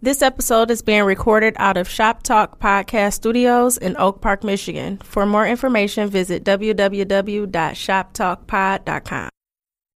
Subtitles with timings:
[0.00, 4.98] This episode is being recorded out of Shop Talk Podcast Studios in Oak Park, Michigan.
[4.98, 9.28] For more information, visit www.shoptalkpod.com.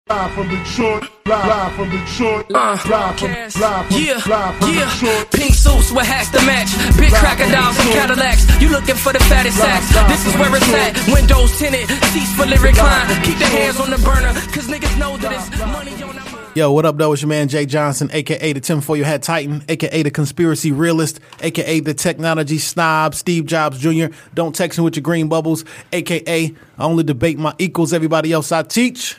[0.08, 4.90] Live from Detroit, live from Detroit, uh, live from, live from, Yeah, live from yeah.
[4.90, 5.30] Detroit.
[5.30, 6.72] Pink suits with hats to match.
[6.98, 8.46] Big crocodiles and Cadillacs.
[8.60, 9.86] You looking for the fattest sacks.
[10.08, 10.96] This is where it's at.
[11.12, 13.22] Windows tinted, seats fully reclined.
[13.22, 16.29] Keep the hands on the burner, cause niggas know that it's money on the mind.
[16.52, 17.12] Yo, what up, though?
[17.12, 21.78] It's your man Jay Johnson, aka the Tinfoil Hat Titan, aka the Conspiracy Realist, aka
[21.78, 24.06] the Technology Snob, Steve Jobs Jr.
[24.34, 28.50] Don't text me with your green bubbles, aka I only debate my equals, everybody else
[28.50, 29.16] I teach.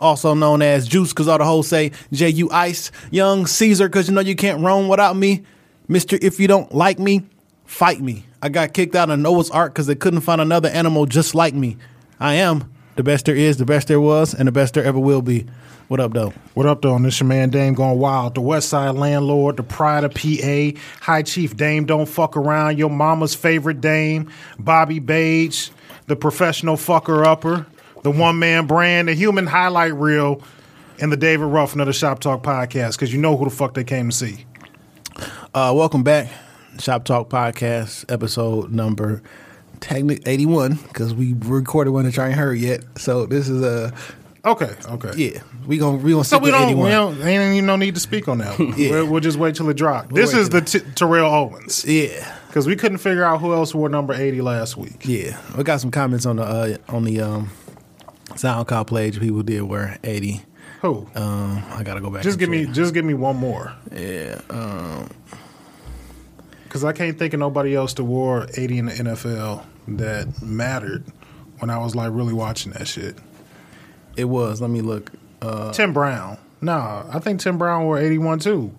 [0.00, 2.50] Also known as Juice, cause all the hoes say J.U.
[2.50, 5.44] Ice, Young Caesar, cause you know you can't roam without me.
[5.88, 7.22] Mister, if you don't like me,
[7.66, 8.24] fight me.
[8.40, 11.52] I got kicked out of Noah's Ark cause they couldn't find another animal just like
[11.52, 11.76] me.
[12.18, 14.98] I am the best there is, the best there was, and the best there ever
[14.98, 15.46] will be.
[15.88, 16.32] What up, though?
[16.54, 16.98] What up, though?
[16.98, 18.34] This your man Dame going wild.
[18.34, 22.90] The West Side Landlord, the Pride of PA, High Chief Dame Don't Fuck Around, your
[22.90, 25.70] mama's favorite Dame, Bobby Bage,
[26.06, 27.66] the professional fucker upper,
[28.02, 30.42] the one man brand, the human highlight reel,
[31.00, 33.74] and the David Ruffin of the Shop Talk podcast, because you know who the fuck
[33.74, 34.46] they came to see.
[35.54, 36.30] Uh, welcome back,
[36.78, 39.22] Shop Talk Podcast, episode number
[39.82, 42.82] technically 81, because we recorded one that you ain't heard yet.
[42.96, 43.92] So this is a
[44.44, 45.12] Okay, okay.
[45.14, 46.84] yeah, we gonna we gonna So we don't, 81.
[46.84, 48.58] we don't, ain't even no need to speak on that.
[48.58, 48.74] one.
[48.76, 48.90] Yeah.
[48.90, 50.12] we'll, we'll just wait till it drops.
[50.12, 53.88] This is the t- Terrell Owens yeah, because we couldn't figure out who else wore
[53.88, 55.04] number eighty last week.
[55.04, 55.38] yeah.
[55.56, 57.50] We got some comments on the uh, on the um,
[58.30, 59.20] SoundCloud page.
[59.20, 60.42] People did wear 80.
[60.80, 61.06] Who?
[61.14, 62.24] Um, I gotta go back.
[62.24, 64.40] Just give me, just give me one more, yeah.
[64.50, 65.08] Um,
[66.64, 71.04] because I can't think of nobody else to wore eighty in the NFL that mattered
[71.58, 73.16] when I was like really watching that shit.
[74.16, 74.60] it was.
[74.60, 75.10] Let me look.
[75.40, 76.38] Uh, Tim Brown.
[76.60, 78.72] Nah, I think Tim Brown wore eighty one too.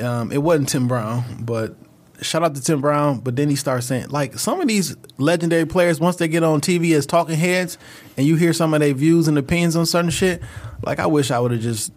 [0.00, 1.74] um, it wasn't Tim Brown, but
[2.22, 3.18] shout out to Tim Brown.
[3.18, 6.60] But then he starts saying, like, some of these legendary players, once they get on
[6.60, 7.76] TV as talking heads
[8.16, 10.40] and you hear some of their views and opinions on certain shit,
[10.84, 11.92] like, I wish I would have just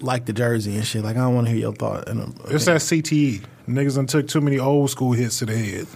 [0.00, 1.02] liked the jersey and shit.
[1.02, 2.08] Like, I don't want to hear your thought.
[2.08, 3.42] And, uh, It's that CTE.
[3.66, 5.86] Niggas done took too many old school hits to the head.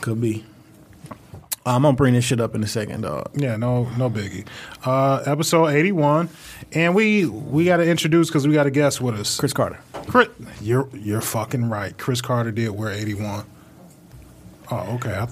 [0.00, 0.44] Could be.
[1.66, 3.30] I'm gonna bring this shit up in a second, dog.
[3.34, 4.46] Yeah, no, no biggie.
[4.84, 6.30] Uh, episode eighty one,
[6.72, 9.38] and we we got to introduce because we got a guest with us.
[9.38, 9.78] Chris Carter.
[10.08, 10.28] Chris,
[10.62, 11.96] you're you're fucking right.
[11.98, 13.44] Chris Carter did wear eighty one.
[14.70, 15.12] Oh, okay.
[15.12, 15.28] I-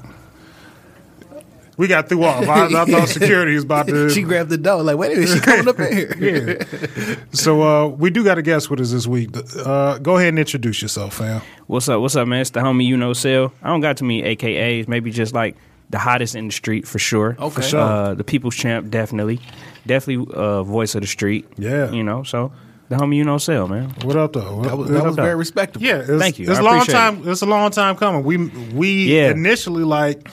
[1.79, 2.47] we got through off.
[2.49, 4.11] I, I thought security was about to.
[4.11, 6.59] She grabbed the door, like, wait a minute, she coming up in here.
[6.99, 7.15] yeah.
[7.31, 9.31] So uh, we do got a guest with us this week.
[9.57, 11.41] Uh, go ahead and introduce yourself, fam.
[11.69, 12.01] What's up?
[12.01, 12.41] What's up, man?
[12.41, 13.53] It's the homie you know, Sell.
[13.63, 14.89] I don't got too many AKAs.
[14.89, 15.57] Maybe just like
[15.91, 17.37] the hottest in the street for sure.
[17.39, 17.55] Okay.
[17.55, 17.81] For sure.
[17.81, 19.41] Uh, the people's champ, definitely,
[19.87, 21.47] definitely uh, voice of the street.
[21.57, 21.91] Yeah.
[21.91, 22.53] You know, so
[22.89, 23.91] the homie you know, Sell, man.
[24.03, 24.63] What up, though?
[24.63, 25.23] That was, that was though?
[25.23, 25.85] very respectable.
[25.87, 26.51] Yeah, it's, Thank you.
[26.51, 27.29] It's a long appreciate time.
[27.29, 28.23] It's a long time coming.
[28.25, 28.37] We
[28.75, 29.31] we Yeah.
[29.31, 30.29] initially like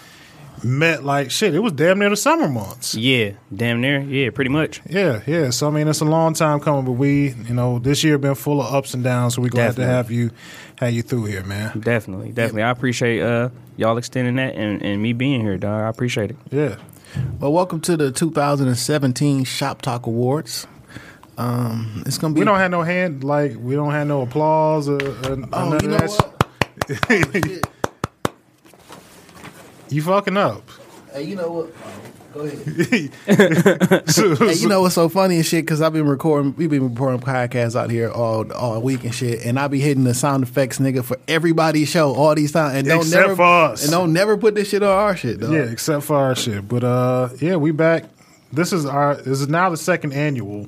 [0.63, 1.53] met like shit.
[1.53, 2.95] It was damn near the summer months.
[2.95, 3.99] Yeah, damn near.
[4.01, 4.81] Yeah, pretty much.
[4.89, 5.49] Yeah, yeah.
[5.51, 8.35] So I mean, it's a long time coming, but we, you know, this year been
[8.35, 9.35] full of ups and downs.
[9.35, 9.83] So we're glad Definitely.
[9.85, 10.31] to have you,
[10.79, 11.79] have you through here, man.
[11.79, 12.63] Definitely, definitely.
[12.63, 15.81] I appreciate uh, y'all extending that and, and me being here, dog.
[15.83, 16.37] I appreciate it.
[16.51, 16.75] Yeah.
[17.39, 20.67] Well, welcome to the 2017 Shop Talk Awards.
[21.37, 22.39] Um, it's gonna be.
[22.39, 25.69] We don't have no hand, like we don't have no applause or, or, or Oh,
[25.69, 26.09] none you of know that.
[26.87, 27.33] what?
[27.43, 27.65] shit.
[29.89, 30.67] You fucking up.
[31.13, 31.73] Hey, you know what?
[32.35, 34.09] Go ahead.
[34.09, 35.63] So- Hey, you know what's so funny and shit?
[35.65, 39.45] Because I've been recording, we've been recording podcasts out here all all week and shit,
[39.45, 42.87] and I be hitting the sound effects, nigga, for everybody's show all these times, and
[42.87, 43.83] don't Except never for us.
[43.83, 45.51] and don't never put this shit on our shit, though.
[45.51, 46.67] Yeah, except for our shit.
[46.67, 48.03] But uh, yeah, we back.
[48.51, 49.15] This is our.
[49.15, 50.67] This is now the second annual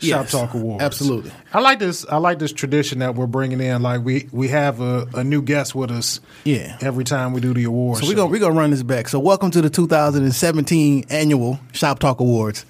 [0.00, 0.82] Shop Talk Awards.
[0.82, 1.32] absolutely.
[1.52, 2.06] I like this.
[2.06, 3.82] I like this tradition that we're bringing in.
[3.82, 6.20] Like we we have a, a new guest with us.
[6.44, 6.78] Yeah.
[6.80, 8.00] Every time we do the awards.
[8.00, 9.08] So we're gonna we're gonna run this back.
[9.08, 12.64] So welcome to the 2017 annual Shop Talk Awards.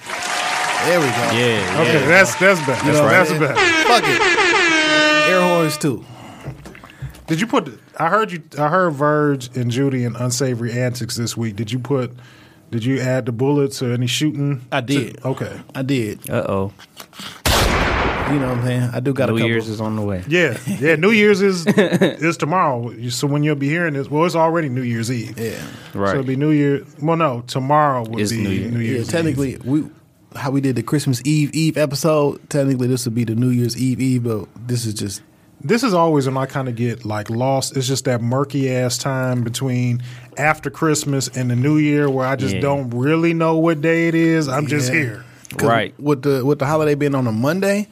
[0.84, 1.12] There we go.
[1.12, 1.80] Yeah.
[1.82, 2.86] Okay, that's that's better.
[2.86, 3.40] You know, that's man.
[3.40, 3.54] better.
[3.88, 5.30] Fuck it.
[5.30, 6.04] Air horns too.
[7.26, 7.78] Did you put?
[7.96, 8.42] I heard you.
[8.58, 11.54] I heard Verge and Judy and unsavory antics this week.
[11.56, 12.12] Did you put?
[12.70, 14.64] Did you add the bullets or any shooting?
[14.70, 15.16] I did.
[15.18, 15.60] to- okay.
[15.74, 16.28] I did.
[16.30, 16.72] Uh oh.
[18.32, 18.82] You know what I'm saying?
[18.92, 19.48] I do got New a couple.
[19.50, 20.22] Year's is on the way.
[20.28, 20.94] Yeah, yeah.
[20.94, 22.94] New Year's is is tomorrow.
[23.08, 25.36] So when you'll be hearing this, well, it's already New Year's Eve.
[25.36, 25.60] yeah.
[25.94, 26.10] Right.
[26.10, 26.84] So it'll be New Year.
[27.02, 28.70] Well, no, tomorrow will Is be New Year.
[28.70, 29.08] New Yeah, Year's.
[29.08, 29.84] technically, we
[30.36, 32.48] how we did the Christmas Eve Eve episode.
[32.50, 35.22] Technically, this would be the New Year's Eve Eve, but this is just
[35.62, 37.76] This is always when I kind of get like lost.
[37.76, 40.02] It's just that murky ass time between
[40.38, 42.60] after Christmas and the New Year where I just Yeah.
[42.62, 44.48] don't really know what day it is.
[44.48, 44.98] I'm just Yeah.
[44.98, 45.24] here.
[45.56, 45.94] 'cause Right.
[46.00, 47.88] with the with the holiday being on a Monday.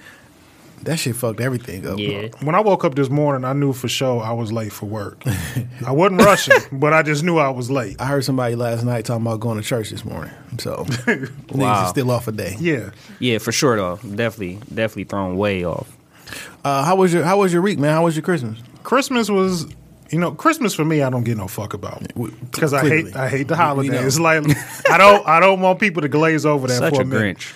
[0.85, 1.99] That shit fucked everything up.
[1.99, 2.29] Yeah.
[2.41, 5.25] When I woke up this morning, I knew for sure I was late for work.
[5.85, 7.97] I wasn't rushing, but I just knew I was late.
[7.99, 10.31] I heard somebody last night talking about going to church this morning.
[10.59, 11.83] So niggas Wow.
[11.83, 12.57] is still off a day.
[12.61, 12.91] Yeah.
[13.19, 13.97] Yeah, for sure though.
[13.97, 15.89] Definitely, definitely thrown way off.
[16.69, 17.93] Uh, how was your How was your week, man?
[17.93, 18.59] How was your Christmas?
[18.83, 19.67] Christmas was,
[20.11, 22.03] you know, Christmas for me, I don't get no fuck about
[22.51, 24.19] because I hate I hate the We- we holidays.
[24.19, 24.25] know.
[24.29, 27.39] Like I don't I don't want people to glaze over that Such for a minute.
[27.39, 27.53] Grinch.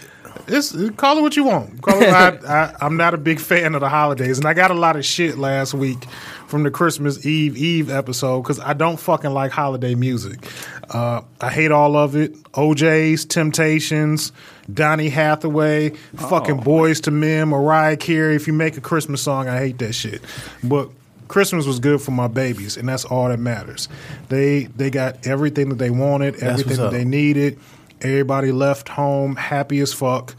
[0.47, 1.83] It's call it what you want.
[1.83, 2.09] Call it.
[2.13, 5.05] I, I'm not a big fan of the holidays, and I got a lot of
[5.05, 6.05] shit last week
[6.47, 10.47] from the Christmas Eve Eve episode because I don't fucking like holiday music.
[10.91, 12.37] Uh, I hate all of it.
[12.57, 14.33] O'Jays, Temptations,
[14.73, 18.37] Donny Hathaway, fucking Boyz II Men, Mariah Carey.
[18.37, 20.21] If you make a Christmas song, I hate that shit.
[20.63, 20.91] But
[21.29, 23.89] Christmas was good for my babies, and that's all that matters.
[24.29, 27.59] They they got everything that they wanted, everything that they needed.
[28.03, 30.35] Everybody left home happy as fuck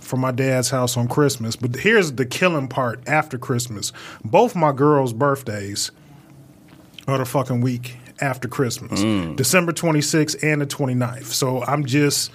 [0.00, 1.56] from my dad's house on Christmas.
[1.56, 3.92] But here's the killing part after Christmas.
[4.24, 5.90] Both my girls' birthdays
[7.08, 9.00] are the fucking week after Christmas.
[9.00, 9.36] Mm.
[9.36, 11.24] December 26th and the 29th.
[11.24, 12.30] So I'm just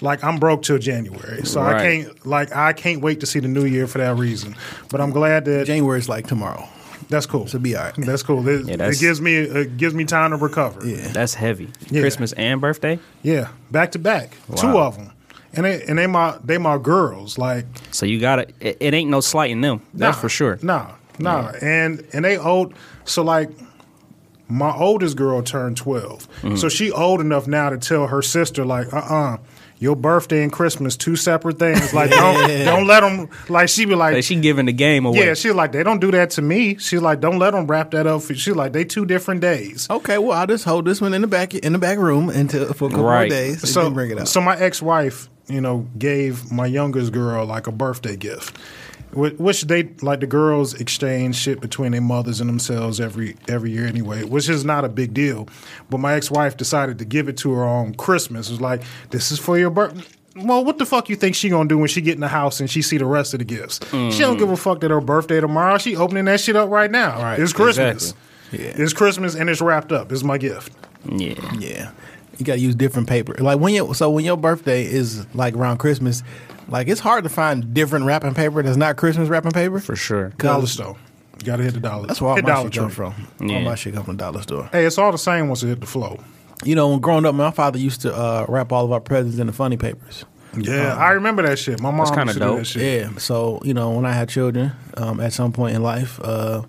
[0.00, 1.44] like I'm broke till January.
[1.44, 4.56] So I can't like I can't wait to see the new year for that reason.
[4.90, 6.68] But I'm glad that January's like tomorrow.
[7.10, 7.46] That's cool.
[7.46, 7.94] So be all right.
[7.98, 8.48] That's cool.
[8.48, 10.86] It, Yeah, it that's- gives me it gives me time to recover.
[10.86, 11.08] Yeah.
[11.12, 11.68] That's heavy.
[11.90, 12.00] Yeah.
[12.00, 12.98] Christmas and birthday.
[13.22, 15.10] Yeah, back to back, two of them,
[15.52, 17.36] and they and they my they my girls.
[17.36, 18.46] Like So you gotta.
[18.60, 19.82] It, it ain't no slighting them.
[19.92, 20.58] That's nah, for sure.
[20.62, 22.74] Nah, nah, and and they old.
[23.04, 23.50] So like,
[24.48, 26.56] my oldest girl turned 12 Mm-hmm.
[26.56, 29.36] so she old enough now to tell her sister like, uh uh
[29.80, 31.92] Your birthday and Christmas, two separate things.
[31.94, 33.28] Like, don't don't let them.
[33.48, 35.18] Like, she be like, Like she giving the game away.
[35.26, 36.76] yeah, she's like, they don't do that to me.
[36.76, 38.20] She's like, don't let them wrap that up.
[38.22, 39.86] For, she's like, they two different days.
[39.90, 42.66] Okay, well I'll just hold this one in the back in the back room until
[42.74, 43.68] for a couple more days.
[43.72, 44.28] so bring it up.
[44.28, 48.64] So my ex wife, you know, gave my youngest girl like a birthday gift, whi-
[49.12, 53.86] which they like the girls exchange shit between their mothers and themselves every every year
[53.86, 55.48] anyway, which is not a big deal.
[55.88, 58.48] But my ex wife decided to give it to her on Christmas.
[58.48, 60.02] It was like, this is for your birthday.
[60.36, 62.60] Well, what the fuck you think she gonna do when she get in the house
[62.60, 63.80] and she see the rest of the gifts?
[63.90, 65.76] She don't give a fuck that her birthday tomorrow.
[65.78, 67.20] She opening that shit up right now.
[67.20, 68.10] Right, it's Christmas.
[68.12, 68.26] exactly.
[68.52, 68.82] Yeah.
[68.82, 70.10] It's Christmas and it's wrapped up.
[70.12, 70.72] It's my gift.
[71.04, 71.34] yeah.
[71.58, 71.90] Yeah,
[72.38, 73.34] you got to use different paper.
[73.38, 76.22] Like when you so when your birthday is like around Christmas,
[76.70, 79.80] like it's hard to find different wrapping paper that's not Christmas wrapping paper.
[79.80, 80.30] For sure.
[80.38, 80.96] Dollar store.
[81.38, 82.06] You gotta hit the dollar.
[82.06, 82.94] That's where all hit my Dollar shit come Tree.
[82.94, 83.14] from.
[83.40, 83.64] All Yeah.
[83.64, 84.68] my shit come from dollar store.
[84.72, 86.18] Hey, it's all the same once it hit the flow.
[86.64, 89.38] You know, when growing up, my father used to uh, wrap all of our presents
[89.38, 90.26] in the funny papers.
[90.54, 91.80] Yeah, I remember that shit.
[91.80, 92.58] My mom That's kinda used to do dope.
[92.58, 93.02] that shit.
[93.02, 93.18] Yeah.
[93.18, 96.62] So you know, when I had children, um, at some point in life, uh,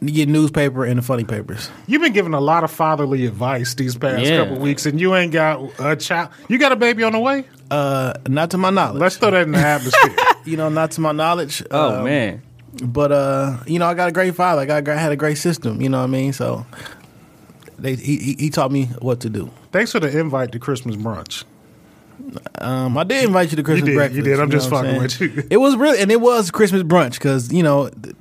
[0.00, 1.70] you get newspaper and the funny papers.
[1.86, 4.44] You've been giving a lot of fatherly advice these past Yeah.
[4.44, 6.30] couple weeks, and you ain't got a child.
[6.48, 7.44] You got a baby on the way?
[7.70, 9.00] Uh, not to my knowledge.
[9.00, 10.14] Let's throw that in the atmosphere.
[10.44, 11.62] you know, not to my knowledge.
[11.70, 12.42] Oh Um, man.
[12.82, 14.62] But uh, you know, I got a great father.
[14.62, 15.80] I got I had a great system.
[15.82, 16.32] You know what I mean?
[16.32, 16.64] So
[17.78, 19.50] they he he, he taught me what to do.
[19.72, 21.44] Thanks for the invite to Christmas brunch.
[22.60, 24.24] Um, I did invite you to Christmas did, you breakfast.
[24.24, 24.40] did.
[24.40, 25.34] I'm know just what fucking saying?
[25.36, 25.48] with you.
[25.50, 28.14] It was really, and it was Christmas brunch because you know, th-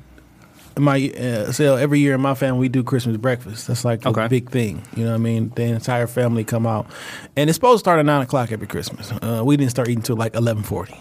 [0.79, 3.67] my uh, so every year in my family we do Christmas breakfast.
[3.67, 4.27] That's like a Okay.
[4.27, 4.83] big thing.
[4.95, 5.51] You know what I mean?
[5.55, 6.87] The entire family come out,
[7.35, 9.11] and it's supposed to start at nine o'clock every Christmas.
[9.11, 10.99] Uh, we didn't start eating till like eleven forty.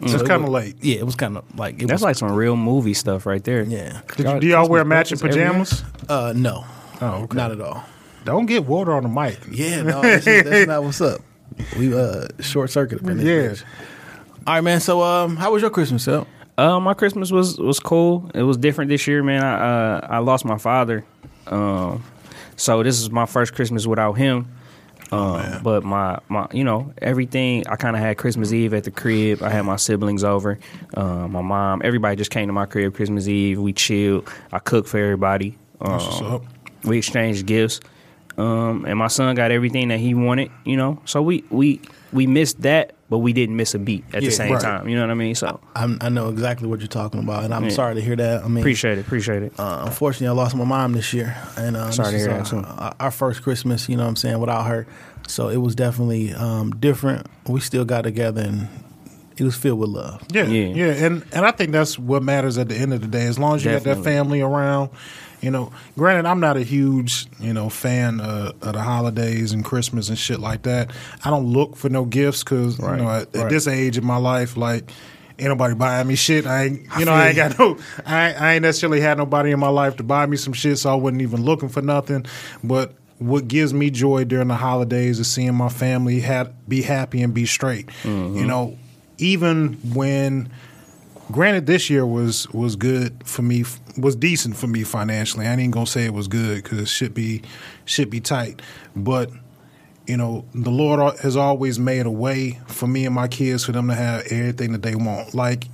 [0.00, 0.76] It's kind of late.
[0.80, 3.42] Yeah, it was kind of like it That's was like some real movie stuff right
[3.42, 3.62] there.
[3.64, 4.02] yeah.
[4.16, 5.64] Did you, do y'all wear matching breakfast every year?
[5.64, 5.84] pajamas?
[6.08, 6.64] Uh, no,
[7.00, 7.36] Oh, okay.
[7.36, 7.82] not at all.
[8.24, 9.38] Don't get water on the mic.
[9.50, 11.20] Yeah, no, that's, just- that's not what's up.
[11.76, 13.64] We uh short circuit up in this Yeah.
[13.66, 13.68] bitch.
[14.46, 14.80] All right, man.
[14.80, 16.26] So, um, how was your Christmas, Sel?
[16.58, 18.28] Uh, my Christmas was was cool.
[18.34, 19.44] It was different this year, man.
[19.44, 21.04] I uh, I lost my father,
[21.46, 22.02] um,
[22.56, 24.48] so this is my first Christmas without him.
[25.10, 28.90] Um, but my, my you know everything I kind of had Christmas Eve at the
[28.90, 29.40] crib.
[29.42, 30.58] I had my siblings over,
[30.94, 33.60] uh, my mom, everybody just came to my crib Christmas Eve.
[33.60, 34.28] We chilled.
[34.52, 35.56] I cooked for everybody.
[35.80, 36.44] Um, That's what's up.
[36.84, 37.80] we exchanged gifts,
[38.38, 40.50] um, and my son got everything that he wanted.
[40.64, 41.80] You know, so we we
[42.12, 44.60] we missed that, but we didn't miss a beat at Yeah, the same right.
[44.62, 44.88] time.
[44.88, 45.34] You know what I mean?
[45.34, 47.70] So I'm, I know exactly what you're talking about, and I'm Yeah.
[47.70, 48.42] sorry to hear that.
[48.44, 49.52] I mean, appreciate it, appreciate it.
[49.58, 52.46] Uh, unfortunately, I lost my mom this year, and uh, Sorry to hear our, that,
[52.46, 52.64] too.
[52.64, 53.88] our- our first Christmas.
[53.90, 54.86] You know what I'm saying without her,
[55.26, 57.26] so it was definitely um, different.
[57.46, 58.68] We still got together, and
[59.36, 60.22] it was filled with love.
[60.32, 60.68] Yeah, Yeah.
[60.86, 63.26] yeah, and and I think that's what matters at the end of the day.
[63.26, 64.88] As long as you got that family around,
[65.40, 65.72] you know.
[65.96, 70.18] Granted, I'm not a huge you know fan uh, of the holidays and Christmas and
[70.18, 70.90] shit like that.
[71.24, 74.16] I don't look for no gifts because you know at, at this age in my
[74.18, 74.90] life, like.
[75.40, 76.48] Ain't nobody buying me shit.
[76.48, 79.60] I ain't, you know, I ain't got no, I, I ain't necessarily had nobody in
[79.60, 82.26] my life to buy me some shit, so I wasn't even looking for nothing.
[82.64, 87.22] But what gives me joy during the holidays is seeing my family ha- be happy
[87.22, 87.88] and be straight.
[88.04, 88.76] You know,
[89.18, 90.50] even when
[91.30, 93.64] granted, this year was was good for me,
[93.96, 95.46] was decent for me financially.
[95.46, 97.42] I ain't gonna say it was good because it should be
[97.84, 98.62] should be tight,
[98.94, 99.30] but
[100.06, 103.72] you know, the Lord has always made a way for me and my kids for
[103.72, 105.34] them to have everything that they want.
[105.34, 105.66] Like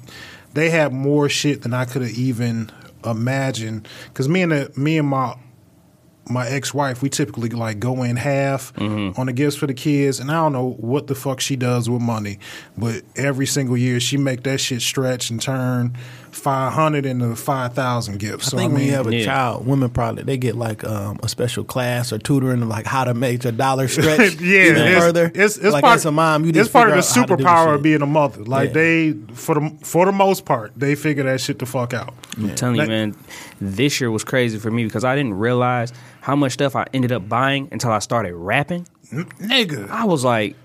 [0.54, 2.70] they had more shit than I could have even
[3.04, 3.88] imagined.
[4.08, 5.36] Because me and the, me and my
[6.28, 9.18] my ex wife, we typically like go in half mm-hmm.
[9.20, 11.88] on the gifts for the kids, and I don't know what the fuck she does
[11.88, 12.38] with money,
[12.76, 15.96] but every single year she make that shit stretch and turn
[16.34, 18.48] five hundred into five thousand gifts.
[18.48, 19.24] I so think I when you have a Yeah.
[19.24, 23.04] child, women probably they get like um, a special class or tutoring of like how
[23.04, 25.30] to make a dollar stretch yeah, even it's, further.
[25.34, 27.36] It's, it's like part, as a mom, you it's part of the figure out how
[27.36, 28.44] to do superpower of being a mother.
[28.44, 28.72] Like Yeah.
[28.74, 32.14] they, for the for the most part, they figure that shit the fuck out.
[32.36, 33.16] I'm telling Like- you, man,
[33.60, 37.12] this year was crazy for me because I didn't realize how much stuff I ended
[37.12, 38.86] up buying until I started rapping.
[39.12, 40.56] Nigga, I was like,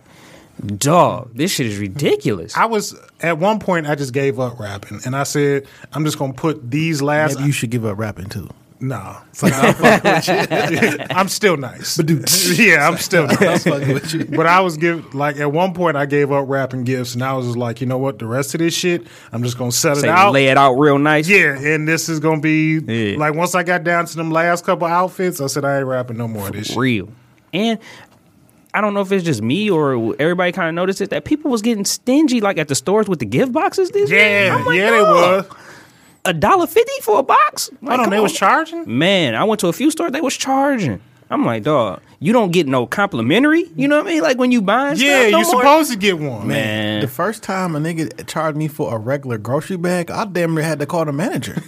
[0.66, 2.56] dog, this shit is ridiculous.
[2.58, 6.18] I was at one point I just gave up rapping, and I said I'm just
[6.18, 7.36] gonna put these last.
[7.36, 8.50] Maybe you should give up rapping too.
[8.82, 11.98] Nah, I'm still nice.
[11.98, 13.66] but dude, yeah, I'm still I'm nice.
[13.66, 14.24] fucking with you.
[14.24, 17.34] But I was give like at one point I gave up rapping gifts, and I
[17.34, 19.98] was just like, you know what, the rest of this shit, I'm just gonna set
[19.98, 20.32] it out.
[20.32, 21.28] lay it out real nice.
[21.28, 23.18] Yeah, and this is gonna be Yeah.
[23.18, 26.16] like once I got down to them last couple outfits, I said I ain't rapping
[26.18, 26.78] no more of this shit.
[26.78, 27.10] real.
[27.52, 27.80] And
[28.74, 31.50] I don't know if it's just me or everybody kind of noticed it that people
[31.52, 34.46] was getting stingy like at the stores with the gift boxes this year.
[34.46, 35.46] Yeah, I'm like, yeah, they were.
[36.26, 37.70] a dollar fifty for a box.
[37.82, 38.98] Like, Hold on, come they was charging.
[38.98, 40.12] Man, I went to a few stores.
[40.12, 41.02] They was charging.
[41.32, 43.66] I'm like, dog, you don't get no complimentary.
[43.76, 44.22] You know what I mean?
[44.24, 45.62] Like when you buy, Yeah, stuff no you more?
[45.62, 46.48] supposed to get one.
[46.48, 47.02] Man.
[47.02, 50.64] The first time a nigga charged me for a regular grocery bag, I damn near
[50.64, 51.62] had to call the manager.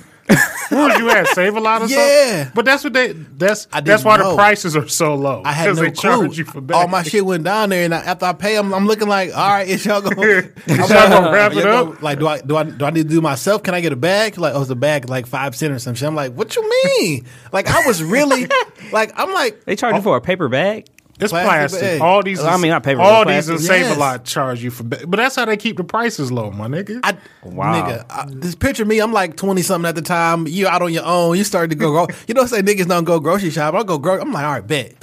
[0.72, 1.28] What was you at?
[1.28, 2.02] Save a lot of stuff?
[2.02, 2.50] Yeah.
[2.56, 3.12] But that's what they.
[3.12, 4.30] That's I that's why know.
[4.32, 5.42] the prices are so low.
[5.44, 5.96] I had no they clue.
[5.96, 6.78] charge you for bags.
[6.78, 9.36] All my shit went down there, and I, after I pay them, I'm looking like,
[9.36, 11.88] all right, is y'all gonna, Is y'all like, gonna wrap it up?
[11.88, 13.64] gonna- Like, do I do I do I need to do myself?
[13.64, 14.38] Can I get a bag?
[14.38, 16.08] Like, oh, it's a bag like five cent or some shit.
[16.08, 17.26] I'm like, what you mean?
[17.52, 18.48] like, I was really
[18.94, 20.04] like, I'm like, They charge you oh.
[20.04, 20.88] for a paper bag.
[21.22, 21.50] It's Plastic
[21.80, 21.82] plastic.
[21.82, 22.02] bag.
[22.02, 23.68] All these, I mean, not paper, All these and plastic.
[23.76, 23.96] save Yes.
[23.96, 26.68] a lot charge you for, ba- but that's how they keep the prices low, my
[26.68, 27.00] nigga.
[27.04, 27.74] I, Wow.
[27.74, 30.48] nigga, I, this picture of me, I'm like 20 something at the time.
[30.48, 31.38] You out on your own.
[31.38, 33.74] You started to go, gro- you know, say niggas don't go grocery shop.
[33.76, 34.96] I'll go, gro- I'm like, all right, bet.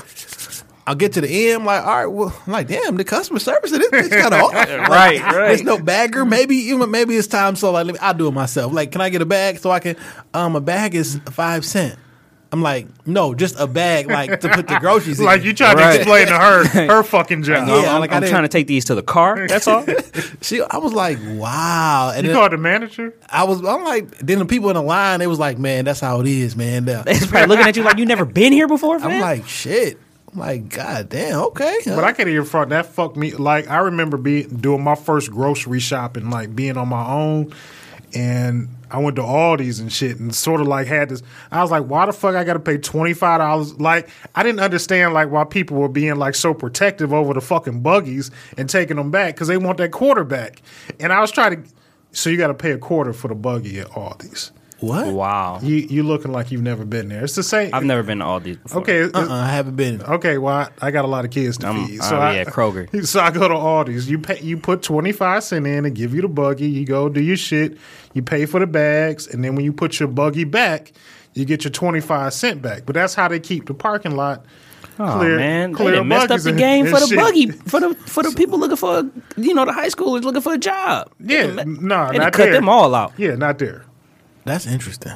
[0.89, 1.61] I'll get to the end.
[1.61, 4.33] I'm like, all right, well, I'm like, damn, the customer service of this bitch kind
[4.33, 4.55] of off.
[4.55, 5.21] Right, right.
[5.49, 6.25] There's no bagger.
[6.25, 7.57] Maybe even maybe it's time.
[7.57, 8.73] So like, let me, I'll do it myself.
[8.73, 9.97] Like, can I get a bag so I can?
[10.33, 11.97] Um, a bag is five cent.
[12.51, 15.27] I'm like, no, just a bag, like to put the groceries in.
[15.27, 15.93] like you tried Right.
[15.93, 17.69] to explain to her her fucking job.
[17.69, 19.47] Yeah, I'm, like, I I'm trying to take these to the car.
[19.47, 19.85] That's all.
[20.41, 22.13] She, I was like, wow.
[22.15, 23.13] And You then called the manager.
[23.29, 26.01] I was, I'm like, then the people in the line, they was like, man, that's
[26.01, 26.85] how it is, man.
[26.85, 28.95] Now, They probably looking at you like you never been here before.
[28.97, 29.21] I'm fam?
[29.21, 29.99] like, shit.
[30.33, 31.79] I'm like, god damn, okay.
[31.87, 33.33] But I can't even front that fucked me.
[33.33, 37.53] Like I remember being doing my first grocery shopping, like being on my own,
[38.15, 41.23] and I went to Aldi's and shit, and sort of like had this.
[41.51, 43.79] I was like, why the fuck I got to pay twenty five dollars?
[43.81, 47.83] Like I didn't understand like why people were being like so protective over the fucking
[47.83, 50.63] buggies and taking them back because they want that quarter back,
[51.01, 51.71] and I was trying to.
[52.13, 54.51] So you got to pay a quarter for the buggy at Aldi's.
[54.81, 55.07] What?
[55.09, 55.59] wow.
[55.63, 57.25] You you looking like you've never been there.
[57.25, 57.75] It's the same.
[57.75, 58.57] I've never been to all these.
[58.59, 58.83] Before.
[58.83, 58.99] okay.
[59.03, 60.03] it's- Uh-uh, uh, I haven't been.
[60.03, 62.01] Okay, well, I, I got a lot of kids to I'm- feed.
[62.01, 63.05] I'll So be I, at Kroger.
[63.07, 64.09] So I go to Aldi's.
[64.11, 66.69] You pay, you put twenty five cent in and give you the buggy.
[66.69, 67.77] You go do your shit.
[68.15, 70.93] You pay for the bags, and then when you put your buggy back,
[71.35, 72.85] you get your twenty five cent back.
[72.87, 74.45] But that's how they keep the parking lot
[75.01, 75.37] Oh clear.
[75.37, 77.19] man, clear they messed up the game and for the shit.
[77.19, 80.55] buggy for the for the people looking for you know the high schoolers looking for
[80.55, 81.11] a job.
[81.21, 82.53] Yeah, They no, they done not cut there.
[82.53, 83.13] them all out.
[83.17, 83.85] Yeah, not there.
[84.49, 85.13] That's interesting.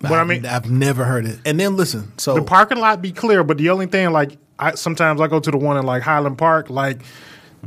[0.00, 1.38] But I mean- I've never heard it.
[1.44, 4.74] And then listen, so The parking lot be clear, but the only thing like I
[4.74, 7.00] sometimes I go to the one in like Highland Park, like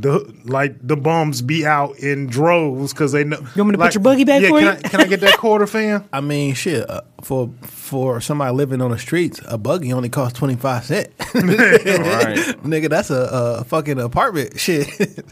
[0.00, 3.38] the like the bums be out in droves because they know.
[3.54, 4.70] You want me to put your buggy back yeah, for can you?
[4.72, 6.08] I, can I get that quarter, fam?
[6.12, 6.88] I mean, shit.
[6.88, 11.08] Uh, for for somebody living on the streets, a buggy only costs twenty five cent.
[11.34, 14.58] Right, Nigga, that's a, a fucking apartment.
[14.58, 14.86] Shit.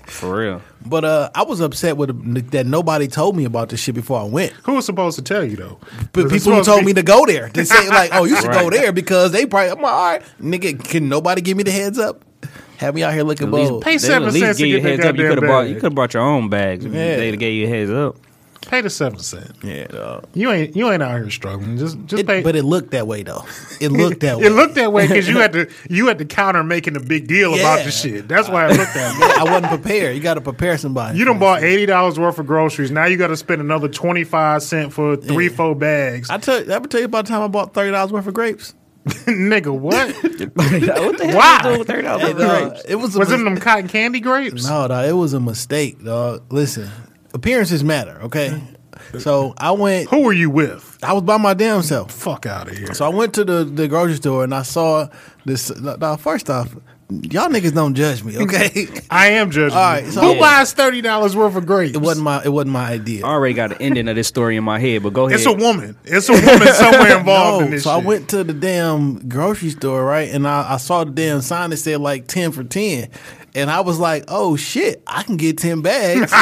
[0.08, 0.62] for real.
[0.85, 4.25] but uh, I was upset with that nobody told me about this shit before I
[4.25, 4.52] went.
[4.64, 5.78] Who was supposed to tell you though?
[6.12, 8.37] But people who supposed told be- me to go there They say like, "Oh, you
[8.37, 9.70] should go there," because they probably.
[9.70, 10.82] I'm like, all right, nigga.
[10.82, 12.23] Can nobody give me the heads up?
[12.78, 13.83] Have me out here looking At least, bold.
[13.85, 15.16] Pay they seven at least cents to give you a get heads that up.
[15.16, 15.68] You goddamn could have brought bag.
[15.71, 16.85] you could have brought your own bags.
[16.85, 17.16] if Yeah.
[17.16, 18.16] They'd have gave you a heads up.
[18.68, 19.52] pay the seven cent.
[19.62, 20.25] Yeah, dog.
[20.35, 21.78] You ain't you ain't out here struggling.
[21.78, 22.42] Just just It- pay.
[22.42, 23.45] but it looked that way though.
[23.80, 24.47] It looked that way.
[24.47, 27.28] it looked that way because you had to you had the counter making a big
[27.28, 27.85] deal about Yeah.
[27.85, 28.26] the shit.
[28.28, 29.40] That's why it looked that way.
[29.40, 30.16] I wasn't prepared.
[30.16, 31.16] You got to prepare somebody.
[31.16, 32.90] You done bought eighty dollars worth of groceries.
[32.90, 35.54] Now you got to spend another twenty five cent for three Yeah.
[35.56, 36.28] four bags.
[36.28, 36.56] I tell.
[36.59, 38.75] I ever tell you about the time I bought thirty dollars worth of grapes.
[39.27, 40.15] Nigga, what?
[40.55, 41.37] what the hell?
[41.37, 41.57] Why?
[41.59, 42.85] you doing with thirty dollars Hey, dog, grapes?
[42.89, 44.67] it was a Was it mis- them cotton candy grapes?
[44.69, 46.53] No, dog, it was a mistake, dog.
[46.53, 46.91] Listen,
[47.33, 48.61] appearances matter, okay?
[49.19, 50.11] So I went.
[50.11, 50.99] Who were you with?
[51.03, 52.11] I was by my damn self.
[52.11, 52.93] Fuck out of here.
[52.95, 55.09] So I went to the, the grocery store and I saw
[55.45, 55.71] this.
[55.79, 56.75] Now, first off,
[57.09, 58.89] y'all niggas don't judge me, okay?
[59.11, 59.77] I am judging.
[59.77, 60.41] All right, so- Who Yeah.
[60.41, 61.95] buys thirty dollars worth of grapes?
[61.97, 63.25] it wasn't my it wasn't my idea.
[63.25, 65.39] I already got the ending of this story in my head, but go ahead.
[65.39, 65.97] It's a woman.
[66.05, 67.85] It's a woman somewhere involved No, in this.
[67.85, 68.07] so I shit.
[68.07, 70.29] went to the damn grocery store, right?
[70.33, 73.09] And I, I saw the damn sign that said like 10 for 10.
[73.57, 76.37] And I was like, oh shit, I can get 10 bags for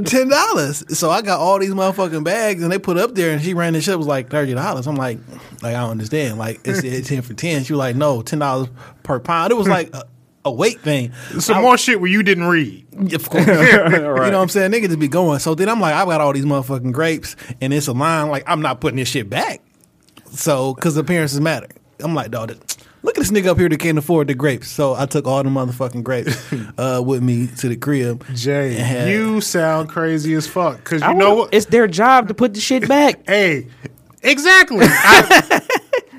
[0.00, 0.94] $10.
[0.94, 3.72] So I got all these motherfucking bags and they put up there and she ran
[3.72, 4.86] this shit was like $30.
[4.86, 5.18] I'm like,
[5.62, 6.38] like I don't understand.
[6.38, 7.64] Like it's, it's 10 for 10.
[7.64, 8.70] She was like, no, $10
[9.02, 9.52] per pound.
[9.52, 10.04] It was like a,
[10.44, 11.12] a weight thing.
[11.40, 12.84] some I- more shit where you didn't read.
[13.14, 13.46] of course.
[13.46, 14.70] You know what I'm saying?
[14.72, 15.38] Niggas just be going.
[15.38, 18.44] So then I'm like, I've got all these motherfucking grapes, and it's a line like
[18.46, 19.60] I'm not putting this shit back.
[20.30, 21.68] So because appearances matter.
[22.00, 22.54] I'm like, dog,
[23.04, 24.68] look at this nigga up here that can't afford the grapes.
[24.68, 28.24] So I took all the motherfucking grapes uh, with me to the crib.
[28.34, 30.78] Jay, had- you sound crazy as fuck.
[30.78, 31.54] Because you I know what?
[31.54, 33.20] It's their job to put the shit back.
[33.28, 33.68] Hey,
[34.22, 34.86] exactly.
[34.88, 35.60] I,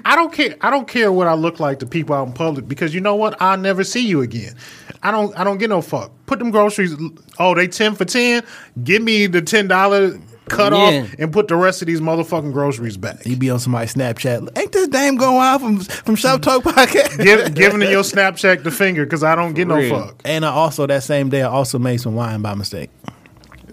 [0.05, 0.55] I don't care.
[0.61, 3.15] I don't care what I look like to people out in public because you know
[3.15, 3.41] what?
[3.41, 4.53] I'll never see you again.
[5.01, 5.37] I don't.
[5.37, 6.11] I don't get no fuck.
[6.27, 6.95] Put them groceries.
[7.39, 8.43] Oh, they ten for ten.
[8.83, 11.01] Give me the ten dollar cut Yeah.
[11.03, 13.25] off and put the rest of these motherfucking groceries back.
[13.25, 14.57] You be on somebody's Snapchat.
[14.57, 17.23] Ain't this dame going wild from from Shop Talk podcast?
[17.23, 20.21] Give, giving your Snapchat the finger because I don't get no fuck.
[20.25, 22.89] And I also that same day I also made some wine by mistake.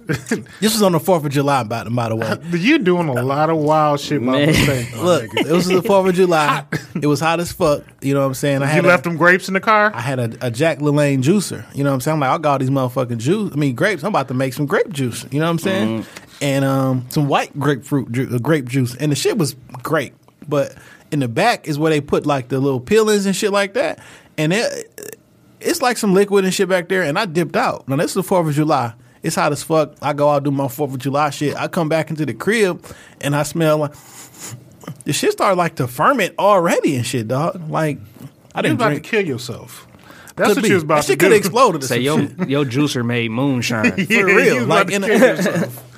[0.07, 2.37] this was on the Fourth of July, by, the, by the way.
[2.59, 4.47] you're doing a lot of wild shit by Man.
[4.49, 4.93] mistake.
[4.97, 5.47] my Look, nigga.
[5.49, 6.65] it was the Fourth of July.
[6.95, 7.85] It was hot as fuck.
[8.03, 8.63] You know what I'm saying?
[8.63, 9.91] I you had left a, them grapes in the car.
[9.95, 11.65] I had a, a Jack LaLanne juicer.
[11.75, 12.15] You know what I'm saying?
[12.17, 13.51] I'm like, I got all these motherfucking juice.
[13.51, 14.03] I mean, grapes.
[14.03, 15.25] I'm about to make some grape juice.
[15.31, 16.03] You know what I'm saying?
[16.03, 16.22] Mm-hmm.
[16.43, 18.95] And um, some white grapefruit ju- uh, grape juice.
[18.97, 20.13] And the shit was great.
[20.49, 20.75] But
[21.11, 24.01] in the back is where they put like the little peelings and shit like that.
[24.37, 25.17] And it,
[25.61, 27.03] it's like some liquid and shit back there.
[27.03, 27.89] And I dipped out.
[27.89, 28.93] Now this is the Fourth of July.
[29.23, 29.95] It's hot as fuck.
[30.03, 31.55] I go out do my Fourth of July shit.
[31.55, 32.85] I come back into the crib
[33.21, 33.93] and I smell like
[35.05, 37.71] the shit started like to ferment already and shit, dog.
[37.71, 37.99] Like
[38.53, 39.05] I You didn't about drink.
[39.05, 39.87] to kill yourself.
[40.35, 40.69] That's Could what be.
[40.71, 41.27] you was about that to shit do.
[41.27, 41.85] could have exploded.
[41.85, 42.49] or Say some yo, shit.
[42.49, 43.95] yo juicer made moonshine.
[44.09, 45.89] Yeah, For real, you was like, to in kill a- yourself.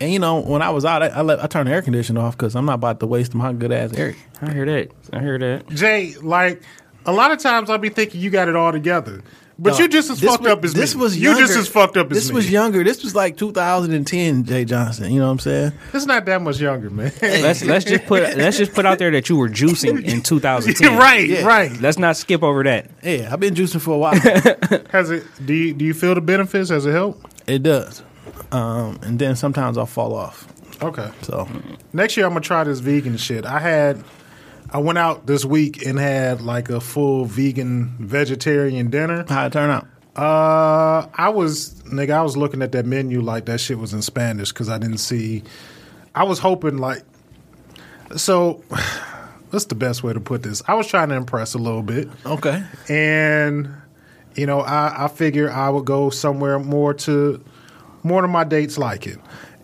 [0.00, 2.20] And you know, when I was out, I, I, let, I turned the air conditioner
[2.20, 4.14] off because I'm not about to waste my good ass air.
[4.42, 4.90] I hear that.
[5.12, 5.68] I hear that.
[5.70, 6.62] Jay, like
[7.06, 9.22] a lot of times I'll be thinking you got it all together,
[9.58, 11.00] but Dog, you just as fucked was- up as this me.
[11.00, 12.34] was you just as fucked up as This me.
[12.34, 12.84] was younger.
[12.84, 15.10] This was like 2010, Jay Johnson.
[15.10, 15.72] You know what I'm saying?
[15.94, 17.10] It's not that much younger, man.
[17.22, 20.98] Let's let's just put let's just put out there that you were juicing in 2010.
[20.98, 21.46] right, Yeah.
[21.46, 21.72] right.
[21.80, 22.90] Let's not skip over that.
[23.02, 24.14] Yeah, I've been juicing for a while.
[24.90, 25.24] Has it?
[25.46, 26.68] Do you do you feel the benefits?
[26.68, 27.24] Has it helped?
[27.48, 28.02] it does.
[28.56, 30.46] Um, and then sometimes I'll fall off.
[30.82, 31.10] Okay.
[31.22, 31.48] So
[31.92, 33.44] Next year I'm gonna try this vegan shit.
[33.44, 34.02] I had,
[34.70, 39.24] I went out this week and had like a full vegan vegetarian dinner.
[39.28, 39.86] How'd it turn out?
[40.16, 42.10] Uh, I was nigga.
[42.12, 44.98] I was looking at that menu like that shit was in Spanish because I didn't
[44.98, 45.42] see.
[46.14, 47.02] I was hoping like,
[48.16, 48.62] so.
[49.50, 50.60] What's the best way to put this?
[50.66, 52.64] I was trying to impress a little bit, Okay.
[52.88, 53.72] and
[54.34, 57.42] you know, I, I figure I would go somewhere more to
[58.06, 59.18] more to my dates like it.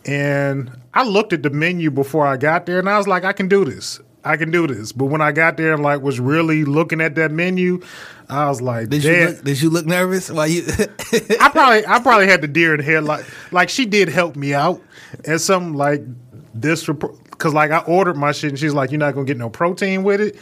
[0.04, 3.32] And I looked at the menu before I got there, and I was like, I
[3.32, 4.00] can do this.
[4.24, 4.92] I can do this.
[4.92, 7.80] But when I got there and like was really looking at that menu,
[8.28, 10.30] I was like, Did you look, did you look nervous?
[10.30, 10.64] While you?
[11.40, 14.36] I probably I probably had the deer in the head like like she did help
[14.36, 14.80] me out
[15.24, 16.02] and some like
[16.54, 19.50] this because like I ordered my shit and she's like you're not gonna get no
[19.50, 20.36] protein with it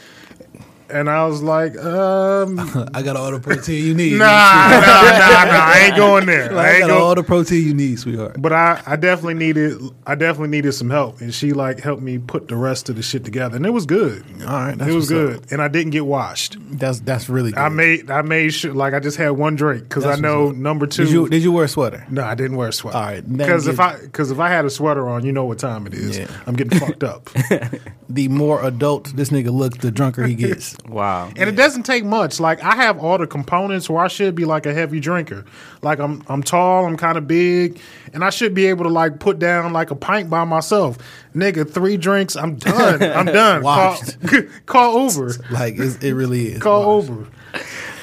[0.91, 2.59] and I was like um
[2.95, 4.19] I got all the protein you need.
[4.19, 7.23] nah nah nah I ain't going there Like, I I ain't got going all the
[7.23, 8.37] protein you need, sweetheart.
[8.39, 12.19] but I, I definitely needed I definitely needed some help and she like helped me
[12.19, 14.95] put the rest of the shit together and it was good All right, that's it
[14.95, 15.43] was what's up.
[15.43, 17.59] good and I didn't get washed That's that's really good.
[17.61, 20.87] I made I made sure like I just had one drink because I know number
[20.87, 22.05] two Did you did you wear a sweater?
[22.11, 22.97] No, I didn't wear a sweater.
[22.99, 25.59] All right, because if I because if I had a sweater on, you know what
[25.59, 26.19] time it is.
[26.19, 26.27] Yeah.
[26.47, 27.29] I'm getting fucked up,
[28.09, 30.77] The more adult this nigga looks, the drunker he gets.
[30.89, 31.31] Wow.
[31.37, 32.41] and it doesn't take much.
[32.41, 35.45] Like I have all the components where I should be like a heavy drinker.
[35.83, 37.81] Like I'm I'm tall, I'm kind of big,
[38.13, 40.99] and I should be able to like put down like a pint by myself.
[41.35, 43.03] Nigga, three drinks, I'm done.
[43.03, 43.63] I'm done.
[43.63, 44.17] call, Washed.
[44.67, 45.33] call Uber.
[45.51, 46.63] Like it's, it really is.
[46.63, 47.27] Call Uber.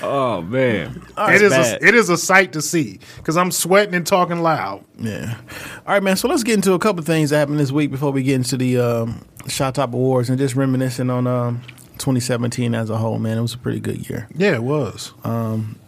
[0.02, 1.02] Oh man.
[1.18, 1.82] it is bad.
[1.82, 4.84] a, it is a sight to see because I'm sweating and talking loud.
[5.00, 5.38] Yeah.
[5.86, 6.16] All right, man.
[6.18, 8.58] So let's get into a couple things that happened this week before we get into
[8.58, 11.62] the um, Shop Talk Awards and just reminiscing on um,
[11.98, 13.20] 2017 as a whole.
[13.20, 14.28] Man, it was a pretty good year.
[14.36, 15.14] Yeah, it was.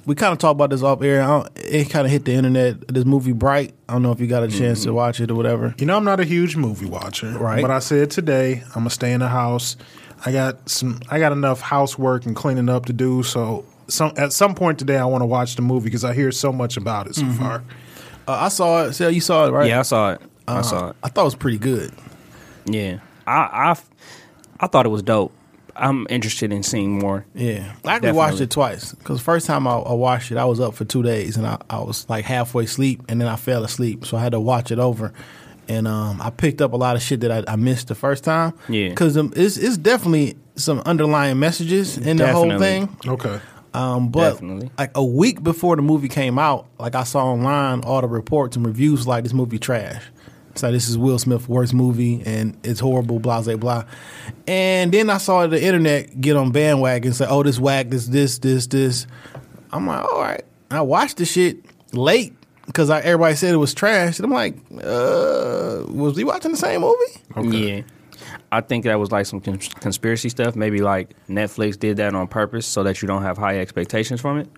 [0.06, 1.22] We kind of talked about this off air.
[1.22, 2.88] I don't- It kind of hit the internet.
[2.88, 3.74] This movie Bright.
[3.88, 5.76] I don't know if you got a chance to watch it or whatever.
[5.78, 7.62] You know, I'm not a huge movie watcher, Right.
[7.62, 9.78] But I said today I'm gonna stay in the house.
[10.26, 11.00] I got some.
[11.10, 13.24] I got enough housework and cleaning up to do.
[13.24, 16.32] So, some at some point today, I want to watch the movie because I hear
[16.32, 17.38] so much about it so Mm-hmm.
[17.42, 17.64] far.
[18.28, 18.94] Uh, I saw it.
[18.94, 19.68] So you saw it, right?
[19.70, 20.22] Yeah, I saw it.
[20.48, 20.96] I saw it.
[21.04, 21.92] I thought it was pretty good.
[22.66, 23.34] Yeah, I,
[23.72, 23.76] I
[24.60, 25.32] I thought it was dope.
[25.80, 27.26] I'm interested in seeing more.
[27.34, 30.60] Yeah, I actually watched it twice because first time I, I watched it, I was
[30.60, 33.64] up for two days and I, I was like halfway asleep and then I fell
[33.64, 35.14] asleep, so I had to watch it over.
[35.68, 38.24] And um, I picked up a lot of shit that I, I missed the first
[38.24, 38.54] time.
[38.68, 38.90] Yeah.
[38.90, 42.90] because it's it's definitely some underlying messages in the whole thing.
[43.08, 43.40] Okay.
[43.74, 44.72] Um, but Definitely.
[44.78, 48.56] like a week before the movie came out, like I saw online all the reports
[48.56, 50.04] and reviews like this movie trash.
[50.52, 53.84] It's like this is Will Smith's worst movie and it's horrible, blah blah blah.
[54.48, 58.08] And then I saw the internet get on bandwagon and say, "Oh, this whack, this
[58.08, 59.08] this this this."
[59.72, 60.44] I'm like, all right.
[60.72, 61.58] I watched the shit
[61.94, 62.34] late
[62.66, 66.82] because everybody said it was trash, and I'm like, uh, was we watching the same
[66.82, 67.56] movie?
[67.58, 67.82] Yeah.
[68.52, 70.56] I think that was like some cons- conspiracy stuff.
[70.56, 74.40] Maybe like Netflix did that on purpose so that you don't have high expectations from
[74.40, 74.50] it.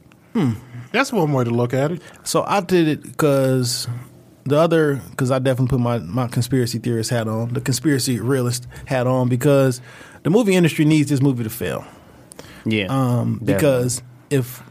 [0.93, 2.01] That's one way to look at it.
[2.23, 3.87] So I did it because
[4.45, 8.67] the other, because I definitely put my, my conspiracy theorist hat on, the conspiracy realist
[8.85, 9.81] hat on, because
[10.23, 11.85] the movie industry needs this movie to fail.
[12.65, 12.87] Yeah.
[12.89, 14.61] Um, because if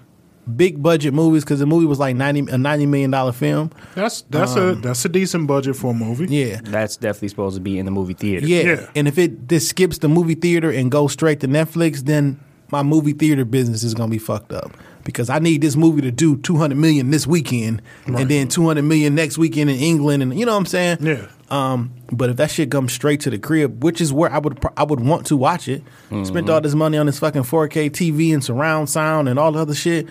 [0.56, 4.22] big budget movies, because the movie was like ninety a ninety million dollar film, That's
[4.22, 6.26] that's a that's a decent budget for a movie.
[6.35, 8.46] yeah, that's definitely supposed to be in the movie theater.
[8.46, 8.90] yeah, Yeah.
[8.96, 12.83] and if it just skips the movie theater and goes straight to Netflix, then my
[12.83, 14.72] movie theater business is gonna be fucked up.
[15.12, 18.66] Because I need this movie to do two hundred million this weekend, and then two
[18.66, 20.99] hundred million next weekend in England, and you know what I'm saying?
[21.01, 21.27] Yeah.
[21.51, 24.59] Um, but if that shit comes straight to the crib, which is where I would
[24.77, 26.51] I would want to watch it, spent Mm-hmm.
[26.51, 29.75] all this money on this fucking 4K TV and surround sound and all the other
[29.75, 30.07] shit.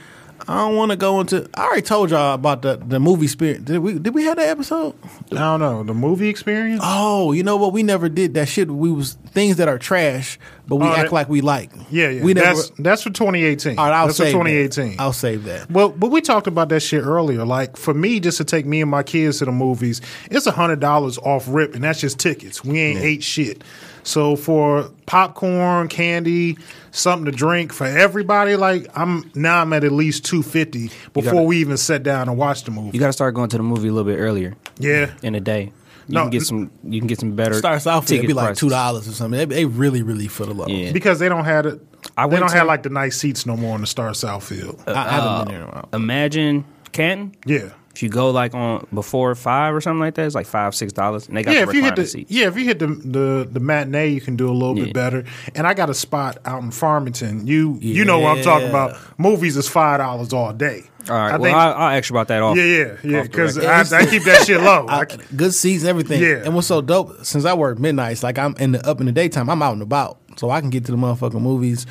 [0.48, 1.50] I don't want to go into.
[1.54, 3.66] I already told y'all about the the movie spirit.
[3.66, 4.96] Did we did we have that episode?
[5.32, 6.82] I don't know the movie experience.
[6.84, 7.74] Oh, you know what?
[7.74, 8.70] We never did that shit.
[8.72, 11.70] We was things that are trash, but we Oh, act like we like.
[11.92, 12.24] yeah, yeah.
[12.24, 12.56] We never.
[12.56, 13.78] that's that's for 2018.
[13.78, 14.98] all right, I'll that's for save 2018.
[14.98, 15.02] That.
[15.04, 15.70] I'll save that.
[15.70, 17.46] Well, but we talked about that shit earlier.
[17.46, 20.52] Like for me, just to take me and my kids to the movies, it's a
[20.52, 22.64] hundred dollars off rip, and that's just tickets.
[22.64, 23.64] We ain't ate shit.
[24.04, 26.58] So for popcorn, candy,
[26.92, 31.34] something to drink for everybody, like I'm now I'm at at least two fifty before
[31.34, 32.92] gotta- we even sat down and watched the movie.
[32.94, 35.40] You got to start going to the movie a little bit earlier yeah, in a
[35.40, 35.72] day.
[36.08, 36.72] You No, can get some.
[36.84, 37.54] You can get some better.
[37.54, 38.60] Starts off it'd ticket be like prices.
[38.62, 39.38] two dollars or something.
[39.38, 40.92] They, they really really fill the love Yeah.
[40.92, 41.80] because they don't have it.
[42.18, 44.82] I they don't to- have like the nice seats no more in the Star Southfield.
[44.88, 45.90] I, I haven't been there in a while.
[45.94, 47.36] Emagine Canton.
[47.46, 47.70] yeah.
[48.00, 50.94] If you go like on before five or something like that, it's like five six
[50.94, 52.32] dollars, and they got yeah, the if you hit the seats.
[52.32, 54.86] yeah, if you hit the the, the matinee, you can do a little Yeah.
[54.86, 55.26] bit better.
[55.54, 57.46] And I got a spot out in Farmington.
[57.46, 58.96] You you know what I'm talking about.
[59.20, 60.84] Movies is five dollars all day.
[61.10, 62.56] All right, I well, think, I'll, I'll ask you about that off.
[62.56, 63.24] yeah, yeah, yeah.
[63.24, 63.58] Because.
[63.58, 64.86] I, I keep that shit low.
[64.90, 66.22] I, I, good seats, everything.
[66.22, 66.44] Yeah.
[66.46, 69.12] And what's so dope, since I work midnights, like I'm in the up in the
[69.12, 70.20] daytime, I'm out and about.
[70.38, 71.86] So I can get to the motherfucking movies.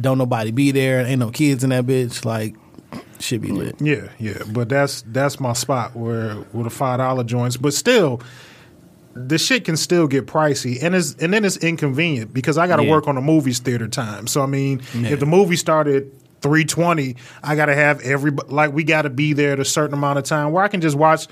[0.00, 1.06] Don't nobody be there.
[1.06, 2.24] Ain't no kids in that bitch.
[2.24, 2.56] Like,
[3.22, 3.76] should be lit.
[3.80, 4.42] yeah, yeah.
[4.52, 7.56] But that's that's my spot where with the five dollar joints.
[7.56, 8.20] But still,
[9.14, 12.76] the shit can still get pricey, and it's and then it's inconvenient because I got
[12.76, 12.90] to Yeah.
[12.90, 14.26] work on the movies theater time.
[14.26, 16.10] So I mean, if the movie started.
[16.42, 19.94] 320 I got to have every like we got to be there at a certain
[19.94, 21.28] amount of time where I can just watch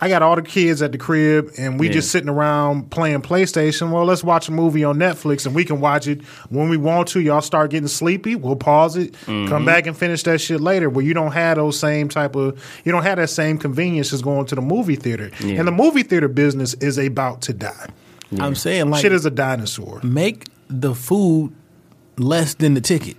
[0.00, 1.94] I got all the kids at the crib and we Yeah.
[1.94, 3.90] just sitting around playing PlayStation.
[3.90, 7.08] Well, let's watch a movie on Netflix and we can watch it when we want
[7.08, 7.20] to.
[7.20, 9.48] Y'all start getting sleepy, we'll pause it, Mm-hmm.
[9.48, 10.88] come back and finish that shit later.
[10.88, 14.22] Where you don't have those same type of you don't have that same convenience as
[14.22, 15.30] going to the movie theater.
[15.40, 15.56] Yeah.
[15.58, 17.88] And the movie theater business is about to die.
[18.38, 20.00] I'm saying, like, shit is a dinosaur.
[20.04, 21.52] make the food
[22.18, 23.16] less than the ticket.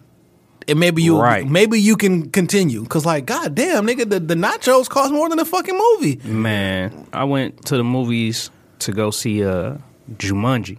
[0.70, 1.48] And maybe you, Right.
[1.48, 2.86] maybe you can continue.
[2.86, 6.20] Cause like, god damn, nigga, the, the nachos cost more than the fucking movie.
[6.24, 9.76] Man, I went to the movies to go see uh,
[10.16, 10.78] Jumanji.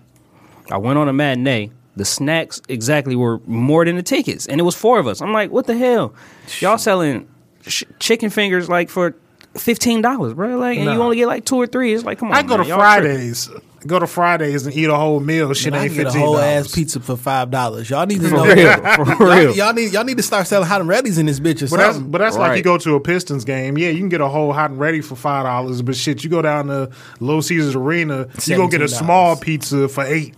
[0.70, 1.70] I went on a matinee.
[1.96, 5.20] The snacks exactly were more than the tickets, and it was four of us.
[5.20, 6.14] I'm like, what the hell?
[6.60, 7.28] Y'all selling
[7.66, 9.16] sh- chicken fingers like for
[9.56, 10.56] fifteen dollars, bro?
[10.56, 11.92] Like, and you only get like two or three.
[11.92, 13.50] It's like, come on, I go man, to y'all Fridays.
[13.86, 15.54] Go to Fridays and eat a whole meal.
[15.54, 17.88] Shit And I ain't can get a whole ass pizza for five dollars.
[17.88, 18.44] Y'all need to know.
[18.44, 21.24] For real, for Y'all, y'all need y'all need to start selling hot and ready's in
[21.24, 23.78] this bitch or But that's but that's like you go to a Pistons game.
[23.78, 25.80] Yeah, you can get a whole hot and ready for five dollars.
[25.80, 26.90] But shit, you go down to
[27.20, 30.34] Little Caesars Arena, you gonna get a small pizza for eight.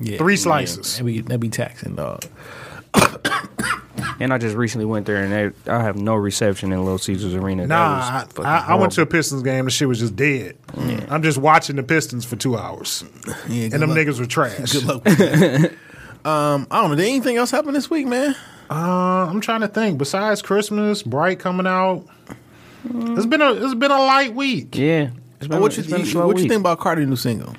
[0.00, 0.16] Yeah.
[0.18, 0.96] Three slices.
[0.96, 2.24] That be that be taxing, dog.
[4.20, 7.34] And I just recently went there, and they, I have no reception in Little Caesars
[7.34, 7.66] Arena.
[7.66, 9.06] Nah, I, I, I went to a.
[9.06, 9.66] Pistons game.
[9.66, 10.56] The shit was just dead.
[11.10, 13.04] I'm just watching the Pistons for two hours,
[13.48, 13.98] Yeah, and them luck.
[13.98, 14.72] niggas were trash.
[14.72, 15.06] Good luck
[16.24, 16.96] um, I don't know.
[16.96, 18.34] Did anything else happen this week, man?
[18.70, 19.98] Uh, I'm trying to think.
[19.98, 22.06] Besides Christmas, Bright coming out,
[22.84, 24.74] it's been a it's been a light week.
[24.76, 25.10] Yeah.
[25.38, 27.54] It's been, what you, been a you- slow what you think about Cardi's new single?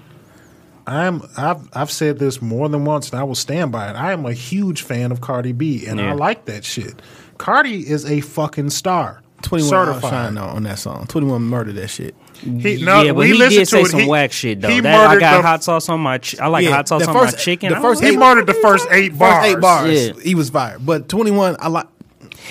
[0.86, 3.96] I'm I've I've said this more than once, and I will stand by it.
[3.96, 6.12] I am a huge fan of Cardi B, and Yeah.
[6.12, 7.02] I like that shit.
[7.38, 9.22] Cardi is a fucking star.
[9.42, 10.10] Twenty one Certified.
[10.10, 11.06] shine on, on that song.
[11.08, 12.16] Twenty one murdered that shit.
[12.42, 13.88] He, yeah, but we he did to say it.
[13.88, 14.68] some He- whack shit though.
[14.70, 16.18] he That, I got the- hot sauce on my.
[16.18, 17.70] Ch- I like Yeah, hot sauce the on first- my chicken.
[17.74, 18.20] the first He know.
[18.20, 19.46] murdered the first eight bars.
[19.46, 20.14] eight bars, Yeah.
[20.24, 20.86] he was fired.
[20.86, 21.88] But twenty one, I like.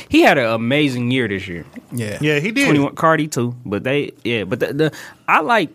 [0.09, 1.65] he had an amazing year this year.
[1.93, 2.65] Yeah, Yeah, he did.
[2.65, 4.93] Twenty one Cardi too, but they yeah, but the, the
[5.29, 5.69] I like.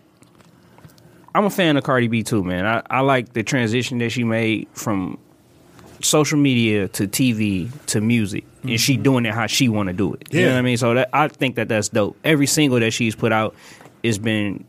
[1.38, 2.66] I'm a fan of Cardi B too, man.
[2.66, 5.18] I, I like the transition that she made from
[6.02, 9.02] social media to TV to music, and she mm-hmm.
[9.04, 10.26] doing it how she want to do it.
[10.32, 10.52] You know Yeah.
[10.54, 10.76] what I mean?
[10.76, 12.16] So that, I think that that's dope.
[12.24, 13.54] Every single that she's put out
[14.02, 14.64] has been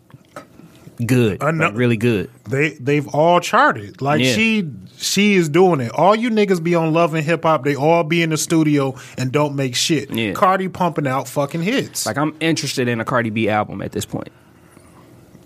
[1.03, 2.29] good, I know- like, really good.
[2.47, 3.99] They they've all charted.
[3.99, 4.33] Like Yeah.
[4.33, 5.91] she she is doing it.
[5.91, 7.63] All you niggas be on Love and Hip Hop.
[7.63, 10.11] They all be in the studio and don't make shit.
[10.11, 10.33] Yeah.
[10.33, 14.05] Cardi pumping out fucking hits, Like I'm interested in a Cardi B album at this
[14.05, 14.29] point.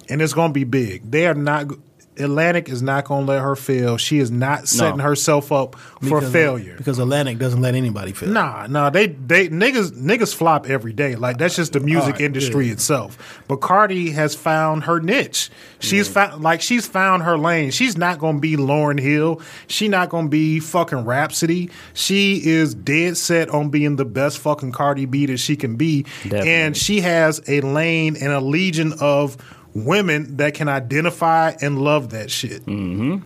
[0.09, 1.09] And it's gonna be big.
[1.09, 1.67] They are not.
[2.15, 3.97] Atlantic is not gonna let her fail.
[3.97, 6.75] She is not setting herself up for Because- failure.
[6.77, 8.29] because Atlantic doesn't let anybody fail.
[8.29, 11.15] Nah, nah, they they niggas niggas flop every day.
[11.15, 13.17] Like that's just the music Alright, industry itself.
[13.47, 15.49] But Cardi has found her niche.
[15.79, 17.71] She's found like she's found her lane.
[17.71, 19.41] She's not gonna be Lauryn Hill.
[19.65, 21.71] She not gonna be fucking Rapsody.
[21.95, 26.03] She is dead set on being the best fucking Cardi B that she can be.
[26.25, 26.51] Definitely.
[26.51, 29.35] And she has a lane and a legion of
[29.73, 32.65] women that can identify and love that shit.
[32.65, 33.17] Mm-hmm.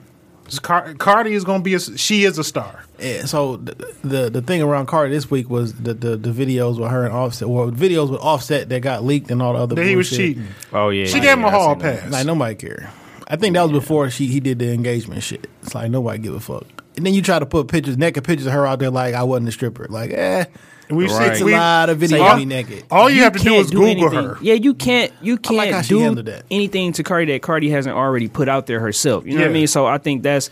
[0.62, 2.84] Car- Cardi is gonna be a she is a star.
[3.00, 6.80] Yeah, so the, the the thing around Cardi this week was the, the the videos
[6.80, 9.76] with her and Offset, or videos with Offset that got leaked and all the other.
[9.76, 10.26] That he was bullshit.
[10.38, 10.48] cheating.
[10.72, 12.00] Oh yeah, She yeah, gave him a hall seen that.
[12.04, 12.12] pass.
[12.12, 12.90] Like nobody care.
[13.28, 15.50] I think that was before she he did the engagement shit.
[15.64, 16.64] It's like nobody give a fuck.
[16.96, 19.24] And then you try to put pictures, naked pictures of her out there like I
[19.24, 19.86] wasn't a stripper.
[19.90, 20.46] Like, eh,
[20.90, 21.34] We've Right.
[21.36, 22.84] seen a we, lot of videos all, naked.
[22.90, 24.24] all you, have to do can't is Google anything.
[24.24, 24.38] her.
[24.42, 25.12] Yeah, you can't.
[25.22, 28.48] You I like how can't she do anything to Cardi that Cardi hasn't already put
[28.48, 29.26] out there herself.
[29.26, 29.68] You know what I mean?
[29.68, 30.50] So I think that's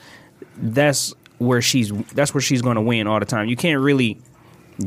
[0.58, 3.48] that's where she's that's where she's going to win all the time.
[3.48, 4.18] You can't really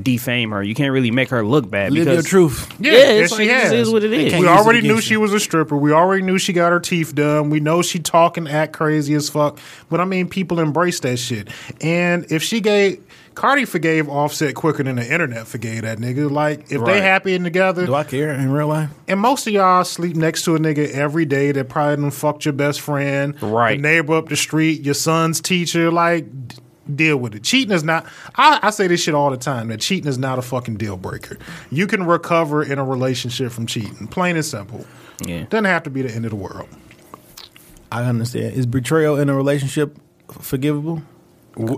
[0.02, 0.62] defame her.
[0.62, 1.92] You can't really make her look bad.
[1.92, 2.74] Live because, your truth.
[2.78, 3.72] Yeah, Yeah, it's she like, it has.
[3.72, 4.32] is what it They is.
[4.32, 5.20] can't We already knew she you.
[5.20, 5.78] was a stripper.
[5.78, 7.48] We already knew she got her teeth done.
[7.48, 9.58] We know she talking act crazy as fuck.
[9.88, 11.48] But I mean, people embrace that shit.
[11.80, 13.02] And if she gave
[13.38, 16.29] Cardi forgave Offset quicker than the internet forgave that nigga.
[16.29, 17.03] Like if they Right.
[17.03, 18.90] happy and together, Do I care in real life?
[19.07, 22.44] and most of y'all sleep next to a nigga every day that probably done fucked
[22.46, 23.77] your best friend, Right.
[23.81, 25.92] The neighbor up the street, your son's teacher.
[25.92, 26.27] Like,
[26.92, 27.44] deal with it.
[27.44, 28.07] Cheating is not.
[28.35, 29.68] I, I say this shit all the time.
[29.68, 31.38] That cheating is not a fucking deal breaker.
[31.70, 34.09] You can recover in a relationship from cheating.
[34.09, 34.85] Plain and simple.
[35.24, 35.44] Yeah.
[35.48, 36.68] Doesn't have to be the end of the world.
[37.92, 38.55] I understand.
[38.55, 39.96] Is betrayal in a relationship
[40.40, 41.03] forgivable?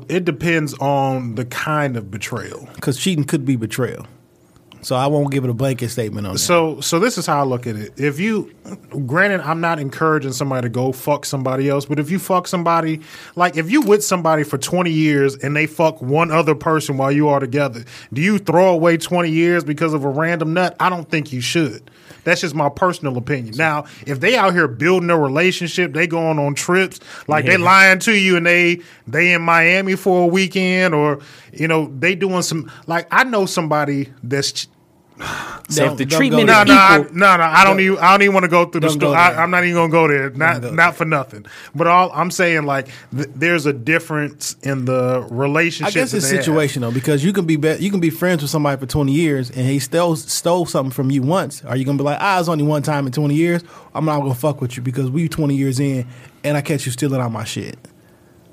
[0.09, 2.69] It depends on the kind of betrayal.
[2.75, 4.07] Because cheating could be betrayal.
[4.83, 6.39] So I won't give it a blanket statement on that.
[6.39, 7.99] So, so this is how I look at it.
[7.99, 8.55] If you,
[9.07, 13.01] granted, I'm not encouraging somebody to go fuck somebody else, but if you fuck somebody,
[13.37, 17.13] like if you with somebody for 20 years and they fuck one other person while
[17.13, 20.77] you are together, do you throw away 20 years because of a random nut?
[20.81, 21.91] I don't think you should.
[22.25, 23.55] That's just my personal opinion.
[23.57, 27.99] Now, if they out here building a relationship, they going on trips, like they lying
[28.01, 31.21] to you and they they in Miami for a weekend, or
[31.53, 34.69] you know they doing some like I know somebody that's
[35.69, 37.43] So if Don't- the treatment no, of no, I, people, no, no.
[37.45, 37.99] I don't even.
[37.99, 39.15] I don't even want to go through the Don't story.
[39.15, 40.31] I, I'm not even gonna go there.
[40.31, 41.47] Not, go not for nothing.
[41.75, 45.95] But all I'm saying, like, th- there's a difference in the relationship.
[45.95, 48.81] I guess it's situational because you can be, be you can be friends with somebody
[48.81, 51.65] for twenty years and he stole stole something from you once.
[51.65, 53.63] Are you gonna be like, ah, it's only one time in twenty years?
[53.95, 56.07] I'm not gonna fuck with you because we twenty years in
[56.43, 57.79] and I catch you stealing all my shit.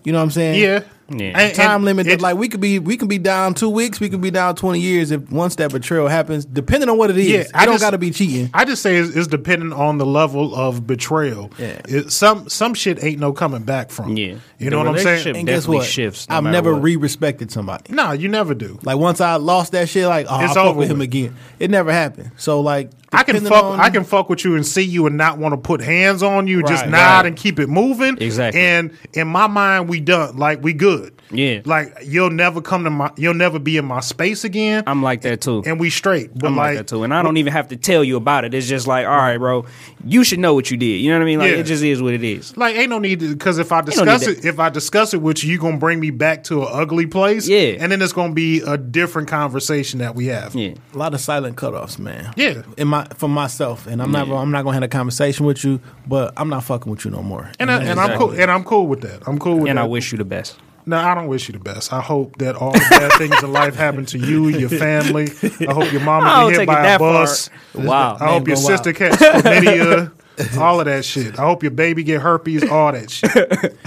[0.03, 0.61] You know what I'm saying?
[0.61, 0.83] Yeah.
[1.09, 1.37] Yeah.
[1.39, 2.07] And- Time and limit.
[2.07, 3.99] it- like we could be, we can be down two weeks.
[3.99, 6.45] We could be down twenty years if once that betrayal happens.
[6.45, 8.49] Depending on what it is, Yeah, I I don't just- got to be cheating.
[8.53, 11.51] I just say it's, it's dependent on the level of betrayal.
[11.57, 11.79] Yeah.
[11.87, 14.17] It- some some shit ain't no coming back from.
[14.17, 14.35] Yeah.
[14.59, 15.35] You The know what I'm saying?
[15.37, 15.85] And guess what?
[15.85, 16.81] shifts no I've never what.
[16.83, 17.93] re-respected somebody.
[17.93, 18.79] No, you never do.
[18.83, 21.05] Like once I lost that shit, like oh, It's I'll fuck over with him with.
[21.05, 21.35] again.
[21.59, 22.31] It never happened.
[22.37, 23.63] So like, I can fuck.
[23.63, 26.21] on- I can fuck with you and see you and not want to put hands
[26.23, 26.63] on you.
[26.63, 27.25] just nod right.
[27.27, 28.17] and keep it moving.
[28.19, 28.59] Exactly.
[28.59, 30.35] And in my mind, we done.
[30.37, 30.96] Like we good.
[31.31, 31.61] Yeah.
[31.65, 33.11] Like you'll never come to my.
[33.17, 34.83] You'll never be in my space again.
[34.87, 35.63] I'm like that too.
[35.65, 36.33] and we straight.
[36.33, 38.45] But I'm like, like that too, and I don't even have to tell you about
[38.45, 38.53] it.
[38.53, 39.65] It's just like, all right, bro,
[40.05, 41.01] you should know what you did.
[41.01, 41.39] You know what I mean?
[41.39, 41.57] Like Yeah.
[41.57, 42.55] it just is what it is.
[42.57, 45.21] Like ain't no need to because if I discuss to- it, if I discuss it
[45.21, 47.47] with you, you gonna bring me back to an ugly place.
[47.47, 47.75] Yeah.
[47.79, 50.55] and then it's gonna be a different conversation that we have.
[50.55, 52.33] Yeah, a lot of silent cutoffs, man.
[52.37, 52.61] Yeah.
[52.77, 54.27] in my for myself, and I'm not.
[54.29, 57.21] I'm not gonna have a conversation with you, but I'm not fucking with you no
[57.21, 57.51] more.
[57.59, 58.31] And, I, and I'm cool.
[58.31, 59.27] And I'm cool with that.
[59.27, 59.71] I'm cool with and that.
[59.71, 60.57] And I wish you the best.
[60.87, 61.91] No, I don't wish you the best.
[61.91, 65.27] I hope that all the bad things in life happen to you, your family.
[65.67, 67.49] I hope your mama I get hit by a bus.
[67.73, 67.85] far.
[67.85, 68.17] Wow.
[68.21, 68.95] I hope your sister wild.
[68.95, 70.57] catch chlamydia.
[70.57, 71.37] all of that shit.
[71.37, 72.63] I hope your baby get herpes.
[72.69, 73.33] All that shit.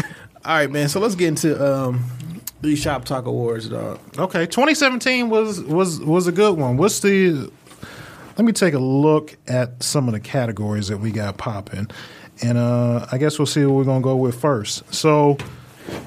[0.44, 0.88] All right, man.
[0.88, 2.04] So let's get into um,
[2.60, 3.98] these shop talk awards, dog.
[4.18, 6.76] Okay, 2017 was was was a good one.
[6.76, 7.50] What's the
[8.36, 11.90] let me take a look at some of the categories that we got popping,
[12.42, 14.94] and uh, I guess we'll see what we're gonna go with first.
[14.94, 15.36] So,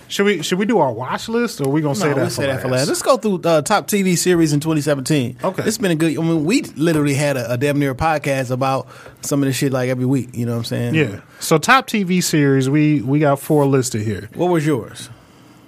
[0.07, 2.21] should we should we do our watch list, or are we gonna say No, that,
[2.21, 2.79] we'll for, say that for last?
[2.81, 2.87] last.
[2.89, 5.37] Let's go through uh, top TV series in 2017.
[5.43, 5.63] Okay.
[5.65, 6.17] it's been a good.
[6.17, 8.87] I mean, we literally had a, a damn near podcast about
[9.21, 10.29] some of this shit like every week.
[10.33, 10.95] You know what I'm saying?
[10.95, 11.21] Yeah.
[11.39, 14.29] So top TV series, we we got four listed here.
[14.35, 15.09] What was yours?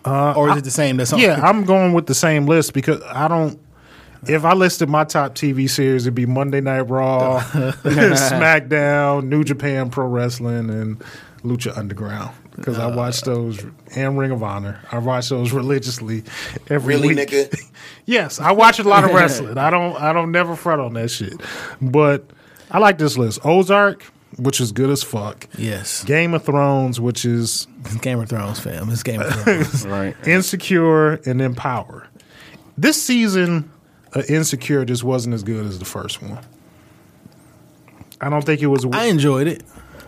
[0.03, 0.97] Uh, or is it the same?
[0.97, 1.11] That's?
[1.13, 3.59] Yeah, I'm going with the same list because I don't.
[4.27, 7.39] If I listed my top TV series, it'd be Monday Night Raw,
[8.19, 10.99] SmackDown, New Japan Pro Wrestling, and
[11.43, 12.35] Lucha Underground.
[12.55, 13.63] Because I watch those
[13.95, 14.79] and Ring of Honor.
[14.91, 16.23] I watch those religiously
[16.69, 17.29] every Really, week.
[17.29, 17.71] nigga?
[18.05, 19.57] yes, I watch a lot of wrestling.
[19.57, 19.95] I don't.
[20.01, 21.33] I don't never fret on that shit.
[21.81, 22.25] But
[22.71, 24.03] I like this list: Ozark,
[24.37, 25.47] which is good as fuck.
[25.57, 26.03] Yes.
[26.05, 28.89] Game of Thrones, which is It's Game of Thrones, fam.
[28.89, 29.85] It's Game of Thrones.
[29.85, 30.15] Right.
[30.27, 32.07] Insecure and Empower.
[32.77, 33.71] This season,
[34.13, 36.39] uh, Insecure just wasn't as good as the first one.
[38.21, 38.85] I don't think it was.
[38.85, 39.63] I enjoyed it.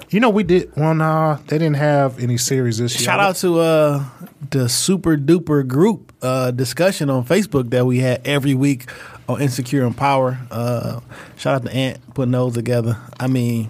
[0.10, 0.76] You know, we did.
[0.76, 3.06] Well, nah, they didn't have any series this year.
[3.06, 4.06] Shout out to uh,
[4.52, 8.90] the super duper group uh, discussion on Facebook that we had every week
[9.28, 10.38] on Insecure and Power.
[10.50, 11.02] Uh,
[11.36, 12.98] shout out to Ant putting those together.
[13.20, 13.70] I mean,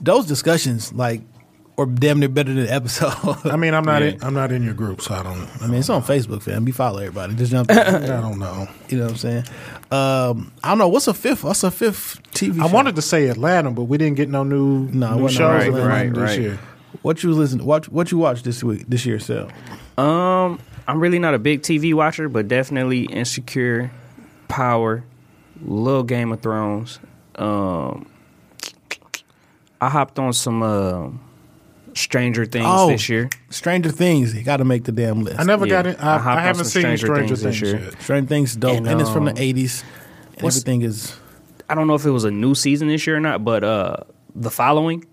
[0.00, 1.22] those discussions like
[1.76, 3.12] or damn near better than the episode.
[3.50, 4.02] I mean, I'm not.
[4.02, 4.08] Yeah.
[4.10, 5.48] In, I'm not in your group, so I don't.
[5.62, 6.64] I mean, it's on Facebook, fam.
[6.64, 7.34] We follow everybody.
[7.34, 7.70] Just jump.
[7.70, 7.78] in.
[7.78, 8.68] I don't know.
[8.88, 9.44] you know what I'm saying?
[9.90, 10.88] Um, I don't know.
[10.88, 11.44] What's a fifth?
[11.44, 12.60] What's a fifth TV?
[12.60, 12.74] I show?
[12.74, 15.88] wanted to say Atlanta, but we didn't get no new, No, new shows right, Atlanta
[15.88, 16.40] right, this right.
[16.40, 16.58] year.
[17.02, 17.40] What you listen?
[17.58, 17.66] listening?
[17.66, 18.84] What what you watch this week?
[18.88, 19.48] This year, so
[19.98, 23.90] Um, I'm really not a big TV watcher, but definitely Insecure,
[24.48, 25.04] Power,
[25.62, 26.98] little Game of Thrones.
[27.36, 28.06] Um,
[29.80, 31.08] I hopped on some uh,
[31.94, 32.88] Stranger Things Oh.
[32.88, 33.28] this year.
[33.50, 34.34] Stranger Things.
[34.34, 35.38] You got to make the damn list.
[35.40, 35.96] I never Yeah, got it.
[36.02, 37.80] I I, hopped I, on haven't some seen Stranger Stranger Things Things, this year.
[37.90, 38.02] yet.
[38.02, 39.82] Stranger Things dope, and, And, it's from the um, '80s.
[40.34, 41.16] And what's- everything is.
[41.68, 43.96] I don't know if it was a new season this year or not, but uh,
[44.34, 45.04] the following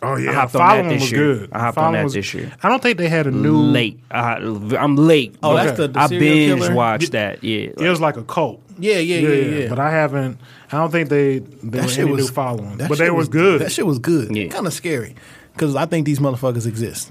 [0.00, 1.20] Oh yeah, hopped on Following that this was year.
[1.38, 1.52] good.
[1.52, 2.52] I hopped on Following that was- this year.
[2.62, 3.56] I don't think they had a new.
[3.58, 3.98] late.
[4.12, 4.34] I,
[4.78, 5.34] I'm late.
[5.42, 6.20] Oh, but that's the- the I serial
[6.56, 6.74] binge killer?
[6.76, 7.42] watched that.
[7.42, 8.62] Yeah, It was like a cult.
[8.78, 9.68] Yeah, yeah, yeah, yeah.
[9.68, 10.38] But I haven't.
[10.70, 12.76] I don't think they they were any new following.
[12.78, 13.60] that But shit they was good.
[13.60, 14.34] That shit was good.
[14.36, 14.46] Yeah.
[14.46, 15.16] Kind of scary
[15.58, 17.10] because I think these motherfuckers exist.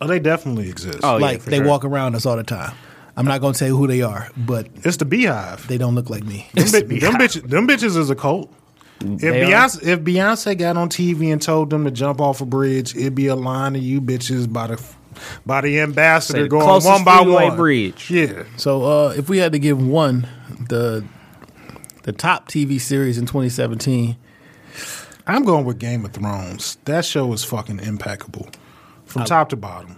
[0.00, 1.00] oh, they definitely exist.
[1.02, 1.66] Oh, like for they sure.
[1.66, 2.74] walk around us all the time.
[3.16, 5.66] I'm not gonna tell you who they are, but it's the Beehive.
[5.68, 6.48] they don't look like me.
[6.54, 8.52] Them, bi- them bitches, them bitches is a cult.
[9.00, 12.94] If Beyonce, if Beyonce got on TV and told them to jump off a bridge,
[12.96, 14.82] it'd be a line of you bitches by the
[15.46, 17.56] by the ambassador the going one by freeway one.
[17.56, 18.10] bridge.
[18.10, 20.28] Yeah, So uh, if we had to give one
[20.68, 21.04] the
[22.02, 24.16] the top TV series in 2017,
[25.26, 26.78] I'm going with Game of Thrones.
[26.84, 28.48] That show is fucking impeccable
[29.04, 29.96] from top to bottom.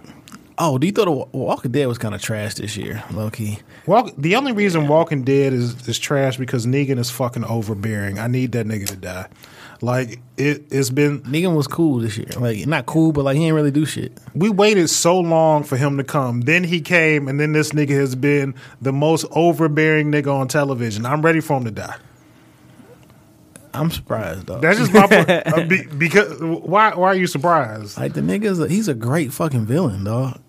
[0.58, 3.30] oh, do you thought the Wa- Walking Dead was kind of trash this year, low
[3.30, 3.58] key?
[3.86, 8.18] Walk, the only reason Walking Dead is, is trash because Negan is fucking overbearing.
[8.18, 9.28] I need that nigga to die.
[9.80, 13.42] Like it, it's been Negan was cool this year, like not cool, but like he
[13.42, 14.12] didn't really do shit.
[14.34, 16.40] we waited so long for him to come.
[16.40, 21.06] Then he came, and then this nigga has been the most overbearing nigga on television.
[21.06, 21.94] I'm ready for him to die.
[23.74, 24.58] I'm surprised though.
[24.58, 25.28] That's just my point.
[25.46, 26.94] Uh, be, because why?
[26.94, 27.98] Why are you surprised?
[27.98, 30.40] Like the nigga's a, he's a great fucking villain, dog.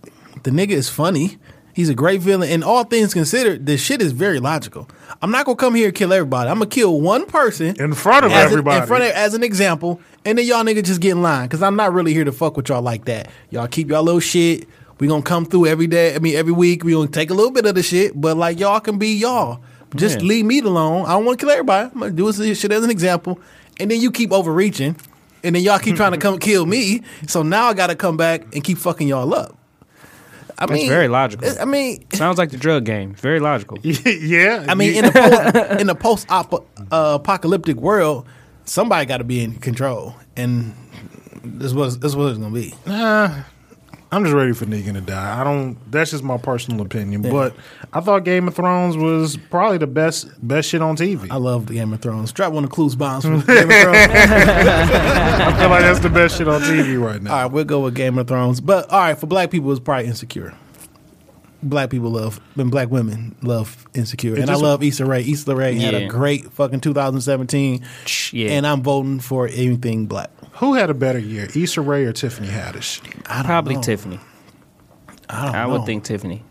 [0.44, 1.38] The nigga is funny.
[1.74, 2.50] He's a great villain.
[2.50, 4.90] And all things considered, this shit is very logical.
[5.22, 6.50] I'm not gonna come here and kill everybody.
[6.50, 8.82] I'm gonna kill one person In front of everybody.
[8.82, 11.48] in front of as an example, and then y'all niggas just get in line.
[11.48, 13.30] Cause I'm not really here to fuck with y'all like that.
[13.50, 14.68] Y'all keep y'all little shit.
[15.00, 16.16] We gonna come through every day.
[16.16, 16.84] I mean, every week.
[16.84, 19.62] We gonna take a little bit of the shit, but like y'all can be y'all.
[19.96, 20.26] Just Yeah.
[20.28, 21.06] leave me alone.
[21.06, 21.90] I don't want to kill everybody.
[21.94, 23.40] I'm gonna do this shit as an example,
[23.80, 24.96] and then you keep overreaching,
[25.44, 27.02] and then y'all keep trying to come kill me.
[27.28, 29.56] So now I got to come back and keep fucking y'all up.
[30.62, 31.50] I mean That's very logical.
[31.60, 33.14] I mean, Sounds like the drug game.
[33.16, 33.78] Very logical.
[33.84, 38.28] yeah, I mean, in the post, in the post uh, apocalyptic world,
[38.66, 40.76] somebody got to be in control, and
[41.46, 42.74] this was this what it's gonna be.
[44.12, 45.40] I'm just ready for Negan to die.
[45.40, 45.78] I don't.
[45.92, 47.22] That's just my personal opinion.
[47.22, 47.56] But
[47.94, 51.28] I thought Game of Thrones was probably the best best shit on TV.
[51.30, 52.32] I love the Game of Thrones.
[52.32, 53.98] Drop one of Clues bombs from Game of Thrones.
[54.12, 57.32] I feel like that's the best shit on TV right now.
[57.32, 58.62] All right, we'll go with Game of Thrones.
[58.62, 60.56] But all right, for black people, it's probably Insecure.
[61.62, 65.22] Black people love, and black women love Insecure, and just- I love Issa Rae.
[65.30, 66.08] Issa Rae had a Yeah.
[66.08, 67.82] great fucking 2017,
[68.32, 68.52] Yeah.
[68.52, 70.30] and I'm voting for anything black.
[70.54, 73.02] Who had a better year, Issa Rae or Tiffany Haddish?
[73.26, 73.82] I don't Probably know.
[73.82, 74.20] Tiffany.
[75.30, 75.70] I, don't I know.
[75.74, 76.44] would think Tiffany.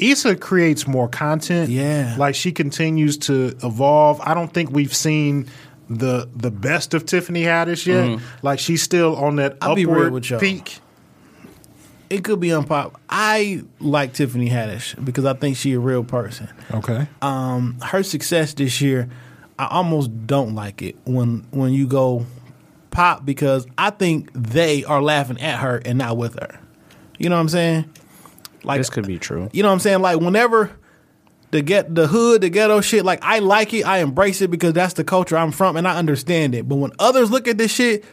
[0.00, 1.70] Issa creates more content.
[1.70, 2.16] Yeah.
[2.18, 4.20] like she continues to evolve.
[4.24, 5.46] I don't think we've seen
[5.88, 8.04] the the best of Tiffany Haddish yet.
[8.04, 8.24] Mm-hmm.
[8.42, 10.40] Like she's still on that I'll be real upward with y'all.
[10.40, 10.80] peak.
[12.14, 12.94] It could be unpop.
[13.08, 16.48] I like Tiffany Haddish because I think she a real person.
[16.72, 17.08] Okay.
[17.22, 19.08] um, her success this year
[19.58, 22.26] I almost don't like it when when you go
[22.90, 26.60] pop because I think they are laughing at her and not with her.
[27.18, 27.92] You know what I'm saying?
[28.64, 29.48] Like This could be true.
[29.52, 30.00] You know what I'm saying?
[30.00, 30.70] Like whenever
[31.50, 34.72] the get the hood, the ghetto shit, like I like it, I embrace it because
[34.72, 36.68] that's the culture I'm from and I understand it.
[36.68, 38.04] But when others look at this shit,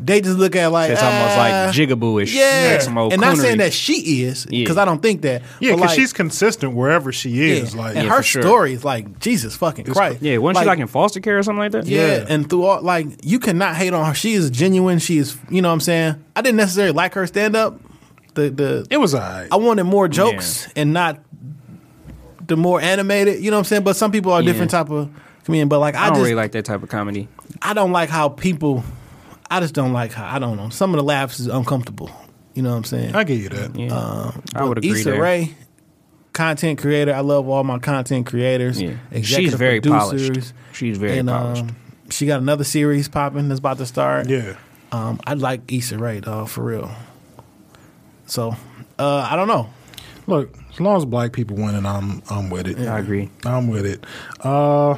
[0.00, 2.34] they just look at like It's almost ah, like jigaboo-ish.
[2.34, 4.62] Yeah, Like some old and not saying that she is Yeah.
[4.64, 5.42] because I don't think that.
[5.60, 7.74] Yeah, because like, she's consistent wherever she is.
[7.74, 7.80] yeah.
[7.80, 8.42] Like, and Yeah, her for sure.
[8.42, 10.22] story is like Jesus fucking Christ.
[10.22, 11.86] Yeah, wasn't she like in foster care or something like that?
[11.86, 12.24] Yeah, Yeah.
[12.28, 14.14] and through all like you cannot hate on her.
[14.14, 14.98] She is genuine.
[15.00, 16.24] She is, you know what I'm saying?
[16.34, 17.78] I didn't necessarily like her stand up.
[18.34, 19.48] The the it was alright.
[19.52, 21.20] I wanted more jokes and not
[22.46, 23.84] the more animated, you know what I'm saying?
[23.84, 24.46] But some people are Yeah.
[24.52, 25.08] different type of
[25.44, 27.28] comedian, but like I, I don't just really like that type of comedy.
[27.62, 28.82] I don't like how people
[29.56, 30.68] I just don't like how I don't know.
[30.70, 32.10] Some of the laughs is uncomfortable.
[32.54, 33.14] You know what I'm saying?
[33.16, 33.76] I give you that.
[33.76, 35.20] Yeah, Uh, I would agree Issa there.
[35.22, 35.54] Rae,
[36.32, 37.12] content creator.
[37.14, 38.80] I love all my content creators.
[38.80, 38.96] Yeah.
[39.10, 40.28] executive She's very producers.
[40.30, 40.52] polished.
[40.72, 41.62] She's very and, polished.
[41.62, 41.76] Um,
[42.10, 44.28] she got another series popping that's about to start.
[44.28, 44.56] Yeah.
[44.92, 46.90] Um, I like Issa Rae, dog, for real.
[48.26, 48.56] So,
[48.98, 49.68] uh, I don't know.
[50.26, 52.78] Look, as long as black people winning, I'm I'm with it.
[52.78, 53.30] Yeah, I agree.
[53.44, 54.04] I'm with it.
[54.40, 54.96] Uh,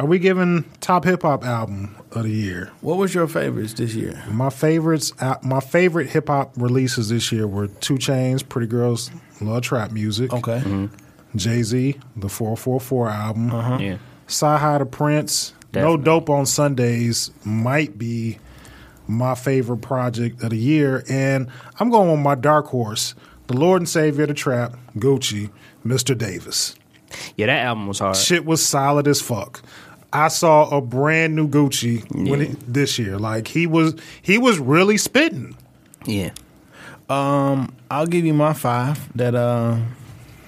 [0.00, 2.70] are we giving top hip hop album of the year?
[2.80, 4.24] What was your favorites this year?
[4.30, 9.10] My favorites, uh, my favorite hip hop releases this year were 2 Chainz, Pretty Girls
[9.42, 10.32] Love Trap Music.
[10.32, 10.60] Okay.
[10.60, 10.86] Mm-hmm.
[11.36, 13.50] Jay Z, the 444 album.
[13.52, 13.78] Uh-huh.
[13.78, 18.38] Yeah, CyHi the Prynce, No Dope on Sundays might be
[19.06, 21.04] my favorite project of the year.
[21.10, 21.48] And
[21.78, 23.14] I'm going with my dark horse,
[23.48, 25.50] the Lord and Savior of the Trap, Gucci,
[25.84, 26.16] Mr.
[26.16, 26.74] Davis.
[27.36, 28.16] yeah, that album was hard.
[28.16, 29.62] Shit was solid as fuck.
[30.12, 33.18] I saw a brand new Gucci when he, this year.
[33.18, 35.56] Like he was, he was really spitting.
[36.06, 36.30] Yeah,
[37.08, 39.78] I'll give you my five that uh,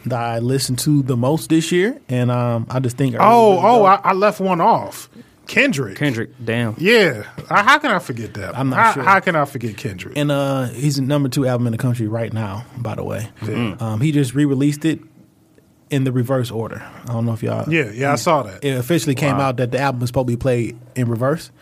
[0.06, 3.14] that I listened to the most this year, and um, I just think.
[3.14, 4.06] are Oh, really oh, dope.
[4.06, 5.08] I, I left one off.
[5.48, 5.98] Kendrick.
[5.98, 6.74] Kendrick, damn.
[6.78, 7.24] Yeah.
[7.50, 8.56] Uh, How can I forget that?
[8.56, 9.02] I'm not how, sure.
[9.02, 10.16] How can I forget Kendrick?
[10.16, 12.64] and uh, he's the number two album in the country right now.
[12.78, 13.82] By the way, Mm.
[13.82, 15.00] um, he just re-released it
[15.92, 16.82] in the reverse order.
[17.04, 17.70] I don't know if y'all.
[17.72, 18.64] yeah, yeah, I saw that.
[18.64, 21.52] It officially came out that the album was supposed to be played in reverse.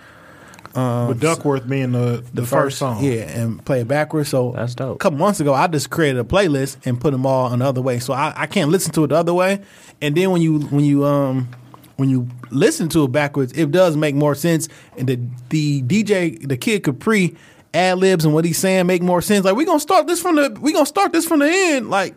[0.73, 3.03] But Duckworth being the, the, first, song.
[3.03, 4.29] Yeah, and play it backwards.
[4.29, 4.95] So That's dope.
[4.95, 7.99] A couple months ago, I just created a playlist and put them all another way.
[7.99, 9.61] So I, I can't listen to it the other way.
[10.01, 11.49] And then when you when you um
[11.97, 14.69] when you listen to it backwards, it does make more sense.
[14.97, 15.19] And the
[15.49, 17.37] the DJ, the Kid Capri
[17.75, 19.45] ad libs and what he's saying make more sense.
[19.45, 21.91] Like we gonna start this from the we gonna start this from the end.
[21.91, 22.15] Like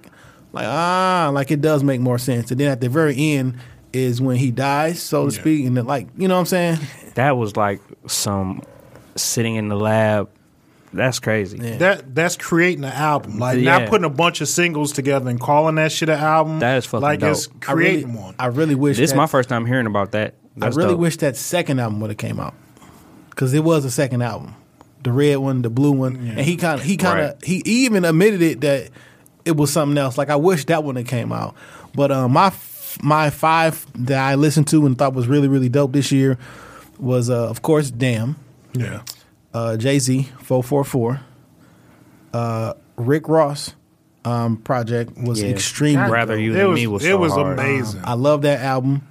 [0.54, 2.52] like ah like it does make more sense.
[2.52, 3.58] And then at the very end
[3.92, 5.42] is when he dies, so to Yeah.
[5.42, 5.66] speak.
[5.66, 6.80] And then, like you know what I'm saying.
[7.16, 8.62] That was like some
[9.16, 10.30] sitting in the lab.
[10.94, 11.58] That's crazy.
[11.62, 11.78] Yeah.
[11.78, 13.40] That that's creating an album.
[13.40, 13.80] Like Yeah.
[13.80, 16.60] not putting a bunch of singles together and calling that shit an album.
[16.60, 17.32] That is fucking like dope.
[17.32, 18.36] it's I really, creating one.
[18.40, 20.36] I really wish This is my first time hearing about that.
[20.56, 21.00] That's I really dope.
[21.02, 22.54] wish that second album would have came out
[23.32, 24.54] because it was a second album,
[25.04, 27.44] the red one, the blue one, and he kind of he kind of Right.
[27.44, 28.90] he, he even admitted it that
[29.46, 30.18] it was something else.
[30.18, 31.56] Like I wish that one had came out,
[31.96, 35.70] but uh, my f- my five that I listened to and thought was really really
[35.70, 36.38] dope this year
[37.00, 38.36] was uh, of course Damn,
[38.74, 39.02] yeah.
[39.54, 41.22] uh, Jay Z four four four,
[42.34, 43.74] uh, Rick Ross
[44.26, 45.50] um, project was Yeah.
[45.50, 46.44] extremely Rather dope.
[46.44, 47.60] you It than was me was it so was hard.
[47.60, 48.02] amazing.
[48.04, 49.02] I love that album.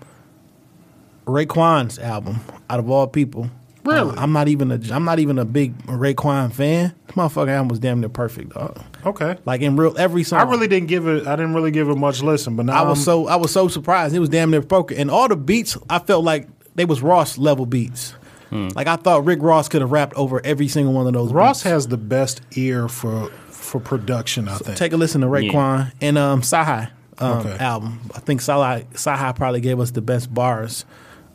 [1.26, 3.48] Raekwon's album, out of all people.
[3.84, 4.16] Really?
[4.16, 6.94] Uh, I'm not even a I'm not even a big Raekwon fan.
[7.06, 8.80] This motherfucking album was damn near perfect, dog.
[9.04, 9.36] okay.
[9.44, 10.38] Like in real every song.
[10.40, 12.88] I really didn't give it I didn't really give it much listen, but now I
[12.88, 14.14] was I'm- so I was so surprised.
[14.14, 17.38] It was damn near perfect, and all the beats I felt like they was Ross
[17.38, 18.14] level beats.
[18.50, 18.68] Hmm.
[18.74, 21.32] Like I thought Rick Ross could have rapped over every single one of those.
[21.32, 21.70] Ross beats.
[21.70, 24.76] has the best ear for for production, I think.
[24.78, 27.56] Take a listen to Raekwon and um CyHi um, Okay.
[27.64, 28.00] album.
[28.14, 30.84] I think CyHi CyHi probably gave us the best bars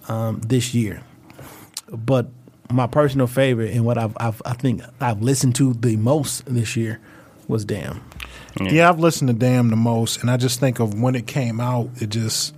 [0.08, 1.02] um, this year.
[1.90, 2.28] But
[2.70, 6.76] my personal favorite and what I've, I've I think I've listened to the most this
[6.76, 7.00] year
[7.48, 8.02] was Damn.
[8.60, 11.60] Yeah, I've listened to Damn the most, and I just think of when it came
[11.60, 11.90] out.
[11.98, 12.56] It just,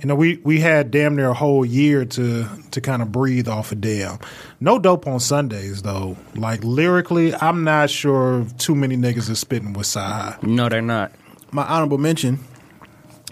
[0.00, 3.48] you know, we we had damn near a whole year to to kind of breathe
[3.48, 4.18] off of Damn.
[4.60, 6.16] No dope on Sundays though.
[6.34, 10.42] Like lyrically, I'm not sure too many niggas are spitting with CyHi.
[10.42, 11.12] No, they're not.
[11.50, 12.38] My honorable mention.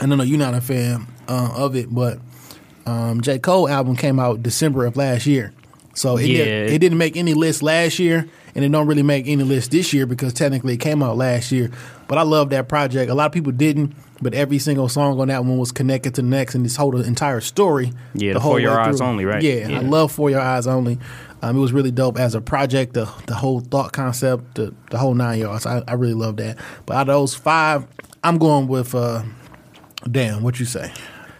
[0.00, 2.18] I don't know you're not a fan uh, of it, but
[2.86, 5.52] um, J Cole album came out December of last year,
[5.94, 6.44] so it, Yeah.
[6.44, 9.70] did, it didn't make any list last year, and it don't really make any list
[9.70, 11.70] this year because technically it came out last year.
[12.08, 13.10] But I love that project.
[13.10, 16.22] A lot of people didn't, but every single song on that one was connected to
[16.22, 17.92] the next, and this whole entire story.
[18.14, 19.06] Yeah, the the whole For Your Eyes through.
[19.06, 19.42] Only, right?
[19.42, 19.78] Yeah, Yeah.
[19.78, 20.98] I love For Your Eyes Only.
[21.44, 24.98] Um, it was really dope as a project, the the whole thought concept, the, the
[24.98, 25.66] whole nine yards.
[25.66, 26.56] I, I really love that.
[26.86, 27.84] But out of those five,
[28.22, 29.22] I'm going with uh,
[30.10, 30.42] Damn.
[30.42, 30.92] What you say?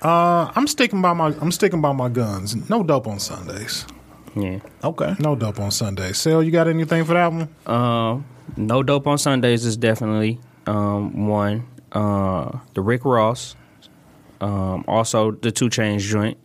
[0.03, 2.57] Uh, I'm sticking by my I'm sticking by my guns.
[2.69, 3.87] No dope on Sundays.
[4.35, 4.61] Yeah.
[4.83, 5.15] Okay.
[5.19, 6.17] No dope on Sundays.
[6.19, 7.49] Sale, you got anything for that one?
[7.67, 8.25] Um,
[8.57, 11.67] no dope on Sundays is definitely um one.
[11.93, 13.57] Uh, the Rick Ross.
[14.41, 16.37] Um, also the 2 Chainz joint.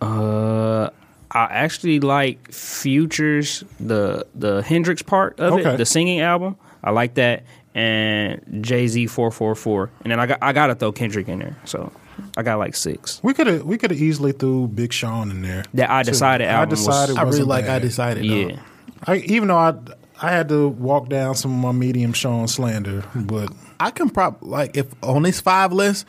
[0.00, 0.90] Uh,
[1.30, 5.74] I actually like Futures the the HNDRXX part of Okay.
[5.74, 6.56] it, the singing album.
[6.82, 7.44] I like that,
[7.74, 11.38] and Jay Z four four four, and then I got I gotta throw Kendrick in
[11.38, 11.56] there.
[11.64, 11.90] So
[12.36, 13.20] I got like six.
[13.22, 15.64] We could have we could have easily threw Big Sean in there.
[15.74, 17.64] That I Decided I album was- decided I really wasn't like.
[17.68, 18.24] I decided.
[18.24, 18.58] Yeah.
[19.06, 19.74] I, even though I
[20.22, 24.38] I had to walk down some of my medium Sean slander, but I can prop
[24.40, 26.06] like if on this five list,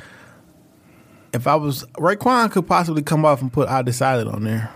[1.34, 4.72] if I was Raekwon could possibly come off and put I decided on there.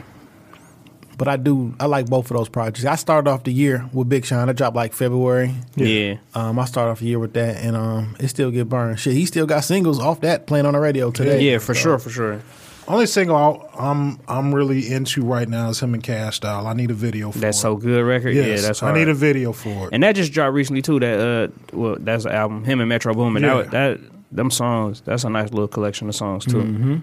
[1.20, 2.86] But I do I like both of those projects.
[2.86, 4.50] I started off the year with Big Sean.
[4.50, 5.54] I dropped like February.
[5.76, 6.16] Yeah.
[6.34, 9.00] Um, I started off the year with that, and um, it still get burned.
[9.00, 11.42] Shit, he still got singles off that playing on the radio today.
[11.42, 12.42] Yeah, for sure, for sure.
[12.88, 16.66] only single I- I'm I'm really into right now is him and Cash Style.
[16.66, 17.62] I need a video for That's it.
[17.62, 18.34] so good record.
[18.34, 19.90] Yes, yeah, that's I need a video for it.
[19.94, 21.02] And that just dropped recently too.
[21.02, 22.64] That uh, well, that's the album.
[22.64, 23.44] Him and Metro Boomin.
[23.44, 23.64] Yeah.
[23.64, 24.00] That that
[24.32, 25.02] them songs.
[25.02, 26.64] That's a nice little collection of songs too.
[26.64, 26.98] Mm-hmm.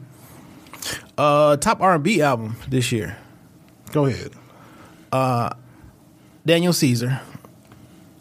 [1.19, 3.19] Uh, top R and B album this year.
[3.97, 4.32] Go ahead.
[6.44, 7.22] Daniel Caesar.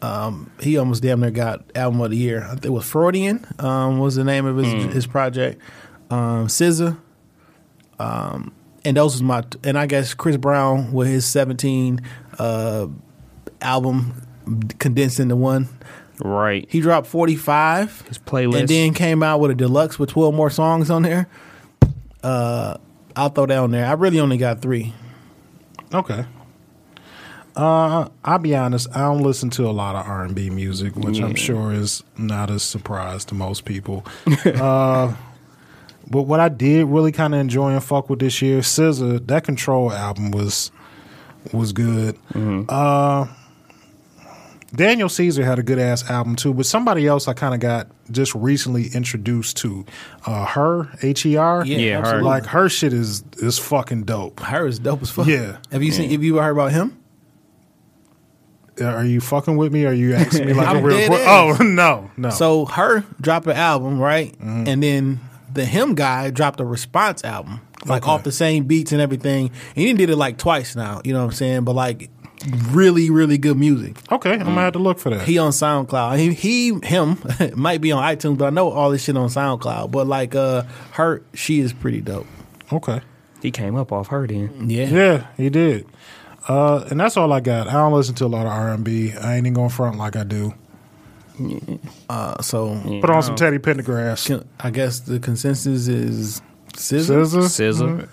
[0.02, 2.46] Um, he almost damn near got album of the year.
[2.46, 3.46] I think it was Freudian.
[3.60, 5.62] Um, was the name of his his project.
[6.10, 6.98] Um, SZA.
[8.00, 8.54] Um,
[8.86, 12.00] and those was my and I guess Chris Brown with his seventeen
[12.40, 12.88] uh,
[13.62, 14.26] album
[14.80, 15.68] condensed into one.
[16.24, 16.66] Right.
[16.70, 18.00] He dropped forty five.
[18.08, 18.62] His playlist.
[18.62, 21.28] and then came out with a deluxe with 12 more songs on there.
[22.24, 22.78] Uh,
[23.14, 23.86] I'll throw on there.
[23.86, 24.94] I really only got three.
[25.94, 26.26] Okay.
[27.56, 28.88] Uh, I'll be honest.
[28.94, 32.04] I don't listen to a lot of R and B music, which I'm sure is
[32.18, 34.06] not a surprise to most people.
[34.46, 35.16] uh,
[36.10, 39.46] but what I did really kind of enjoy and fuck with this year, SZA, that
[39.46, 40.72] Control album was
[41.54, 42.18] was good.
[42.68, 43.28] Uh,
[44.76, 47.88] Daniel Caesar had a good ass album too, but somebody else I kind of got
[48.12, 49.86] just recently introduced to,
[50.26, 51.66] uh, her H E R.
[51.66, 52.22] Yeah, Yeah, her.
[52.22, 54.40] like her shit is is fucking dope.
[54.40, 55.28] Her is dope as fuck.
[55.28, 55.58] Yeah.
[55.72, 56.10] Have you seen?
[56.12, 56.98] Have you heard about him?
[58.82, 59.86] Are you fucking with me?
[59.86, 60.98] Or are you asking me like a real?
[60.98, 61.60] dead que- ass.
[61.60, 62.30] oh no, no.
[62.30, 64.36] So her dropped an album, right?
[64.42, 65.22] And then
[65.54, 68.12] the him guy dropped a response album, like Okay.
[68.12, 69.52] off the same beats and everything.
[69.78, 71.00] And he did it like twice now.
[71.06, 71.64] You know what I'm saying?
[71.64, 72.10] But like
[72.70, 73.98] really, really good music.
[74.12, 75.28] okay, I'm gonna have to look for that.
[75.28, 76.18] He on SoundCloud.
[76.18, 77.18] He, he him
[77.56, 79.92] might be on iTunes, but I know all this shit on SoundCloud.
[79.92, 82.28] But like uh her, she is pretty dope.
[82.72, 83.02] okay,
[83.42, 84.70] he came up off her then.
[84.70, 84.88] Yeah.
[84.88, 85.88] yeah, he did.
[86.48, 87.68] Uh, and that's all I got.
[87.68, 89.14] I don't listen to a lot of R and B.
[89.14, 90.54] I ain't even going front like I do.
[92.08, 94.46] Uh, so Put on some Teddy Pendergrass.
[94.60, 96.42] I guess the consensus is
[96.76, 97.22] scissor.
[97.22, 97.42] SZA.
[97.42, 98.10] SZA.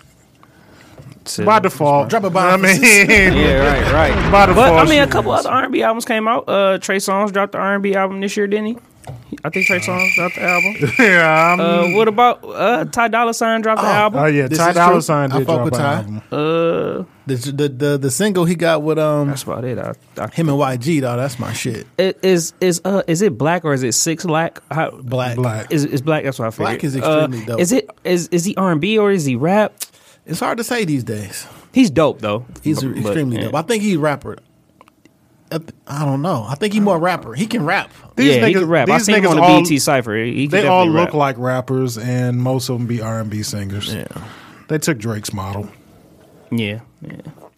[1.25, 1.45] SZA.
[1.45, 2.09] By default.
[2.09, 3.59] Drop a I bomb for mean, Yeah,
[3.93, 4.31] right, right.
[4.31, 4.55] by default.
[4.67, 6.47] But I mean, a couple other R and B albums came out.
[6.47, 8.77] Uh, Trey Songz dropped the R and B album this year, didn't he?
[9.43, 10.75] I think Trey Songz dropped the album.
[10.99, 14.19] yeah, I'm, Uh, what about uh, Ty Dolla Sign dropped the Oh, album?
[14.21, 15.01] oh yeah, this Ty Dolla.
[15.01, 15.93] Sign did fuck drop with an Ty.
[15.93, 16.17] album.
[16.31, 19.77] Uh, The, the the the single he got with um that's about it.
[19.79, 21.15] I, I, him and YG though.
[21.15, 21.87] That's my shit.
[21.97, 24.61] It- is is uh is it black or is it six black?
[24.71, 25.35] How, Black.
[25.37, 25.71] Black.
[25.71, 26.23] Is is black?
[26.25, 26.67] That's what I figured.
[26.67, 27.59] Black is extremely Uh, dope.
[27.61, 29.73] Is it is is he R and B or is he rap?
[30.25, 31.45] It's hard to say these days.
[31.73, 32.45] He's dope though.
[32.63, 33.43] He's But- but, extremely yeah.
[33.45, 33.55] dope.
[33.55, 34.37] I think he's rapper.
[35.87, 36.45] I don't know.
[36.49, 37.33] I think he's more rapper.
[37.35, 37.91] He can rap.
[38.15, 38.89] These yeah, he niggas- can rap.
[38.89, 40.15] I these seen him on the all- BT Cipher.
[40.15, 41.13] He can They all look rap.
[41.13, 43.93] like rappers, and most of them be R and B singers.
[43.93, 44.05] Yeah.
[44.67, 45.67] They took Drake's model.
[46.51, 47.17] yeah, yeah.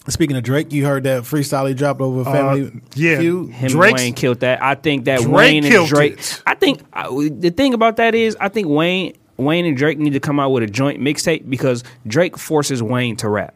[0.10, 3.18] Speaking of Drake, you heard that freestyle he dropped over Family Uh, yeah.
[3.20, 3.50] Feud?
[3.52, 4.62] Him Drake's- and Wayne killed that.
[4.62, 6.14] I think that Drake Wayne and Drake.
[6.20, 6.42] it.
[6.46, 7.08] I think I,
[7.40, 10.50] the thing about that is I think Wayne Wayne and Drake need to come out
[10.52, 13.56] with a joint mixtape because Drake forces Wayne to rap.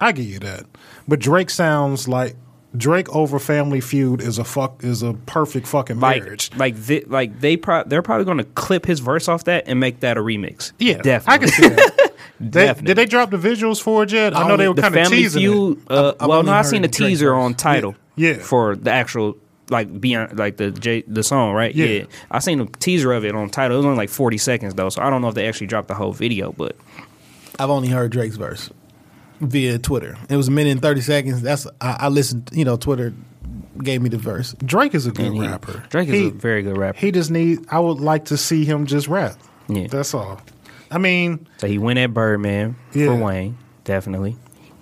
[0.00, 0.64] I give you that,
[1.08, 2.36] but Drake sounds like
[2.76, 6.50] Drake over Family Feud is a fuck is a perfect fucking marriage.
[6.56, 9.78] like they, like they pro- they're probably going to clip his verse off that and
[9.80, 10.72] make that a remix.
[10.78, 11.34] Yeah, definitely.
[11.34, 11.96] I can see that.
[12.42, 12.86] They, Definitely.
[12.86, 14.34] did they drop the visuals for it yet?
[14.34, 15.78] I know they were the kind of teasing Feud.
[15.82, 15.90] it.
[15.90, 17.94] Uh, I've well, no, I seen the teaser on Tidal.
[18.16, 18.38] Yeah.
[18.38, 19.36] for the actual
[19.70, 21.74] like beyond like the J, the song, right?
[21.74, 22.04] Yeah.
[22.30, 23.76] I seen the teaser of it on Tidal.
[23.76, 25.88] It was only like forty seconds though, so I don't know if they actually dropped
[25.88, 26.76] the whole video, but
[27.58, 28.70] I've only heard Drake's verse
[29.40, 30.16] via Twitter.
[30.28, 31.42] It was a minute and 30 seconds.
[31.42, 33.14] That's I, I listened, you know, Twitter
[33.82, 34.54] gave me the verse.
[34.64, 35.82] Drake is a good he- rapper.
[35.88, 36.98] Drake is He- a very good rapper.
[36.98, 37.60] He just need.
[37.70, 39.36] I would like to see him just rap.
[39.68, 39.86] Yeah.
[39.86, 40.40] That's all.
[40.90, 43.06] I mean, so he went at Birdman Yeah.
[43.06, 44.36] for Wayne, definitely.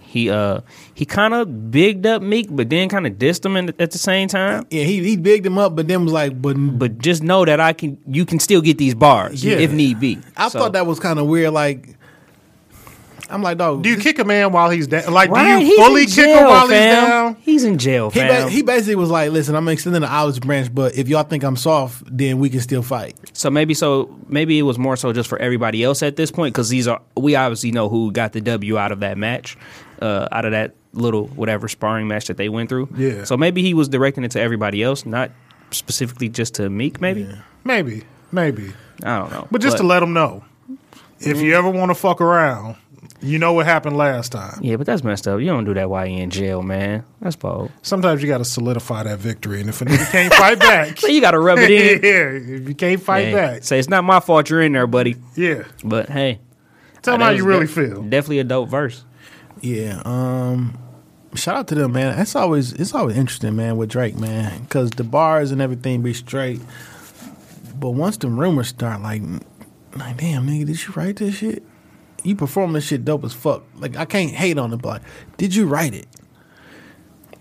[0.09, 0.61] He uh
[0.95, 3.99] he kind of bigged up Meek, but then kind of dissed him in, at the
[3.99, 4.67] same time.
[4.71, 7.61] Yeah, he he bigged him up, but then was like, but But just know that
[7.61, 9.57] I can you can still get these bars Yeah.
[9.59, 10.19] if need be.
[10.37, 11.53] I So- thought that was kind of weird.
[11.53, 11.97] Like,
[13.31, 13.83] I'm like, dog.
[13.83, 15.13] Do you this- kick a man while he's down?
[15.13, 17.37] Like, Right, do he's you fully in kick him while he's down?
[17.43, 18.45] He's in jail, He, fam.
[18.47, 21.43] ba- he basically was like, "Listen, I'm extending the olive branch, but if y'all think
[21.45, 25.13] I'm soft, then we can still fight." So maybe so maybe it was more so
[25.13, 28.33] just for everybody else at this point because these are we obviously know who got
[28.33, 29.59] the W out of that match,
[30.01, 32.89] uh, out of that little whatever sparring match that they went through.
[32.97, 33.25] Yeah.
[33.25, 35.31] So maybe he was directing it to everybody else, not
[35.71, 37.01] specifically just to Meek.
[37.01, 37.29] Maybe
[37.65, 38.73] Maybe, maybe.
[39.03, 39.47] I don't know.
[39.51, 40.45] But just to let him know,
[41.21, 42.77] if you ever want to fuck around,
[43.21, 44.59] you know what happened last time.
[44.63, 45.41] yeah, but that's messed up.
[45.41, 47.05] You don't do that while you in jail, man.
[47.21, 47.71] That's bold.
[47.83, 51.09] Sometimes you got to solidify that victory, and if a nigga can't fight back, So
[51.09, 52.03] you got to rub it in.
[52.03, 54.87] yeah, if you can't fight Hey, back, Say it's not my fault you're in there,
[54.87, 55.17] buddy.
[55.35, 56.39] yeah, But hey,
[57.03, 58.03] tell me how you really de- feel.
[58.05, 59.05] Definitely a dope verse.
[59.61, 60.03] Yeah.
[60.05, 60.79] Um.
[61.35, 62.17] Shout out to them, man.
[62.17, 66.15] That's always it's always interesting, man, with Drake, man, because the bars and everything be
[66.15, 66.61] straight.
[67.79, 69.23] But once the rumors start, like,
[69.95, 71.63] like, damn, nigga, did you write this shit?
[72.25, 73.63] You perform this shit dope as fuck.
[73.77, 75.03] Like, I can't hate on it, but like,
[75.37, 76.07] did you write it?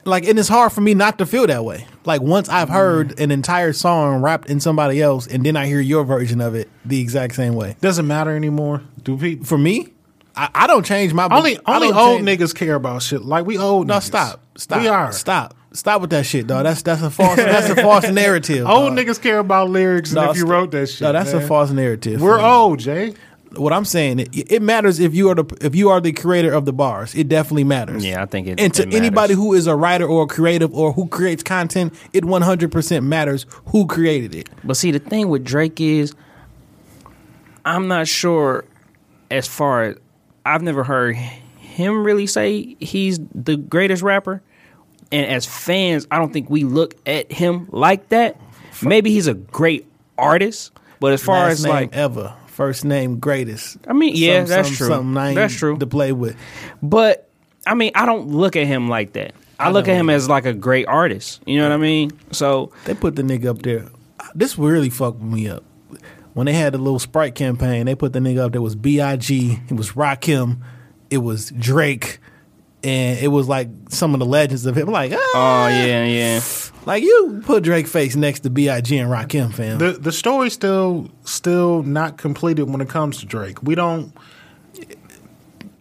[0.05, 1.85] Like, and it's hard for me not to feel that way.
[2.05, 5.81] Like, once I've heard an entire song wrapped in somebody else, and then I hear
[5.81, 7.75] your version of it the exact same way.
[7.81, 8.83] Doesn't matter anymore.
[9.03, 9.45] Do people?
[9.45, 9.93] For me,
[10.37, 13.23] I, I don't change my Only only old change- niggas care about shit.
[13.23, 13.87] Like we old.
[13.87, 14.03] No, niggas.
[14.03, 15.11] stop, stop, We are.
[15.11, 16.63] stop, stop with that shit, dog.
[16.63, 18.67] That's that's a false that's a false narrative.
[18.67, 19.05] Old dog.
[19.05, 20.51] niggas care about lyrics, and No, if you stop.
[20.51, 21.41] wrote that shit, No, that's man.
[21.43, 22.21] a false narrative.
[22.21, 22.45] We're man.
[22.45, 23.13] old, Jay.
[23.55, 26.51] What I'm saying, it, it matters if you are the if you are the creator
[26.53, 27.15] of the bars.
[27.15, 28.05] It definitely matters.
[28.05, 28.59] Yeah, I think it.
[28.59, 31.93] And to it anybody who is a writer or a creative or who creates content,
[32.13, 34.49] it 100% matters who created it.
[34.65, 36.13] But see, the thing with Drake is,
[37.65, 38.65] I'm not sure.
[39.29, 39.97] As far as
[40.53, 44.41] I've never heard him really say he's the greatest rapper,
[45.11, 48.39] and as fans, I don't think we look at him like that.
[48.81, 49.85] Maybe he's a great
[50.17, 53.77] artist, but as far Last as name like, ever, first name greatest.
[53.87, 54.87] I mean, yeah, Some- that's some- true.
[54.87, 55.77] Something That's true.
[55.77, 56.35] to play with.
[56.81, 57.27] But
[57.65, 59.33] I mean, I don't look at him like that.
[59.59, 61.41] I, I look at him as like a great artist.
[61.47, 62.11] You know what I mean?
[62.31, 63.89] So They put the nigga up there.
[64.35, 65.63] This really fucked me up.
[66.37, 69.59] When they had the little Sprite campaign, they put the nigga up there was B.I.G.,
[69.69, 70.61] it was Rakim,
[71.09, 72.19] it was Drake,
[72.83, 74.87] and it was like some of the legends of him.
[74.87, 76.39] Like, ah, oh yeah, yeah.
[76.85, 78.95] like you put Drake face next to B.I.G.
[78.95, 79.79] and Rakim, fam.
[79.79, 83.63] The the story's still still not completed when it comes to Drake.
[83.63, 84.15] We don't.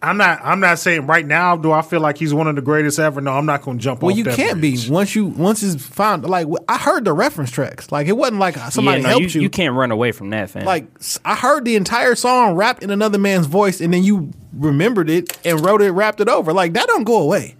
[0.01, 0.39] I'm not.
[0.43, 1.55] I'm not saying right now.
[1.55, 3.19] Do I feel like he's one of the greatest ever?
[3.19, 4.87] No, I'm not going to jump well, off you that can't bridge.
[4.87, 6.23] be once you once it's found.
[6.23, 7.91] Like I heard the reference tracks.
[7.91, 9.41] Like it wasn't like somebody yeah, no, helped you, you.
[9.41, 10.65] you can't run away from that, fam.
[10.65, 10.87] Like
[11.25, 15.35] I heard the entire song rapped in another man's voice, and then you remembered it
[15.43, 16.53] and wrote it, rapped it over.
[16.53, 17.55] Like that don't go away.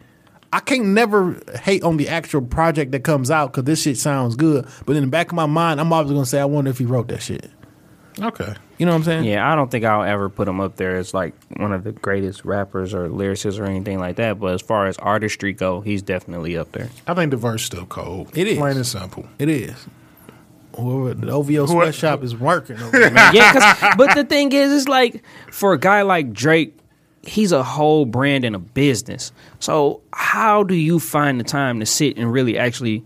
[0.53, 4.35] I can't never hate on the actual project that comes out because this shit sounds
[4.35, 4.67] good.
[4.85, 6.85] But in the back of my mind, I'm always gonna say, I wonder if he
[6.85, 7.49] wrote that shit.
[8.21, 8.53] Okay.
[8.77, 9.23] You know what I'm saying?
[9.23, 11.91] Yeah, I don't think I'll ever put him up there as like one of the
[11.93, 14.39] greatest rappers or lyricists or anything like that.
[14.39, 16.89] But as far as artistry go, he's definitely up there.
[17.07, 18.37] I think the verse still cold.
[18.37, 18.57] It is.
[18.57, 19.25] plain and simple.
[19.39, 19.87] It is.
[20.75, 22.79] Whoever the OVO sweatshop is working.
[22.79, 23.33] Over there.
[23.33, 26.77] yeah, 'cause- but the thing is, it's like for a guy like Drake,
[27.23, 29.31] he's a whole brand and a business.
[29.59, 33.03] So how do you find the time to sit and really actually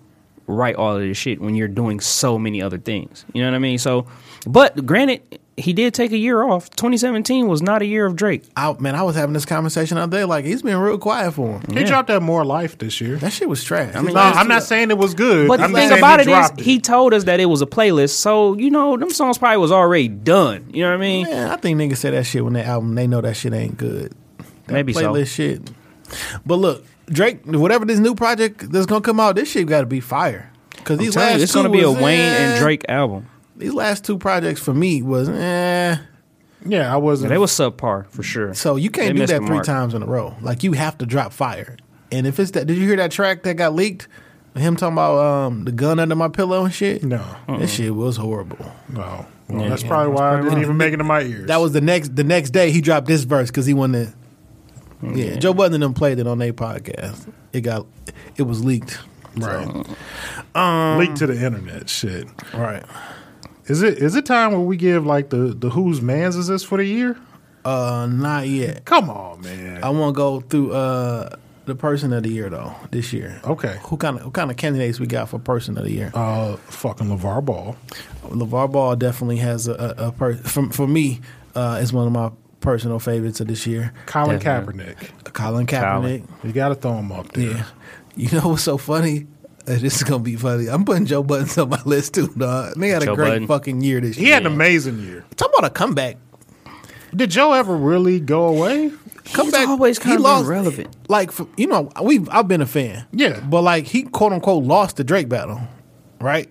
[0.47, 3.24] write all of this shit when you're doing so many other things?
[3.32, 3.78] You know what I mean?
[3.78, 4.05] So,
[4.45, 5.22] but granted,
[5.57, 6.69] he did take a year off.
[6.71, 8.43] 2017 was not a year of Drake.
[8.55, 10.23] I, man, I was having this conversation the other day.
[10.23, 11.77] Like he's been real quiet for him.
[11.77, 13.17] He dropped that more life this year.
[13.17, 13.93] That shit was trash.
[13.95, 15.47] mean, no, I'm not saying it was good.
[15.47, 17.39] But the I'm just thing saying about he it is, dropped he told us that
[17.39, 18.11] it was a playlist.
[18.11, 20.69] So you know, them songs probably was already done.
[20.73, 21.25] You know what I mean?
[21.27, 23.77] Man, I think niggas say that shit when they album they know that shit ain't
[23.77, 24.13] good.
[24.67, 25.01] That Maybe so.
[25.01, 25.69] playlist shit.
[26.45, 29.85] But look, Drake, whatever this new project that's gonna come out, this shit got to
[29.85, 30.51] be fire.
[30.71, 33.27] Because these Tell you, it's two gonna be a was, Wayne eh, and Drake album.
[33.62, 35.97] These last two projects for me was eh.
[36.66, 37.30] Yeah, I wasn't.
[37.30, 38.53] They was subpar for sure.
[38.53, 39.66] So you can't They do missed that the three mark.
[39.66, 40.36] times in a row.
[40.41, 41.78] Like you have to drop fire.
[42.12, 44.07] And if it's that, did you hear that track that got leaked?
[44.55, 47.03] Him talking about um, the gun under my pillow and shit.
[47.03, 48.57] no, that shit was horrible.
[48.89, 49.26] no.
[49.47, 51.47] Well, Yeah, that's yeah, probably that's why I didn't even make it to my ears.
[51.47, 54.14] That was the next the next day he dropped this verse because he wanted.
[55.01, 57.32] To, yeah, Joe Budden and them played it on their podcast.
[57.53, 57.86] It got
[58.36, 58.99] it was leaked.
[59.38, 59.68] right.
[60.53, 61.89] Um, Leaked to the internet.
[61.89, 62.28] Shit.
[62.53, 62.84] Right.
[63.68, 66.64] Is it is it time where we give like the the whose man's is this
[66.64, 67.18] for the year?
[67.64, 68.86] Uh, not yet.
[68.86, 69.84] Come on, man.
[69.84, 71.36] I want to go through uh
[71.66, 73.39] the person of the year though this year.
[73.43, 73.78] Okay.
[73.84, 76.12] Who kind of what kind of candidates we got for person of the year?
[76.14, 77.76] Uh, fucking LeVar Ball.
[78.24, 81.22] LeVar Ball definitely has a, a, a per- for, for me
[81.55, 82.32] uh, is one of my
[82.62, 83.93] personal favorites of this year.
[84.07, 84.86] Colin Definitely.
[84.95, 85.34] Kaepernick.
[85.34, 86.28] Colin Kaepernick.
[86.43, 87.51] You got to throw him up there.
[87.51, 87.66] Yeah.
[88.16, 89.28] You know what's so funny?
[89.68, 90.68] Uh, This is gonna be funny.
[90.68, 92.74] I'm putting Joe Budden's on my list too, dog.
[92.76, 93.47] They had a great Budden.
[93.47, 94.26] fucking year this year.
[94.26, 95.24] He had an amazing year.
[95.36, 96.18] Talk about a comeback.
[97.16, 98.91] Did Joe ever really go away?
[99.34, 99.68] Comeback.
[99.68, 100.95] always he kinda been lost- relevant.
[101.09, 103.05] Like for, you know, we've I've been a fan.
[103.12, 103.39] Yeah.
[103.41, 105.62] but like he quote unquote lost the Drake battle,
[106.20, 106.49] right?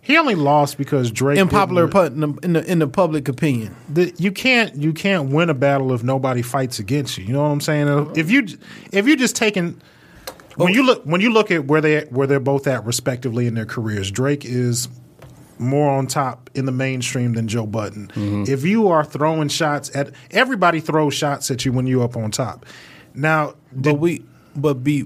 [0.00, 1.38] He only lost because Drake.
[1.38, 3.76] Unpopular didn't- in the, in the in the public opinion.
[3.90, 7.24] the, you can't you can't win a battle if nobody fights against you.
[7.24, 8.12] You know what I'm saying?
[8.16, 8.46] If you
[8.90, 9.78] if you just taking
[10.58, 10.74] when oh.
[10.74, 13.66] you look when you look at where they where they're both at respectively in their
[13.66, 14.88] careers, Drake is
[15.58, 18.08] more on top in the mainstream than Joe Budden.
[18.08, 18.44] Mm-hmm.
[18.52, 22.30] If you are throwing shots at everybody throws shots at you when you're up on
[22.30, 22.66] top.
[23.14, 24.24] Now, But we
[24.56, 25.04] but be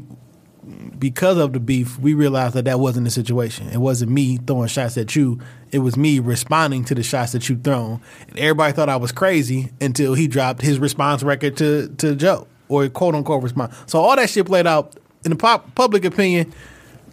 [0.99, 3.69] because of the beef, we realized that that wasn't the situation.
[3.69, 5.41] It wasn't me throwing shots at you.
[5.71, 8.01] It was me responding to the shots that you thrown.
[8.29, 12.47] And everybody thought I was crazy until he dropped his response record to to Joe
[12.69, 13.77] or quote unquote response.
[13.87, 16.53] So all that shit played out in the pop, public opinion.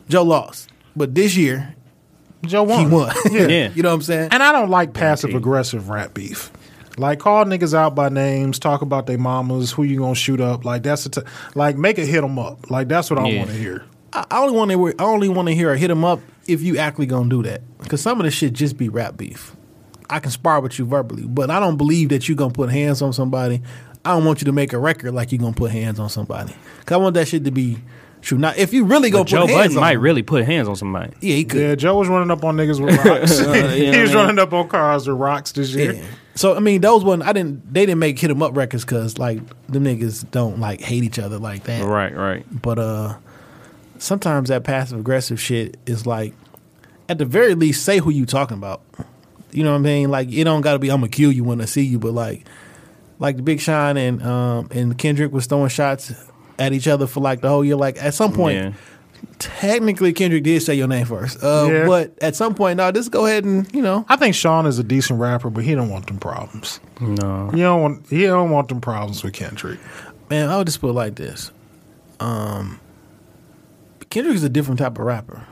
[0.08, 1.76] Joe lost, but this year
[2.44, 2.80] Joe won.
[2.80, 3.14] he won.
[3.32, 3.72] Yeah.
[3.74, 4.30] you know what I'm saying?
[4.32, 6.52] And I don't like passive aggressive rap beef.
[6.98, 10.66] Like call niggas out by names, talk about their mamas, who you gonna shoot up.
[10.66, 12.70] Like that's the t- like make it hit them up.
[12.72, 13.40] Like that's what I Yeah.
[13.40, 13.86] want to hear.
[14.12, 15.02] I I only want to.
[15.02, 17.62] I only want to hear a hit him up if you actually gonna do that.
[17.78, 19.56] Because some of the shit just be rap beef.
[20.10, 23.02] I can spar with you verbally, but I don't believe that you gonna put hands
[23.04, 23.62] on somebody.
[24.04, 26.52] I don't want you to make a record like you gonna put hands on somebody.
[26.86, 27.78] Cause I want that shit to be
[28.22, 28.38] true.
[28.38, 30.68] Now, if you really go But put Joe hands Budden on, might really put hands
[30.68, 31.14] on somebody.
[31.22, 31.62] yeah, he could.
[31.62, 33.40] Yeah, Joe was running up on niggas with rocks.
[33.40, 34.16] you know he what was I mean?
[34.16, 35.94] running up on cars with rocks this year.
[35.94, 36.04] Yeah.
[36.36, 37.74] So I mean, those one I didn't.
[37.74, 41.04] They didn't make hit hit 'em up records because like them niggas don't like hate
[41.04, 41.84] each other like that.
[41.84, 42.46] Right, right.
[42.62, 43.18] But uh
[43.98, 46.34] sometimes that passive aggressive shit is like
[47.10, 48.82] at the very least say who you talking about.
[49.52, 50.10] You know what I mean?
[50.12, 52.46] Like it don't gotta be I'm gonna kill you when I see you, but like
[53.18, 56.14] like the Big Sean and um and Kendrick was throwing shots
[56.60, 57.76] at each other for like the whole year.
[57.76, 58.72] Like at some point Yeah.
[59.40, 61.44] technically Kendrick did say your name first.
[61.44, 61.86] Uh Yeah.
[61.88, 64.80] but at some point now just go ahead and, you know I think Sean is
[64.80, 66.80] a decent rapper, but he don't want them problems.
[67.00, 67.50] No.
[67.52, 69.80] He don't want he don't want them problems with Kendrick.
[70.30, 71.52] man, I would just put it like this.
[72.20, 72.80] Um
[74.10, 75.44] Kendrick is a different type of rapper.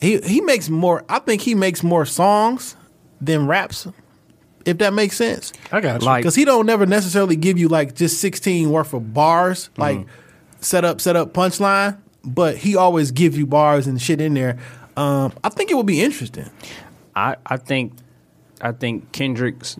[0.00, 2.76] He he makes more I think he makes more songs
[3.20, 3.86] than raps,
[4.66, 5.52] if that makes sense.
[5.72, 6.06] I got you.
[6.06, 10.06] Like- Because he don't never necessarily give you like just 16 worth of bars, like
[10.60, 14.58] set up, set up, punchline, but he always gives you bars and shit in there.
[14.96, 16.50] Um, I think it would be interesting.
[17.16, 17.94] I, I think
[18.60, 19.78] I think Kendrick's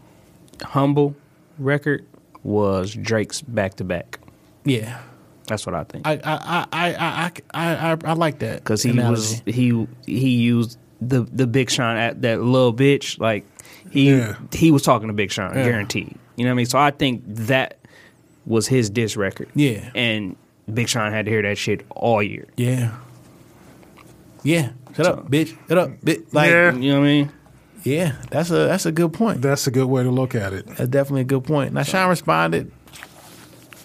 [0.63, 1.15] humble
[1.59, 2.07] record
[2.43, 4.19] was Drake's back to back.
[4.65, 5.01] Yeah.
[5.47, 6.07] That's what I think.
[6.07, 9.21] I I I I I I, I, I like that Because he analogy.
[9.21, 13.45] was he he used the the Big Sean at that little bitch like
[13.91, 14.37] he Yeah.
[14.53, 15.65] he was talking to Big Sean Yeah.
[15.65, 16.15] guaranteed.
[16.37, 16.67] You know what I mean?
[16.67, 17.79] So I think that
[18.47, 19.49] was his diss record.
[19.55, 19.91] Yeah.
[19.95, 20.37] and
[20.73, 22.47] Big Sean had to hear that shit all year.
[22.57, 22.93] Yeah.
[24.43, 24.71] Yeah.
[24.97, 25.57] Shut up, bitch.
[25.69, 26.25] Shut up, bitch.
[26.33, 26.73] Like, Yeah.
[26.73, 26.77] yeah.
[26.79, 27.33] You know what I mean?
[27.83, 29.41] Yeah, that's a that's a good point.
[29.41, 30.67] That's a good way to look at it.
[30.67, 31.73] That's definitely a good point.
[31.73, 32.71] Now, Sean responded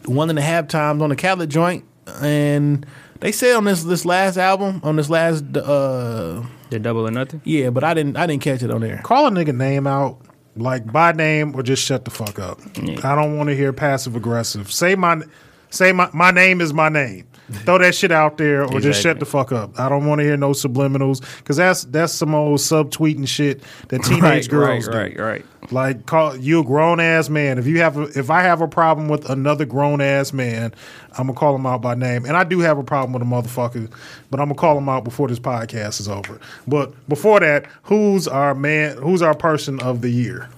[0.05, 1.85] one and a half times on the Khaled joint,
[2.21, 2.85] and
[3.21, 7.41] they said on this this last album, on this last, uh, The double or nothing.
[7.45, 9.01] yeah, but I didn't I didn't catch it on there.
[9.03, 10.19] Call a nigga name out,
[10.55, 12.59] like by name, or just shut the fuck up.
[13.03, 14.71] I don't want to hear passive aggressive.
[14.71, 15.21] Say my
[15.69, 17.27] say my my name is my name.
[17.51, 19.79] Throw that shit out there, or just shut the fuck up.
[19.79, 23.99] I don't want to hear no subliminals because that's that's some old subtweeting shit that
[24.03, 25.21] teenage right, girls right, do.
[25.21, 25.45] right, right.
[25.71, 27.57] Like, call you a grown ass man.
[27.57, 30.73] If you have, a, if I have a problem with another grown ass man,
[31.17, 32.25] I'm gonna call him out by name.
[32.25, 33.91] And I do have a problem with a motherfucker,
[34.31, 36.39] but I'm gonna call him out before this podcast is over.
[36.67, 38.97] But before that, who's our man?
[38.97, 40.49] Who's our person of the year?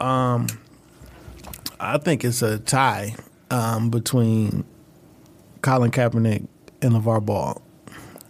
[0.00, 0.48] Um,
[1.80, 3.16] I think it's a tie
[3.50, 4.64] um, between
[5.62, 6.46] Colin Kaepernick
[6.82, 7.60] and LeVar Ball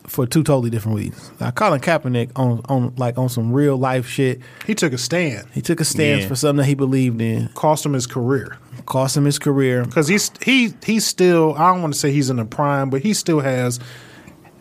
[0.07, 1.31] for two totally different reasons.
[1.41, 4.41] Now, Colin Kaepernick on on like on some real life shit.
[4.67, 6.29] He took a stand, He took a stance Yeah.
[6.29, 8.57] for something that he believed in, cost him his career
[8.87, 9.85] cost him his career.
[9.85, 11.55] because he's he he's still.
[11.59, 13.79] I don't want to say he's in the prime, but he still has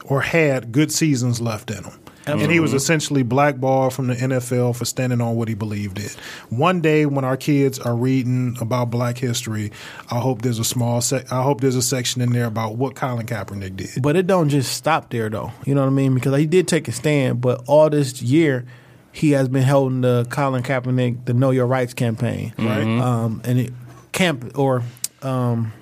[0.04, 1.94] or had good seasons left in him.
[2.28, 6.10] And he was essentially blackballed from the NFL for standing on what he believed in.
[6.50, 9.72] One day, when our kids are reading about Black history,
[10.12, 11.02] I hope there's a small.
[11.02, 14.02] Sec- I hope there's a section in there about what Colin Kaepernick did.
[14.02, 15.52] But it don't just stop there though.
[15.66, 16.14] You know what I mean?
[16.16, 18.66] Because he did take a stand, but all this year
[19.12, 22.84] he has been holding the Colin Kaepernick the Know Your Rights campaign, Right.
[22.84, 23.74] Um, and it
[24.12, 24.84] camp or
[25.22, 25.74] um,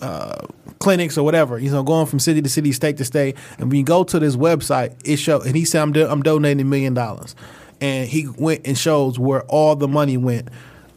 [0.00, 0.46] uh,
[0.78, 1.58] clinics or whatever.
[1.58, 3.36] You know, going from city to city, state to state.
[3.58, 6.22] And when you go to this website, it show and he said I'm, do- I'm
[6.22, 7.34] donating a million dollars,
[7.80, 10.48] and he went and shows where all the money went.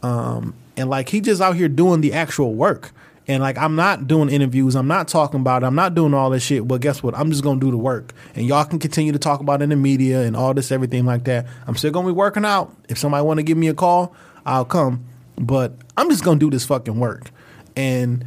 [0.02, 2.92] Um, and like he just out here doing the actual work.
[3.28, 6.28] And like I'm not doing interviews, I'm not talking about it, I'm not doing all
[6.30, 6.66] this shit.
[6.66, 7.16] But guess what?
[7.16, 9.70] I'm just gonna do the work, and y'all can continue to talk about it in
[9.70, 11.46] the media and all this everything like that.
[11.68, 12.74] I'm still gonna be working out.
[12.88, 14.12] If somebody want to give me a call,
[14.44, 15.04] I'll come.
[15.36, 17.30] But I'm just gonna do this fucking work.
[17.76, 18.24] And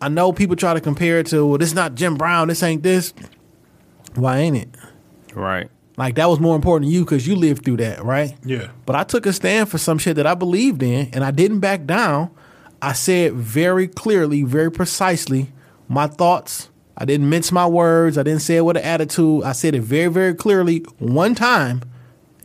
[0.00, 2.82] I know people try to compare it to, well, this not Jim Brown, this ain't
[2.82, 3.12] this.
[4.14, 4.68] Why ain't it?
[5.34, 5.70] Right.
[5.96, 8.34] Like that was more important to you because you lived through that, right?
[8.44, 8.70] Yeah.
[8.86, 11.60] But I took a stand for some shit that I believed in, and I didn't
[11.60, 12.30] back down.
[12.80, 15.52] I said very clearly, very precisely,
[15.88, 16.70] my thoughts.
[16.96, 18.16] I didn't mince my words.
[18.16, 19.44] I didn't say it with an attitude.
[19.44, 21.82] I said it very, very clearly one time,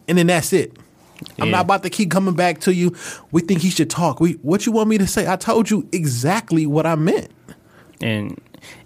[0.07, 0.77] and then that's it.
[1.39, 2.95] I'm not about to keep coming back to you.
[3.31, 4.19] We think he should talk.
[4.19, 5.31] We, what you want me to say?
[5.31, 7.29] I told you exactly what I meant.
[8.01, 8.39] And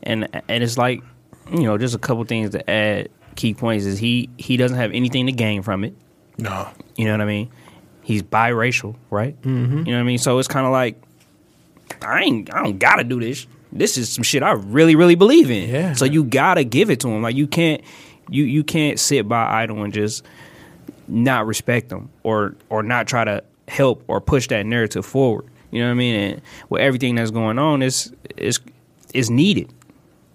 [0.04, 1.02] and and it's like
[1.52, 4.92] you know just a couple things to add key points is he he doesn't have
[4.92, 5.94] anything to gain from it
[6.38, 6.68] No.
[6.96, 7.50] you know what i mean
[8.02, 9.78] he's biracial right mm-hmm.
[9.80, 11.02] you know what i mean so it's kind of like
[12.02, 15.50] i ain't i don't gotta do this this is some shit i really really believe
[15.50, 15.94] in Yeah.
[15.94, 17.82] so you gotta give it to him like you can't
[18.30, 20.24] you you can't sit by idle and just
[21.08, 25.46] not respect them or or not try to help or push that narrative forward.
[25.72, 26.16] You know what I mean?
[26.16, 28.60] And with everything that's going on, it's it's
[29.14, 29.74] it's needed.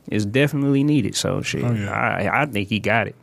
[0.08, 1.16] It's definitely needed.
[1.16, 1.90] So shit, yeah.
[1.90, 3.16] I I think he got it.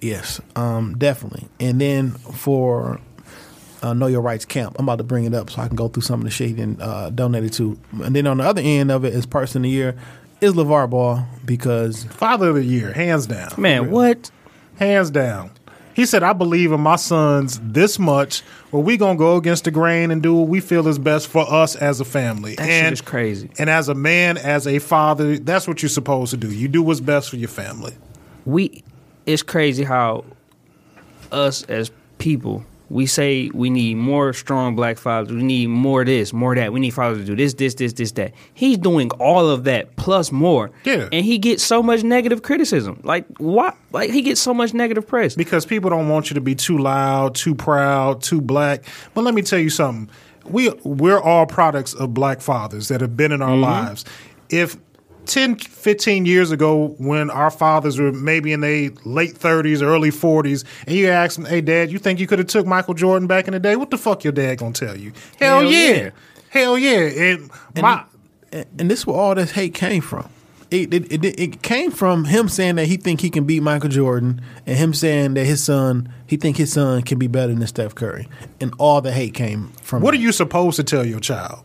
[0.00, 1.48] Yes, um, definitely.
[1.58, 3.00] And then for
[3.82, 5.88] uh, Know Your Rights Camp, I'm about to bring it up so I can go
[5.88, 7.78] through some of the shit and uh, donated to.
[8.02, 9.96] And then on the other end of it, is Person of the Year,
[10.40, 13.50] is LeVar Ball because Father of the year, hands down.
[13.58, 14.30] Man, what?
[14.76, 15.50] Hands down.
[16.00, 18.42] He said, I believe in my sons this much,
[18.72, 21.44] or we gonna go against the grain and do what we feel is best for
[21.46, 22.54] us as a family.
[22.54, 23.50] That shit and is crazy.
[23.58, 26.50] And as a man, as a father, that's what you're supposed to do.
[26.50, 27.92] You do what's best for your family.
[28.46, 28.82] we
[29.26, 30.24] it's crazy how
[31.32, 36.32] us as people we say we need more strong black fathers we need more this
[36.32, 39.48] more that we need fathers to do this this this this that he's doing all
[39.48, 41.08] of that plus more Yeah.
[41.10, 45.06] and he gets so much negative criticism like what like he gets so much negative
[45.06, 48.84] press because people don't want you to be too loud, too proud, too black.
[49.14, 50.10] But let me tell you something.
[50.44, 53.62] We we're all products of black fathers that have been in our mm-hmm.
[53.62, 54.04] lives.
[54.48, 54.76] If
[55.26, 60.64] 10 15 years ago when our fathers were maybe in their late 30s early 40s
[60.86, 63.46] and you ask them hey dad you think you could have took michael jordan back
[63.46, 65.92] in the day what the fuck your dad gonna tell you hell, Hell yeah.
[65.92, 66.10] yeah.
[66.48, 68.04] hell yeah and, and, my
[68.52, 70.28] and, and this is where all this hate came from.
[70.70, 73.88] It, it, it, it came from him saying that he think he can beat Michael
[73.88, 77.66] Jordan, and him saying that his son he think his son can be better than
[77.66, 78.28] Steph Curry,
[78.60, 80.00] and all the hate came from.
[80.00, 80.18] What that.
[80.18, 81.64] are you supposed to tell your child?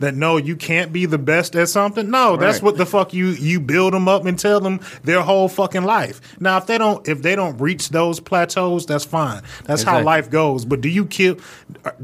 [0.00, 2.08] That no, you can't be the best at something.
[2.08, 2.62] No, that's Right.
[2.62, 6.20] what the fuck you you build them up and tell them their whole fucking life.
[6.38, 9.42] Now, if they don't if they don't reach those plateaus, that's fine.
[9.64, 10.64] That's how life goes.
[10.64, 11.36] But do you kill?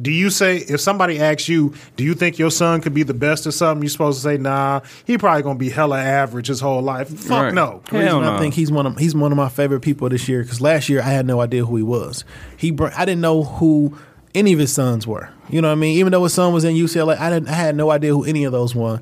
[0.01, 3.15] Do you say if somebody asks you, do you think your son could be the
[3.15, 3.83] best at something?
[3.83, 7.09] You're supposed to say, nah, he probably gonna be hella average his whole life.
[7.09, 7.55] Fuck Right.
[7.55, 7.81] no.
[7.91, 10.29] The reason Hell I think he's one of he's one of my favorite people this
[10.29, 12.25] year because last year I had no idea who he was.
[12.57, 13.97] He br- I didn't know who
[14.35, 15.31] any of his sons were.
[15.49, 15.97] You know what I mean?
[15.99, 18.45] Even though his son was in UCLA, I didn't I had no idea who any
[18.45, 19.01] of those were.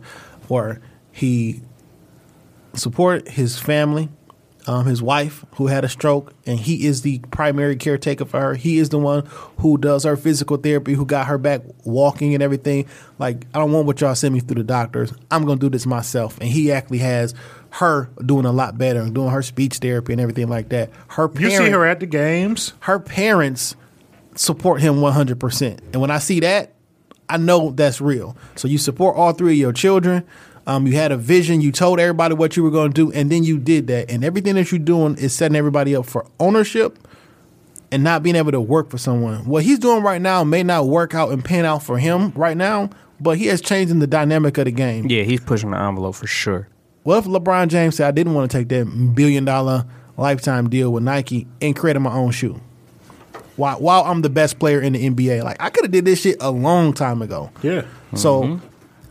[0.48, 0.80] Were
[1.12, 1.60] he
[2.74, 4.08] support his family,
[4.66, 8.54] um, his wife who had a stroke, and he is the primary caretaker for her.
[8.54, 9.26] He is the one
[9.58, 12.86] who does her physical therapy, who got her back walking and everything.
[13.18, 15.12] Like I don't want what y'all send me through the doctors.
[15.30, 17.34] I'm gonna do this myself, and he actually has
[17.70, 20.90] her doing a lot better and doing her speech therapy and everything like that.
[21.08, 22.74] Her You see her at the games.
[22.80, 23.76] her parents
[24.34, 25.78] support him 100%.
[25.92, 26.72] And when I see that,
[27.28, 28.36] I know that's real.
[28.56, 30.24] So you support all three of your children.
[30.66, 31.60] Um, you had a vision.
[31.60, 34.10] You told everybody what you were going to do, and then you did that.
[34.10, 36.98] And everything that you're doing is setting everybody up for ownership
[37.90, 39.44] and not being able to work for someone.
[39.46, 42.56] What he's doing right now may not work out and pan out for him right
[42.56, 45.06] now, but he has changed in the dynamic of the game.
[45.08, 46.68] yeah he's pushing the envelope for sure
[47.02, 49.84] What if LeBron James said, I didn't want to take that billion dollar
[50.16, 52.60] lifetime deal with Nike and created my own shoe?
[53.56, 55.42] While, while I'm the best player in the NBA.
[55.44, 57.50] Like, I could have did this shit a long time ago.
[57.62, 57.84] Yeah.
[58.14, 58.66] So mm-hmm.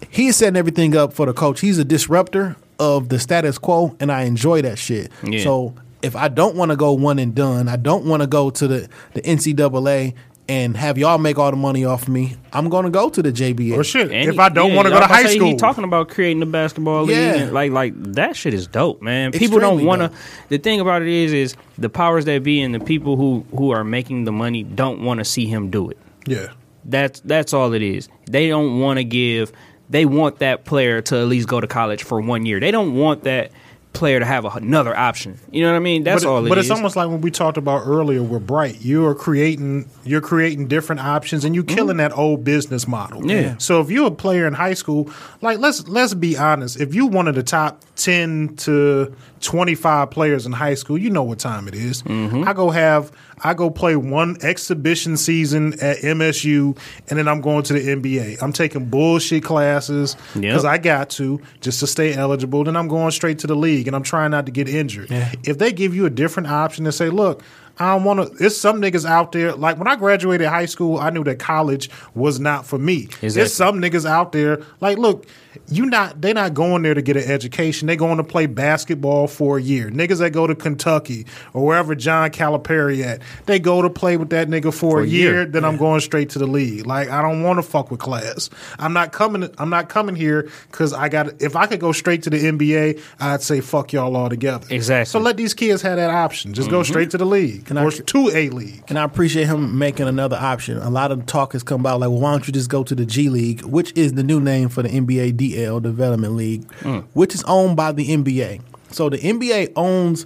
[0.10, 1.60] he's setting everything up for the coach.
[1.62, 5.12] He's a disruptor of the status quo, and I enjoy that shit.
[5.24, 5.44] Yeah.
[5.44, 8.50] So if I don't want to go one and done, I don't want to go
[8.50, 10.16] to the, the NCAA
[10.48, 13.22] and have y'all make all the money off of me, I'm going to go to
[13.22, 13.76] the JBA.
[13.76, 14.12] Or oh, shit.
[14.12, 15.84] And if I don't yeah, want to go to was about high school, He talking
[15.84, 17.18] about creating the basketball league.
[17.18, 17.36] Yeah.
[17.36, 19.32] and like like that shit is dope, man.
[19.32, 20.12] People don't want to.
[20.50, 23.72] The thing about it is, is the powers that be and the people who who
[23.72, 25.98] are making the money don't want to see him do it.
[26.26, 26.48] yeah.
[26.84, 28.10] That's that's all it is.
[28.26, 29.52] They don't want to give.
[29.92, 32.60] They want that player to at least go to college for one year.
[32.60, 33.52] They don't want that
[33.94, 35.38] player to have another option.
[35.52, 36.04] You know what I mean?
[36.04, 36.42] That's but, all.
[36.44, 36.72] but it it's is.
[36.72, 38.82] almost like when we talked about earlier with Bright.
[38.82, 43.20] You are creating you're creating different options, and you're killing that old business model.
[43.20, 43.30] Mm-hmm.
[43.30, 43.58] Yeah.
[43.58, 45.12] So if you're a player in high school,
[45.42, 50.12] like let's let's be honest, if you one of the top ten to twenty five
[50.12, 52.04] players in high school, you know what time it is.
[52.04, 52.48] Mm-hmm.
[52.48, 53.12] I go have
[53.44, 56.78] I go play one exhibition season at MSU,
[57.10, 58.42] and then I'm going to the NBA.
[58.42, 60.42] I'm taking bullshit classes Yep.
[60.44, 62.64] because I got to just to stay eligible.
[62.64, 65.10] Then I'm going straight to the league, and I'm trying not to get injured.
[65.44, 67.42] If they give you a different option and say, "Look,
[67.80, 69.54] I don't want to," there's some niggas out there.
[69.54, 73.04] Like when I graduated high school, I knew that college was not for me.
[73.06, 73.30] Exactly.
[73.30, 74.62] There's some niggas out there.
[74.82, 75.26] Like, look,
[75.68, 77.88] you not they not going there to get an education.
[77.88, 79.90] They going to play basketball for a year.
[79.90, 84.30] Niggas that go to Kentucky or wherever John Calipari at, they go to play with
[84.30, 85.34] that nigga for, a a year.
[85.34, 85.46] year.
[85.46, 86.86] Then I'm going straight to the league.
[86.86, 88.50] Like I don't want to fuck with class.
[88.80, 89.50] I'm not coming.
[89.58, 91.42] I'm not coming here because I got.
[91.42, 94.68] If I could go straight to the NBA, I'd say fuck y'all all together.
[94.70, 95.10] Exactly.
[95.10, 96.54] So let these kids have that option.
[96.54, 96.92] Just go mm-hmm.
[96.92, 98.84] straight to the league I- or to a league.
[98.88, 100.78] And I appreciate him making another option.
[100.78, 102.96] A lot of talk has come about like, well, why don't you just go to
[102.96, 107.00] the G League, which is the new name for the NBA DL Development League, hmm.
[107.14, 108.62] which is owned by the NBA.
[108.92, 110.26] So the NBA owns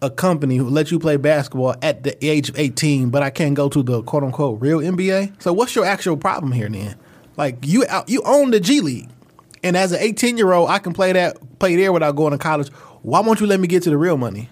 [0.00, 3.54] a company who lets you play basketball at the age of 18, but I can't
[3.54, 5.40] go to the quote unquote real NBA.
[5.42, 6.96] So what's your actual problem here then?
[7.36, 9.08] Like you out- you own the G League.
[9.62, 12.38] And as an 18 year old, I can play that play there without going to
[12.38, 12.68] college.
[13.02, 14.48] Why won't you let me get to the real money?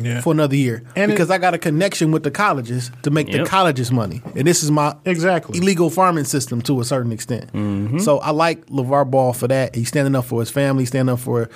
[0.00, 0.20] Yeah.
[0.22, 3.30] For another year, And because it- I got a connection with the colleges to make
[3.30, 5.58] the colleges money, and this is my Exactly.
[5.58, 7.52] illegal farming system to a certain extent.
[7.52, 7.98] Mm-hmm.
[8.00, 9.74] So I like LeVar Ball for that.
[9.74, 11.48] He's standing up for his family, standing up for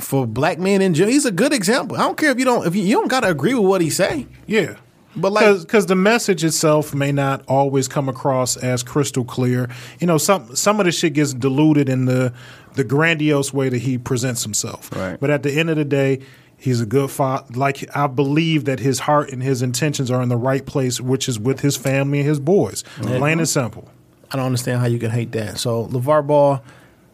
[0.00, 1.12] for black men in general.
[1.12, 1.96] He's a good example.
[1.96, 3.80] I don't care if you don't if you, you don't got to agree with what
[3.80, 4.26] he say.
[4.46, 4.74] Yeah.
[5.16, 9.68] But like- because the message itself may not always come across as crystal clear.
[10.00, 12.32] You know, some some of the shit gets diluted in the
[12.74, 14.90] the grandiose way that he presents himself.
[14.96, 15.16] Right.
[15.20, 16.18] But at the end of the day,
[16.64, 17.44] he's a good father.
[17.54, 21.28] Like I believe that his heart and his intentions are in the right place, which
[21.28, 22.84] is with his family and his boys.
[23.02, 23.86] Plain and simple.
[24.30, 25.58] I don't understand how you can hate that.
[25.58, 26.62] So LeVar Ball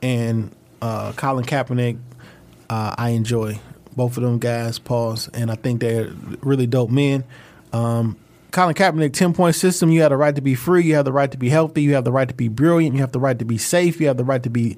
[0.03, 1.98] and uh, Colin Kaepernick,
[2.70, 3.59] uh, I enjoy
[3.96, 4.78] both of them guys.
[4.78, 7.24] Pause, and I think they're really dope men.
[7.72, 8.16] Um,
[8.53, 9.90] Colin Kaepernick, ten point system.
[9.90, 10.84] You have the right to be free.
[10.84, 11.82] You have the right to be healthy.
[11.82, 12.94] You have the right to be brilliant.
[12.94, 14.01] You have the right to be safe.
[14.01, 14.76] You have the right to be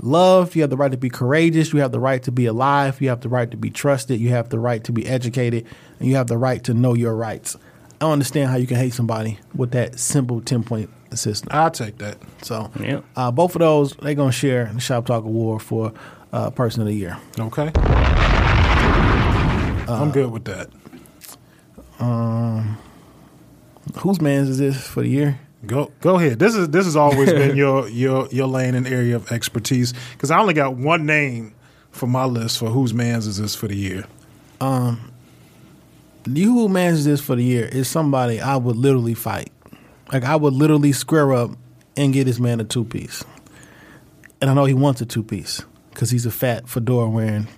[0.00, 0.54] loved.
[0.56, 1.72] You have the right to be courageous.
[1.72, 3.00] You have the right to be alive.
[3.00, 4.20] You have the right to be trusted.
[4.20, 5.66] You have the right to be educated,
[5.98, 7.56] and you have the right to know your rights.
[7.56, 11.48] I don't understand how you can hate somebody with that simple ten point system.
[11.52, 12.16] I'll take that.
[12.42, 13.04] So Yep.
[13.16, 15.92] uh, both of those they're gonna share the Shop Talk Award for
[16.32, 17.16] uh, Person of the Year.
[17.38, 17.70] Okay.
[19.88, 20.70] I'm good with that.
[23.98, 25.38] Whose man's is this for the year?
[25.66, 26.38] Go go ahead.
[26.38, 30.30] This is this has always been your your your lane and area of expertise because
[30.30, 31.54] I only got one name
[31.90, 34.04] for my list for whose man's is this for the year.
[36.26, 39.50] You who man's is this for the year is somebody I would literally fight.
[40.12, 41.50] Like I would literally square up
[41.96, 43.24] and get this man a two piece.
[44.40, 47.48] And I know he wants a two piece because he's a fat fedora wearing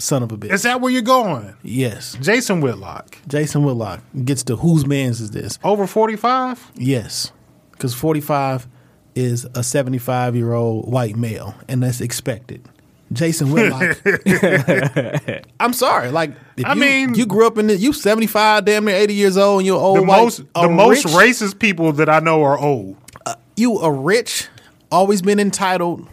[0.00, 0.52] son of a bitch.
[0.52, 1.54] Is that where you're going?
[1.62, 5.58] yes, Jason Whitlock Jason Whitlock gets to whose man's is this?
[5.64, 6.72] over 45.
[6.76, 7.32] Yes,
[7.72, 8.66] because 45
[9.14, 12.68] is a 75 year old white male, and that's expected.
[13.12, 14.00] Jason Whitlock.
[15.60, 16.10] I'm sorry.
[16.10, 19.14] Like, if I you, mean- you grew up in the, you 75, damn near 80
[19.14, 22.20] years old, and you're old The white, most the most rich- racist people that I
[22.20, 22.96] know are old.
[23.26, 24.46] Uh, you a rich,
[24.92, 26.08] always been entitled,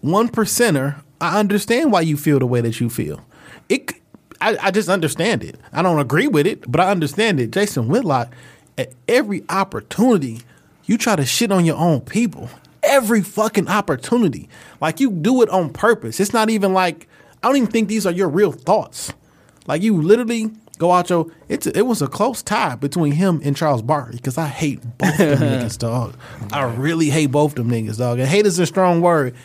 [0.00, 1.01] one percenter.
[1.22, 3.24] I understand why you feel the way that you feel.
[3.68, 3.92] It,
[4.40, 5.56] I, I just understand it.
[5.72, 7.52] I don't agree with it, but I understand it.
[7.52, 8.34] Jason Whitlock,
[8.76, 10.40] at every opportunity,
[10.84, 12.50] you try to shit on your own people.
[12.82, 14.48] Every fucking opportunity,
[14.80, 16.18] like you do it on purpose.
[16.18, 17.06] It's not even like
[17.40, 19.12] I don't even think these are your real thoughts.
[19.66, 21.26] Like you literally go out your.
[21.48, 25.16] It's it was a close tie between him and Charles Barkley because I hate both
[25.16, 26.16] them niggas, dog.
[26.52, 28.18] I really hate both of them niggas, dog.
[28.18, 29.36] And hate is a strong word.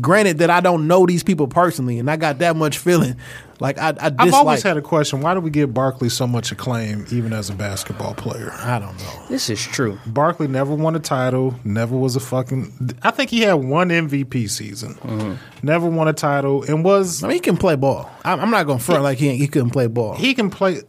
[0.00, 3.16] Granted that I don't know these people personally, and I got that much feeling.
[3.60, 4.14] Like I, I dislike.
[4.18, 7.50] I've always had a question: Why do we give Barkley so much acclaim, even as
[7.50, 8.50] a basketball player?
[8.52, 9.26] I don't know.
[9.28, 9.98] This is true.
[10.06, 11.54] Barkley never won a title.
[11.64, 12.94] Never was a fucking.
[13.02, 14.94] I think he had one MVP season.
[14.94, 15.66] Mm-hmm.
[15.66, 18.10] Never won a title, and was I mean, he can play ball.
[18.24, 20.14] I'm, I'm not gonna front like he he couldn't play ball.
[20.14, 20.82] he can play.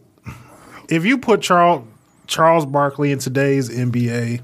[0.88, 1.86] If you put Charles
[2.26, 4.40] Charles Barkley in today's NBA,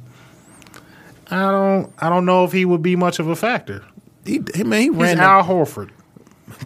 [1.31, 3.85] I don't I don't know if he would be much of a factor.
[4.25, 5.21] He, he man, he He's ran.
[5.21, 5.91] Al Horford.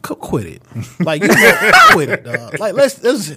[0.03, 0.63] qu- quit it.
[1.01, 1.29] Like you
[1.93, 2.59] quit it, dog.
[2.59, 3.33] Like let's let's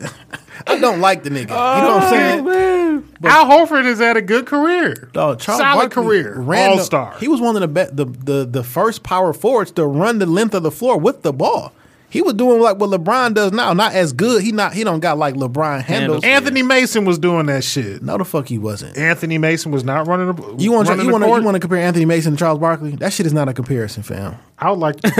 [0.68, 1.42] I don't like the nigga.
[1.42, 3.04] You know what I'm oh, saying?
[3.24, 5.10] Al Horford has had a good career.
[5.14, 6.40] Dog, Charles Solid Barkley career.
[6.40, 7.16] ran the- All-star.
[7.20, 10.26] He was one of the, be- the the the first power forwards to run the
[10.26, 11.74] length of the floor with the ball.
[12.12, 13.74] He was doing like what LeBron does now.
[13.74, 14.42] Not as good.
[14.42, 16.24] He not he don't got like LeBron handles.
[16.24, 16.24] Handles.
[16.24, 18.02] Anthony Mason was doing that shit.
[18.02, 18.98] No, the fuck he wasn't.
[18.98, 21.40] Anthony Mason was not running the You want running you the want court.
[21.42, 22.92] you want to compare Anthony Mason to Charles Barkley?
[22.96, 24.38] That shit is not a comparison, fam.
[24.58, 24.96] I would like.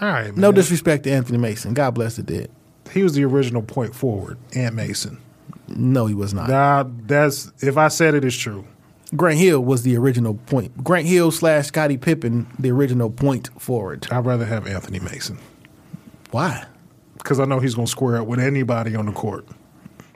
[0.00, 0.34] All right, man.
[0.36, 1.74] No disrespect to Anthony Mason.
[1.74, 2.50] God bless the dead.
[2.92, 5.18] He was the original point forward, Ant Mason.
[5.68, 6.48] No, he was not.
[6.48, 8.64] Nah, that's if I said it, it's true.
[9.14, 10.82] Grant Hill was the original point.
[10.82, 14.06] Grant Hill slash Scottie Pippen, the original point forward.
[14.10, 15.38] I'd rather have Anthony Mason
[16.30, 16.66] Why?
[17.22, 19.46] because I know he's going to square up with anybody on the court.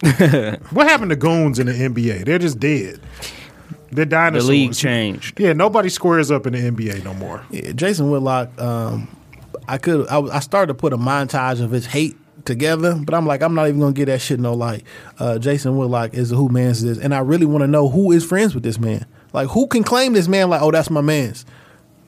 [0.70, 2.24] what happened to goons in the NBA?
[2.24, 3.00] They're just dead.
[3.90, 4.06] They're dinosaurs.
[4.06, 4.48] The dinosaurs.
[4.48, 5.40] league changed.
[5.40, 7.44] Yeah, nobody squares up in the NBA no more.
[7.50, 8.60] Yeah, Jason Whitlock.
[8.60, 9.08] Um,
[9.68, 10.08] I could.
[10.08, 13.54] I, I started to put a montage of his hate together, but I'm like, I'm
[13.54, 14.84] not even gonna get that shit no like.
[15.18, 18.24] Uh, Jason Whitlock is who man's this, and I really want to know who is
[18.24, 19.06] friends with this man.
[19.32, 20.50] Like, who can claim this man?
[20.50, 21.46] Like, oh, that's my man's.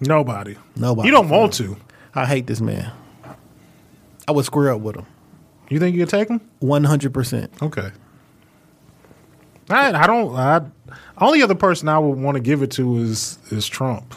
[0.00, 0.56] Nobody.
[0.74, 1.08] Nobody.
[1.08, 1.76] You don't want to.
[2.14, 2.92] I hate this man.
[4.28, 5.06] I would square up with him.
[5.68, 6.40] You think you could take him?
[6.60, 7.52] One hundred percent.
[7.62, 7.90] Okay.
[9.68, 10.34] I I don't.
[10.34, 10.62] I
[11.18, 14.14] only other person I would want to give it to is is Trump.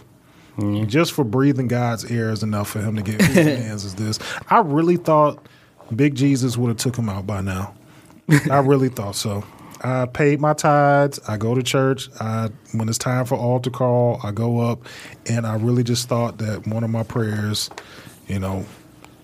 [0.58, 0.88] Mm-hmm.
[0.88, 4.20] Just for breathing God's air is enough for him to get his hands as this.
[4.50, 5.48] I really thought
[5.96, 7.74] Big Jesus would have took him out by now.
[8.52, 9.44] I really thought so.
[9.82, 11.20] I paid my tithes.
[11.28, 12.10] I go to church.
[12.20, 14.86] I when it's time for altar call, I go up,
[15.28, 17.70] and I really just thought that one of my prayers,
[18.28, 18.66] you know,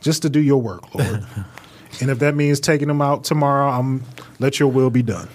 [0.06, 1.26] just to do your work, Lord.
[1.99, 4.03] and if that means taking them out tomorrow, I'm
[4.39, 5.28] let your will be done.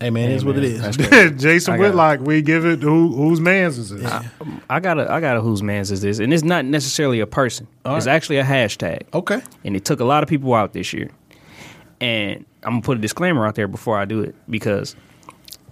[0.00, 0.96] Hey man, it is what it is.
[1.42, 1.88] Jason I got it.
[1.88, 4.12] Whitlock, we give it who, whose man's is this?
[4.70, 7.26] I got a I got a whose man's is this, and it's not necessarily a
[7.26, 7.66] person.
[7.84, 8.14] it's right.
[8.14, 9.02] actually a hashtag.
[9.12, 9.42] Okay.
[9.64, 11.10] and it took a lot of people out this year.
[12.00, 14.94] And I'm gonna put a disclaimer out there before I do it because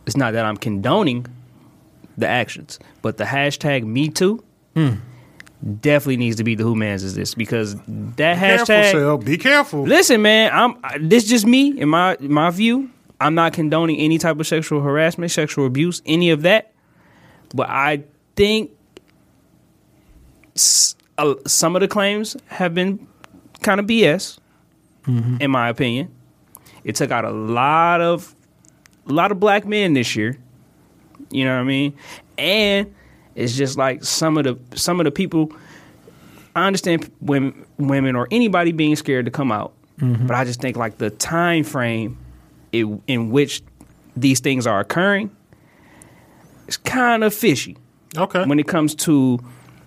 [0.05, 1.26] it's not that I'm condoning
[2.18, 4.43] the actions, but the hashtag Me Too
[4.74, 4.95] hmm.
[5.80, 7.74] Definitely needs to be the Who Mans is this because
[8.16, 8.90] that careful, hashtag.
[8.92, 9.18] Shell.
[9.18, 9.82] Be careful.
[9.82, 12.90] Listen, man, I'm I- this just me in my my view.
[13.20, 16.72] I'm not condoning any type of sexual harassment, sexual abuse, any of that.
[17.54, 18.04] But I
[18.36, 18.70] think
[20.56, 23.06] s- uh, some of the claims have been
[23.62, 24.38] kind of BS,
[25.06, 26.08] in my opinion.
[26.84, 28.34] It took out a lot of
[29.06, 30.38] a lot of black men this year.
[31.30, 31.94] You know what I mean?
[32.38, 32.94] And
[33.35, 35.53] it's just like some of the some of the people.
[36.55, 40.26] I understand women, women or anybody being scared to come out, mm-hmm.
[40.26, 42.18] but I just think like the time frame
[42.72, 43.62] in, in which
[44.16, 45.31] these things are occurring
[46.66, 47.76] is kind of fishy
[48.16, 48.45] Okay.
[48.47, 49.39] when it comes to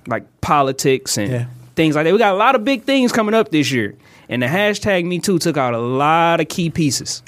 [0.08, 1.46] like politics and Yeah.
[1.76, 2.14] things like that.
[2.14, 3.96] We got a lot of big things coming up this year,
[4.30, 7.22] and the hashtag Me Too took out a lot of key pieces.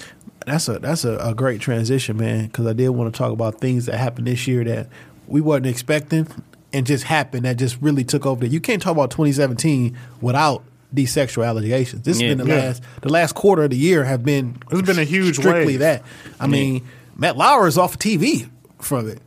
[0.45, 2.45] That's a that's a, a great transition, man.
[2.45, 4.88] Because I did want to talk about things that happened this year that
[5.28, 6.28] we weren't expecting
[6.73, 8.41] and just happened that just really took over.
[8.41, 12.03] The, you can't talk about 2017 without these sexual allegations.
[12.03, 12.28] This Yeah.
[12.30, 12.61] has been the Yeah.
[12.61, 15.80] last the last quarter of the year have been It's been a huge strictly wave.
[15.80, 16.03] that.
[16.39, 16.84] I mean,
[17.17, 18.47] Matt Lauer is off of TV
[18.80, 19.19] from it.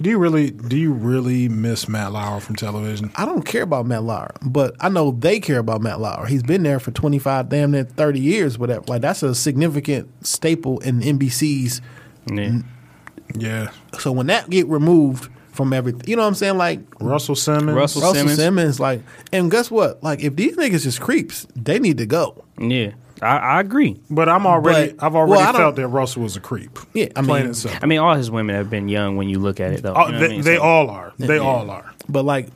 [0.00, 3.12] do you really do you really miss Matt Lauer from television?
[3.16, 6.26] I don't care about Matt Lauer, but I know they care about Matt Lauer.
[6.26, 8.82] He's been there for 25, damn near 30 years, whatever.
[8.88, 11.80] Like that's a significant staple in NBC's
[12.32, 12.58] Yeah.
[13.34, 13.70] Yeah.
[13.98, 16.56] So when that get removed from everything, you know what I'm saying?
[16.58, 17.72] Like Russell Simmons.
[17.76, 18.36] Russell Russell Simmons.
[18.36, 18.80] Simmons.
[18.80, 19.02] like,
[19.32, 20.02] and guess what?
[20.02, 22.44] Like, if these niggas is creeps, they need to go.
[22.58, 24.00] Yeah, I, I agree.
[24.10, 26.78] But I'm already But- I've already well, felt that Russell was a creep.
[26.94, 27.78] Yeah, I Plain mean- and simple.
[27.82, 29.94] I mean, all his women have been young when you look at it, though.
[29.94, 30.40] Oh, You know what they I mean?
[30.42, 31.12] they So- all are.
[31.18, 31.92] They all are.
[32.08, 32.48] But like,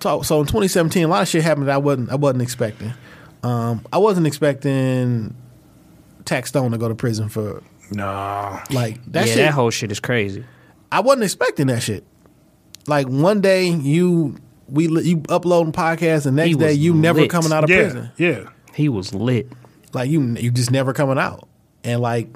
[0.00, 2.92] so, so in 2017, a lot of shit happened that I wasn't I wasn't expecting.
[3.44, 5.34] Um, I wasn't expecting
[6.24, 7.62] Taxstone to go to prison for
[7.94, 8.62] Nah.
[8.70, 9.36] like that yeah, shit.
[9.44, 10.44] that whole shit is crazy.
[10.90, 12.04] I wasn't expecting that shit.
[12.86, 14.36] Like one day you
[14.68, 17.76] we you uploading podcasts, and next day was you never coming out of Yeah.
[17.82, 18.10] prison.
[18.16, 18.44] Yeah.
[18.74, 19.50] He was lit.
[19.92, 21.46] like you you just never coming out
[21.84, 22.28] and like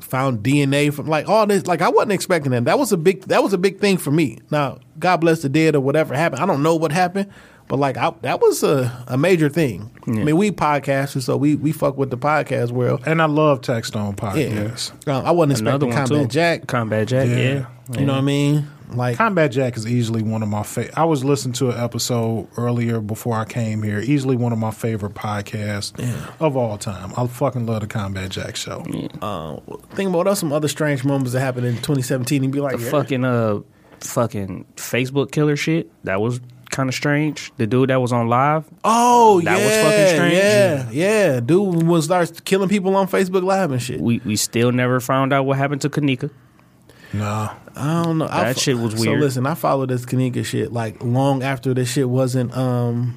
[0.00, 3.22] found DNA from like all this like I wasn't expecting that that was a big
[3.24, 6.42] that was a big thing for me now God bless the dead or whatever happened
[6.42, 7.30] I don't know what happened
[7.72, 11.54] but like I, that was a, a major thing I mean we podcasters so we
[11.56, 15.08] we fuck with the podcast world And I love Taxstone yeah podcasts.
[15.08, 16.34] Uh, I wasn't Another expecting one Combat too.
[16.34, 17.28] Jack Combat Jack.
[17.28, 17.36] Yeah.
[17.36, 17.66] Yeah.
[17.98, 20.98] you know what I mean like Combat Jack is easily one of my favorite.
[20.98, 24.00] I was listening to an episode earlier before I came here.
[24.00, 25.98] Easily one of my favorite podcasts
[26.40, 27.14] of all time.
[27.16, 28.84] I fucking love the Combat Jack show.
[29.22, 29.56] uh,
[29.94, 32.84] think about us some other strange moments that happened in 2017 and be like The
[32.84, 32.90] yeah.
[32.90, 33.60] fucking uh,
[34.00, 35.90] fucking Facebook killer shit.
[36.04, 36.40] That was
[36.72, 37.52] kind of strange.
[37.58, 38.64] The dude that was on live.
[38.82, 40.34] Oh That yeah, was fucking strange.
[40.34, 41.40] Yeah, yeah.
[41.40, 44.00] Dude was starts killing people on Facebook Live and shit.
[44.00, 46.30] We we still never found out what happened to Kenneka.
[47.12, 48.26] No, I don't know.
[48.26, 49.20] That fo- shit was weird.
[49.20, 53.14] So listen, I followed this Kenneka shit like long after this shit wasn't um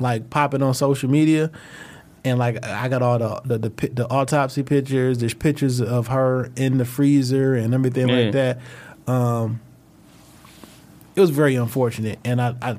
[0.00, 1.50] like popping on social media.
[2.24, 5.18] And like I got all the the, the the autopsy pictures.
[5.18, 8.58] There's pictures of her in the freezer and everything like that.
[9.06, 9.60] Um,
[11.16, 12.76] it was very unfortunate, and I, I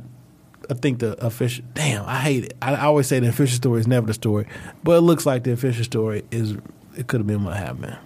[0.69, 1.65] I think the official.
[1.73, 2.57] Damn, I hate it.
[2.61, 4.47] I, I always say the official story is never the story,
[4.83, 6.55] but it looks like the official story is.
[6.95, 7.97] It could have been what happened.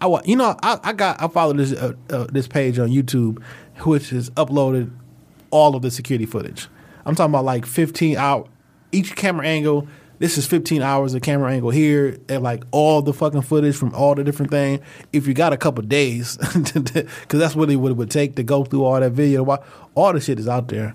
[0.00, 3.42] I you know I, I got I followed this uh, uh, this page on YouTube,
[3.80, 4.90] which has uploaded
[5.50, 6.68] all of the security footage.
[7.06, 8.48] I'm talking about like 15 out
[8.92, 9.86] each camera angle.
[10.20, 13.92] This is 15 hours of camera angle here, and like all the fucking footage from
[13.94, 14.80] all the different things.
[15.12, 17.06] If you got a couple days, because
[17.40, 19.44] that's really what it would take to go through all that video.
[19.94, 20.94] All the shit is out there,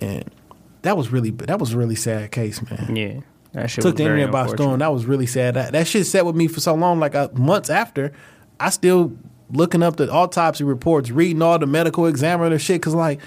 [0.00, 0.24] and
[0.82, 3.20] that was really that was a really sad case, man Yeah,
[3.52, 4.80] that shit took the internet by storm.
[4.80, 5.54] That was really sad.
[5.54, 8.12] That, that shit sat with me for so long, like uh, months after.
[8.60, 9.16] I still
[9.52, 13.20] looking up the autopsy reports, reading all the medical examiner shit, because like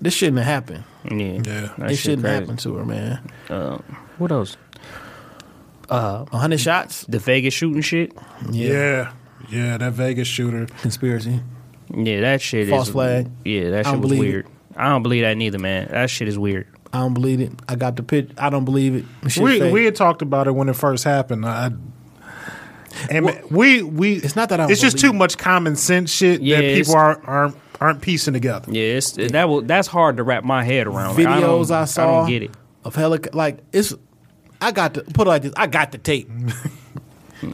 [0.00, 0.84] this shouldn't have happened.
[1.04, 1.86] Yeah, Yeah.
[1.90, 2.40] it shouldn't crazy.
[2.40, 3.20] happen to her, man.
[4.18, 4.56] What else?
[5.90, 8.12] A hundred shots, The Vegas shooting shit.
[8.50, 9.12] Yeah.
[9.50, 9.76] yeah.
[9.76, 10.66] that Vegas shooter.
[10.80, 11.40] conspiracy.
[11.94, 13.30] Yeah, that shit False is flag.
[13.44, 14.46] Yeah, that shit was believe weird.
[14.76, 15.88] I don't believe that neither, man.
[15.90, 16.66] That shit is weird.
[16.92, 17.52] I don't believe it.
[17.68, 18.30] I got the pitch.
[18.38, 19.04] I don't believe it.
[19.22, 19.72] We fake.
[19.72, 21.44] we had talked about it when it first happened.
[21.44, 21.70] I,
[23.10, 25.14] and Well, we we it's not that I don't It's just too it.
[25.14, 28.72] much common sense shit Yeah, that people aren't aren't aren't piecing together.
[28.72, 31.16] Yeah, it's that will that's hard to wrap my head around.
[31.16, 32.50] Like, I videos don't- I, saw I don't get it.
[32.84, 33.94] Of helic like it's.
[34.60, 35.52] I got to put it like this.
[35.56, 36.28] I got the tape.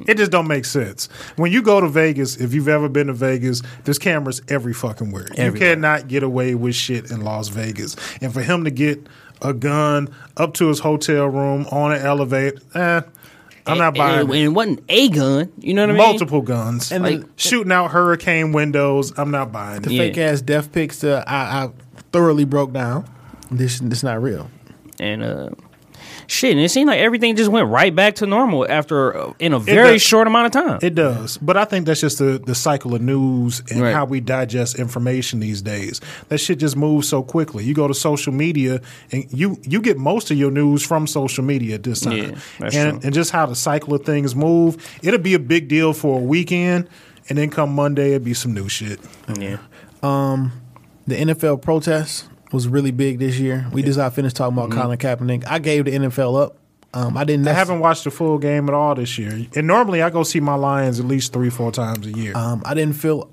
[0.06, 1.08] It just don't make sense.
[1.34, 5.10] When you go to Vegas, if you've ever been to Vegas, there's cameras every fucking
[5.10, 5.26] where.
[5.36, 7.96] You cannot get away with shit in Las Vegas.
[8.20, 9.04] And for him to get
[9.42, 13.00] a gun up to his hotel room on an elevator, eh,
[13.66, 14.34] I'm not buying And, it.
[14.36, 15.52] and it wasn't a gun.
[15.58, 16.02] You know what I mean?
[16.02, 16.92] Multiple guns.
[16.92, 19.92] And like the- shooting out hurricane windows, I'm not buying The it.
[19.94, 19.98] Yeah.
[20.02, 21.70] fake ass death pics that I, I
[22.12, 23.10] thoroughly broke down.
[23.50, 24.48] This this not real.
[25.00, 25.48] And uh,
[26.26, 29.52] shit, and it seemed like everything just went right back to normal after uh, in
[29.54, 30.02] a very does.
[30.02, 30.78] short amount of time.
[30.82, 33.94] It does, but I think that's just the, the cycle of news and Right.
[33.94, 36.00] how we digest information these days.
[36.28, 37.64] That shit just moves so quickly.
[37.64, 41.42] You go to social media and you you get most of your news from social
[41.44, 43.00] media at this time, Yeah, that's and true.
[43.06, 44.76] and just how the cycle of things move.
[45.02, 46.88] It'll be a big deal for a weekend,
[47.28, 49.00] and then come Monday, it'll be some new shit.
[49.38, 49.56] yeah.
[51.06, 53.66] The NFL protest was really big this year.
[53.72, 55.44] We just got finished talking about Colin Kaepernick.
[55.46, 56.56] I gave the NFL up.
[56.92, 57.46] Um, I didn't.
[57.46, 60.40] I haven't watched the full game at all this year, and normally I go see
[60.40, 62.36] my Lions at least three four times a year.
[62.36, 63.30] Um, I didn't feel,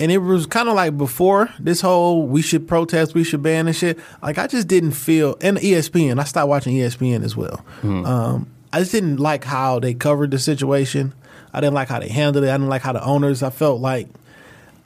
[0.00, 3.66] and it was kind of like before this whole we should protest, we should ban
[3.66, 3.98] and shit.
[4.22, 6.18] Like I just didn't feel, and ESPN.
[6.18, 7.62] I stopped watching ESPN as well.
[7.82, 11.12] Um, I just didn't like how they covered the situation.
[11.52, 12.48] I didn't like how they handled it.
[12.48, 13.42] I didn't like how the owners.
[13.42, 14.08] I felt like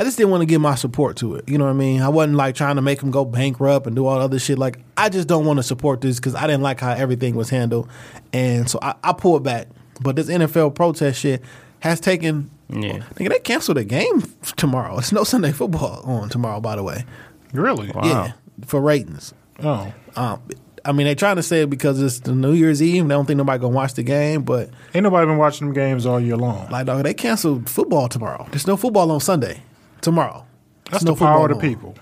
[0.01, 1.49] I just didn't want to give my support to it.
[1.49, 2.03] You know what I mean?
[2.03, 4.59] I wasn't like trying to make them go bankrupt and do all the other shit.
[4.59, 7.51] Like I just don't want to support this because I didn't like how everything was
[7.51, 7.89] handled,
[8.33, 9.69] and so I, I pulled back.
[10.01, 11.43] But this NFL protest shit
[11.81, 12.51] has taken.
[12.70, 12.99] Yeah.
[13.16, 14.23] Nigga, they canceled the game
[14.57, 14.99] tomorrow.
[14.99, 17.05] It's no Sunday football on tomorrow, by the way.
[17.53, 17.91] really?
[18.05, 18.33] Yeah,
[18.66, 19.33] for ratings.
[19.61, 20.41] Oh, Um,
[20.85, 23.03] I mean, they're trying to say it because it's the New Year's Eve.
[23.03, 26.07] They don't think nobody gonna watch the game, but ain't nobody been watching them games
[26.07, 26.69] all year long.
[26.70, 28.47] like, dog, they canceled football tomorrow.
[28.51, 29.62] There's no football on Sunday.
[30.01, 30.45] Tomorrow.
[30.91, 31.95] That's no the power of the people.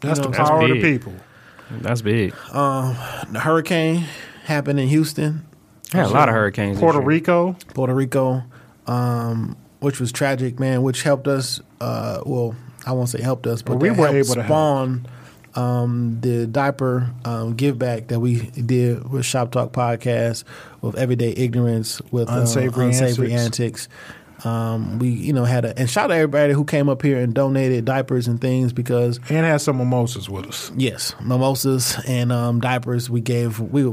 [0.00, 1.12] That's You know, the that's power of the people.
[1.70, 2.32] That's big.
[2.52, 4.04] The hurricane
[4.44, 5.44] happened in Houston,
[5.94, 6.76] Yeah, a lot of hurricanes.
[6.76, 7.06] this Puerto year.
[7.06, 7.56] Rico.
[7.74, 8.42] Puerto Rico,
[8.86, 10.82] um, which was tragic, man.
[10.82, 11.60] Which helped us.
[11.80, 12.54] Uh, well,
[12.86, 14.46] I won't say helped us, but Well, we that were able to help.
[14.46, 15.06] spawn
[15.54, 20.44] um, the diaper um, give back that we did with Shop Talk podcast
[20.80, 23.58] with Everyday Ignorance with uh, Unsavory unsavory Antics.
[23.60, 23.88] antics.
[24.44, 27.34] Um, we you know had a and shout out everybody who came up here and
[27.34, 30.72] donated diapers and things because and had some mimosas with us.
[30.76, 33.10] Yes, mimosas and um, diapers.
[33.10, 33.92] We gave we.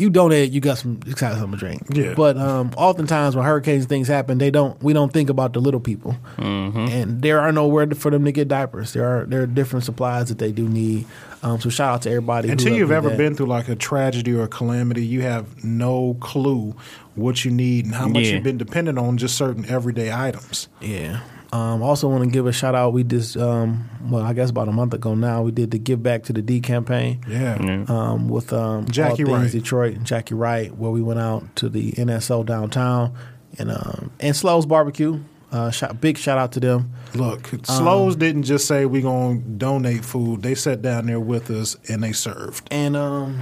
[0.00, 1.82] You donated, you got some, you got something to drink.
[1.92, 2.14] Yeah.
[2.14, 4.80] But um, oftentimes when hurricanes things happen, they don't.
[4.80, 6.78] We don't think about the little people, Mm-hmm.
[6.78, 8.92] and there are nowhere for them to get diapers.
[8.92, 11.04] There are there are different supplies that they do need.
[11.42, 12.48] Um, so shout out to everybody.
[12.50, 13.18] Until helped you've ever that.
[13.18, 16.74] been through like a tragedy or a calamity, you have no clue
[17.14, 18.34] what you need and how much Yeah.
[18.34, 20.68] you've been dependent on just certain everyday items.
[20.80, 21.20] Yeah.
[21.50, 22.92] Um, also want to give a shout out.
[22.92, 26.02] We just, um, well, I guess about a month ago now, we did the Give
[26.02, 27.22] Back to the D campaign.
[27.26, 27.84] Yeah.
[27.88, 29.52] um, with um, Jackie all things Wright.
[29.52, 33.14] Detroit and Jackie Wright, where we went out to the NSO downtown
[33.58, 35.20] and um, and Slow's Barbecue.
[35.50, 36.92] Uh, shout, big shout out to them.
[37.14, 40.42] Look, Um, didn't just say we're gonna donate food.
[40.42, 43.40] They sat down there with us and they served, And um,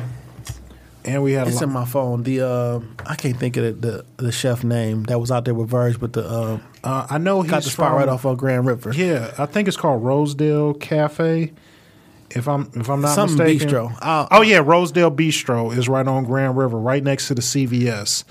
[1.05, 2.23] and we had a it's in my phone.
[2.23, 5.55] The uh, I can't think of the, the the chef name that was out there
[5.55, 8.25] with Verge, but the uh, Uh, I know he's got the spot from- right off
[8.25, 8.93] of Grand River.
[8.95, 11.53] Yeah, I think it's called Rosedale Cafe.
[12.31, 13.69] If I'm if I'm not Something mistaken.
[13.69, 13.99] Bistro.
[14.01, 18.25] I'll- oh yeah, Rosedale Bistro is right on Grand River, right next to the CVS,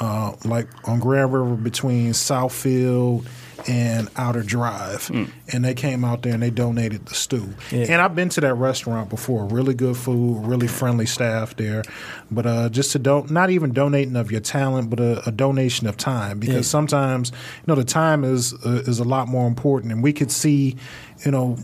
[0.00, 3.26] uh, like on Grand River between Southfield
[3.66, 5.10] and Outer Drive.
[5.52, 7.52] And they came out there and they donated the stew.
[7.72, 7.86] Yeah.
[7.90, 9.44] And I've been to that restaurant before.
[9.46, 11.82] Really good food, really friendly staff there.
[12.30, 15.86] But uh, just to don't not even donating of your talent, but a, a donation
[15.88, 16.62] of time because Yeah.
[16.62, 20.30] sometimes you know the time is uh, is a lot more important, and we could
[20.30, 20.76] see,
[21.24, 21.56] you know.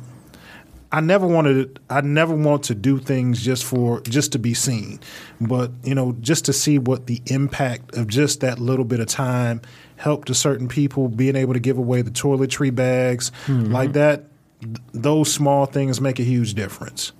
[0.94, 1.80] I never wanted.
[1.90, 5.00] I never want to do things just for just to be seen,
[5.40, 9.08] but you know, just to see what the impact of just that little bit of
[9.08, 9.60] time
[9.96, 13.72] helped to certain people being able to give away the toiletry bags hmm.
[13.72, 14.26] like that.
[14.60, 17.12] th- Those small things make a huge difference.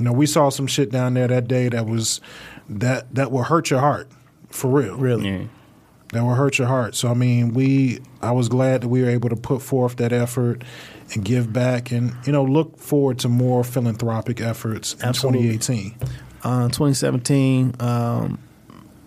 [0.00, 2.20] You know, we saw some shit down there that day that was
[2.68, 4.08] that that will hurt your heart
[4.48, 5.44] for real Really, Yeah.
[6.12, 6.96] that will hurt your heart.
[6.96, 10.12] So I mean, we I was glad that we were able to put forth that
[10.12, 10.64] effort
[11.16, 15.58] and give back, and you know, look forward to more philanthropic efforts in Absolutely.
[15.58, 16.08] 2018.
[16.42, 17.74] uh, 2017.
[17.80, 18.38] Um,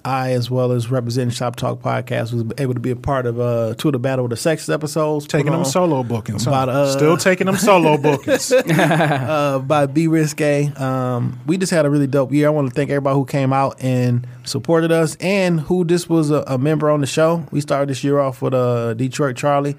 [0.06, 3.42] I, as well as representing Shop Talk podcast, was able to be a part of
[3.42, 5.28] uh, two of the Battle of the Sexes episodes.
[5.28, 6.48] Taking them solo bookings?
[6.48, 8.50] About, uh, still taking them solo bookings.
[8.54, 10.68] uh, by B Risque.
[10.78, 12.48] Um, we just had a really dope year.
[12.48, 16.32] I want to thank everybody who came out and supported us, and who just was
[16.32, 17.46] a, a member on the show.
[17.52, 19.76] We started this year off with uh, Detroit Charlie,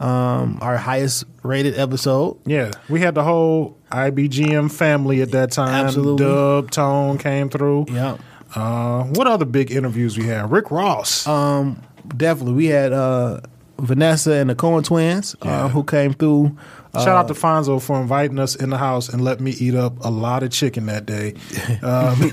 [0.00, 2.38] um, our highest rated episode.
[2.46, 5.86] yeah, we had the whole IBGM family at that time.
[5.86, 6.24] Absolutely.
[6.24, 7.86] Dub Tone came through.
[7.90, 8.16] Yeah.
[8.54, 10.50] Uh, what other big interviews we had?
[10.50, 11.26] Rick Ross.
[11.26, 11.82] Um,
[12.16, 12.54] definitely.
[12.54, 13.40] We had uh,
[13.78, 15.64] Vanessa and the Cohen twins Yeah.
[15.64, 16.56] uh, who came through.
[16.94, 20.02] Shout out to Fonzo for inviting us in the house and let me eat up
[20.04, 21.34] a lot of chicken that day.
[21.82, 22.30] Um,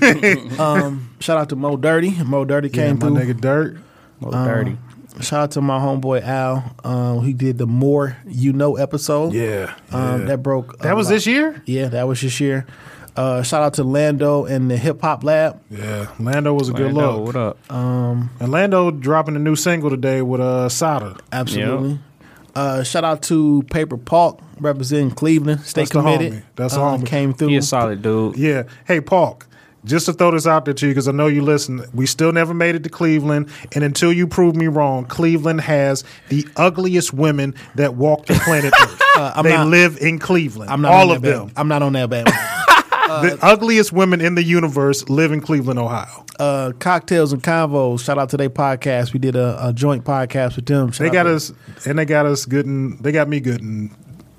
[0.58, 2.10] Um, shout out to Mo Dirty.
[2.24, 3.16] Mo Dirty yeah, came my through.
[3.34, 3.76] nigga Dirt.
[4.20, 4.78] Mo Um, dirty.
[5.20, 6.74] Shout out to my homeboy Al.
[6.84, 9.32] Um, he did the More You Know episode.
[9.32, 10.26] Yeah, Um, yeah.
[10.28, 10.78] That broke.
[10.80, 11.14] That was lot.
[11.14, 11.62] this year?
[11.66, 12.66] Yeah, that was this year.
[13.16, 15.58] Uh, shout out to Lando and the Hip Hop Lab.
[15.70, 17.24] Yeah, Lando was a good look.
[17.26, 17.72] what up?
[17.72, 21.16] Um, And Lando dropping a new single today with uh, Sada.
[21.32, 21.98] Absolutely.
[22.54, 25.60] Uh, shout out to Paper Park representing Cleveland.
[25.62, 26.32] Stay That's the committed.
[26.34, 26.42] homie.
[26.56, 27.06] That's the uh, homie.
[27.06, 27.48] Came through.
[27.48, 28.36] He a solid dude.
[28.36, 28.64] Yeah.
[28.86, 29.38] Hey, Paul.
[29.86, 31.84] Just to throw this out there to you because I know you listen.
[31.94, 36.04] We still never made it to Cleveland, and until you prove me wrong, Cleveland has
[36.28, 39.02] the ugliest women that walk the planet Earth.
[39.16, 40.70] I'm they not- live in Cleveland.
[40.70, 41.52] I'm not all of them.
[41.56, 42.26] I'm not on that band.
[43.06, 46.24] the ugliest women in the universe live in Cleveland, Ohio.
[46.40, 48.04] uh, cocktails and convos.
[48.04, 49.12] Shout out to their podcast.
[49.12, 50.90] We did a, a joint podcast with them.
[50.90, 51.52] Shout They got us,
[51.86, 53.90] and they got us good and they got me good and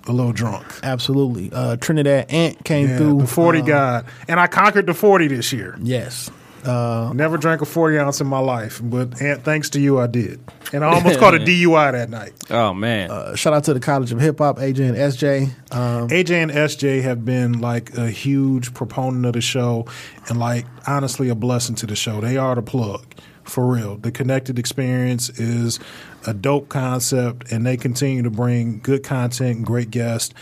[0.07, 0.65] a little drunk.
[0.83, 1.49] absolutely.
[1.53, 3.19] Uh, Trinidad Ant came Yeah, through.
[3.21, 5.77] the forty Uh, god, and I conquered the forty this year.
[5.81, 6.29] Yes.
[6.65, 10.07] Uh, Never drank a forty ounce in my life, but and thanks to you, I
[10.07, 10.39] did,
[10.73, 12.33] and I almost caught a DUI that night.
[12.49, 13.09] Oh man.
[13.09, 15.43] uh, shout out to the College of Hip Hop, AJ and SJ.
[15.73, 19.85] Um, AJ and SJ have been like a huge proponent of the show,
[20.27, 22.19] and like honestly a blessing to the show.
[22.19, 23.05] They are the plug
[23.43, 23.95] for real.
[23.95, 25.79] The connected experience is
[26.27, 30.33] a dope concept, and they continue to bring good content and great guests.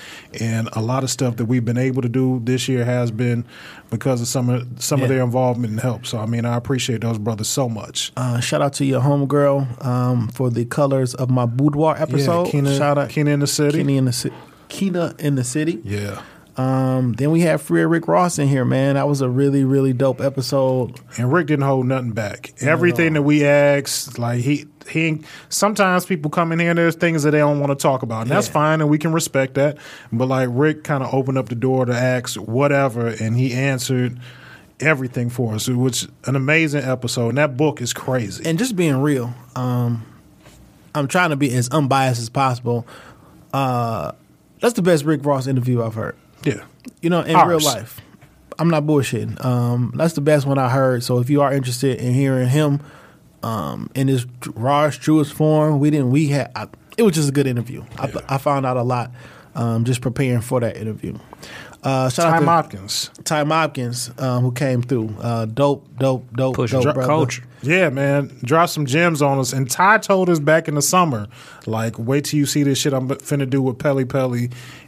[0.41, 3.45] And a lot of stuff that we've been able to do this year has been
[3.91, 6.05] because of some of some of their involvement and help.
[6.05, 8.11] So I mean, I appreciate those brothers so much.
[8.17, 12.45] uh, shout out to your homegirl um, for the colors of my boudoir episode.
[12.47, 13.77] yeah, Keena, shout out Keena in the city.
[13.77, 14.35] Kenny in the city.
[14.67, 15.79] Keena in the city.
[15.83, 16.23] Yeah.
[16.57, 18.95] Um, then we had Free Rick Ross in here, man.
[18.95, 20.99] That was a really, really dope episode.
[21.17, 22.53] And Rick didn't hold nothing back.
[22.61, 25.21] Everything that we asked, like he he.
[25.49, 28.21] Sometimes people come in here and there's things that they don't want to talk about,
[28.21, 29.77] and that's fine, and we can respect that.
[30.13, 34.17] But like Rick kind of opened up the door to ask whatever, and he answered
[34.79, 37.29] everything for us, which an amazing episode.
[37.29, 38.45] And that book is crazy.
[38.45, 40.05] and just being real, um,
[40.93, 42.87] I'm trying to be as unbiased as possible.
[43.53, 44.13] Uh,
[44.61, 46.15] that's the best Rick Ross interview I've heard.
[46.45, 46.63] Yeah,
[47.01, 47.47] You know, in Ours.
[47.49, 48.01] real life.
[48.57, 49.43] I'm not bullshitting.
[49.43, 51.03] Um, that's the best one I heard.
[51.03, 52.79] So if you are interested in hearing him
[53.43, 56.09] um, in his rawest, truest form, we didn't.
[56.11, 56.51] We had.
[56.55, 56.67] I,
[56.97, 57.83] it was just a good interview.
[57.99, 59.11] I, I found out a lot
[59.55, 61.17] um, just preparing for that interview.
[61.83, 63.09] Uh, shout Time out Hopkins.
[63.15, 65.13] to Ty Hopkins um, who came through.
[65.19, 67.03] Uh, dope, dope, dope, Push dope brother.
[67.05, 67.43] culture.
[67.65, 69.53] Yeah, man, drop some gems on us.
[69.53, 71.27] And Ty told us back in the summer,
[71.65, 74.33] like, wait till you see this shit I'm finna do with Pelle Pelle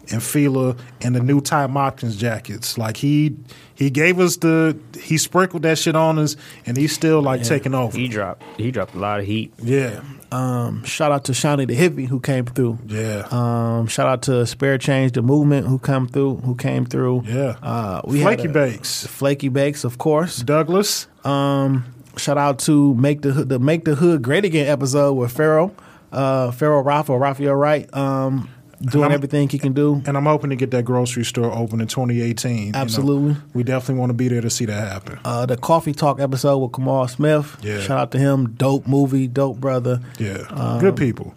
[0.09, 2.77] and Fila and the new Ty Hopkins jackets.
[2.77, 3.35] Like he
[3.75, 6.35] he gave us the he sprinkled that shit on us,
[6.65, 7.97] and he's still like taking over.
[7.97, 9.53] He dropped he dropped a lot of heat.
[9.61, 10.01] yeah,
[10.31, 12.79] Um, shout out to Shawnee the hippie who came through.
[12.87, 17.23] yeah, Um, shout out to Spare Change the movement who come through, who came through.
[17.27, 17.55] yeah.
[17.61, 20.37] Uh, we Flaky had a- Bakes, Flaky Bakes, of course.
[20.37, 21.07] Douglas.
[21.25, 21.83] Um,
[22.17, 25.73] shout out to make the the make the hood great again episode with Pharaoh,
[26.11, 28.49] uh, Pharaoh Raphael, Raphael Wright, um,
[28.81, 30.01] doing everything he can do.
[30.05, 32.57] And I'm hoping to get that grocery store open in 2018.
[32.67, 32.77] you know.
[32.79, 33.35] Absolutely.
[33.53, 35.19] we definitely want to be there to see that happen.
[35.25, 37.57] Uh, the Coffee Talk episode with Kamal Smith.
[37.61, 37.79] Yeah.
[37.81, 38.51] Shout out to him.
[38.51, 39.99] Dope movie, dope brother.
[40.19, 41.33] Yeah, Um, good people.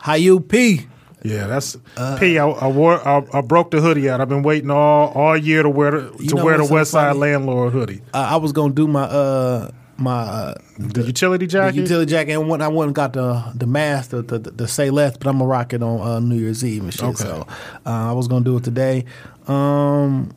[0.00, 0.86] How you P?
[1.24, 2.38] Yeah, that's Uh, P.
[2.38, 4.20] I, I wore I, I broke the hoodie out.
[4.20, 7.18] I've been waiting all all year to wear the, to wear the West Side funny?
[7.20, 8.02] landlord hoodie.
[8.14, 11.80] Uh, I was gonna do my uh my uh, The utility the jacket.
[11.80, 14.90] utility jacket and when I went and got the the mask the the, the say
[14.90, 17.02] less, but I'm gonna rock it on uh, New Year's Eve and shit.
[17.02, 17.24] Okay.
[17.24, 17.46] So
[17.84, 19.04] uh, I was gonna do it today.
[19.48, 20.30] Um,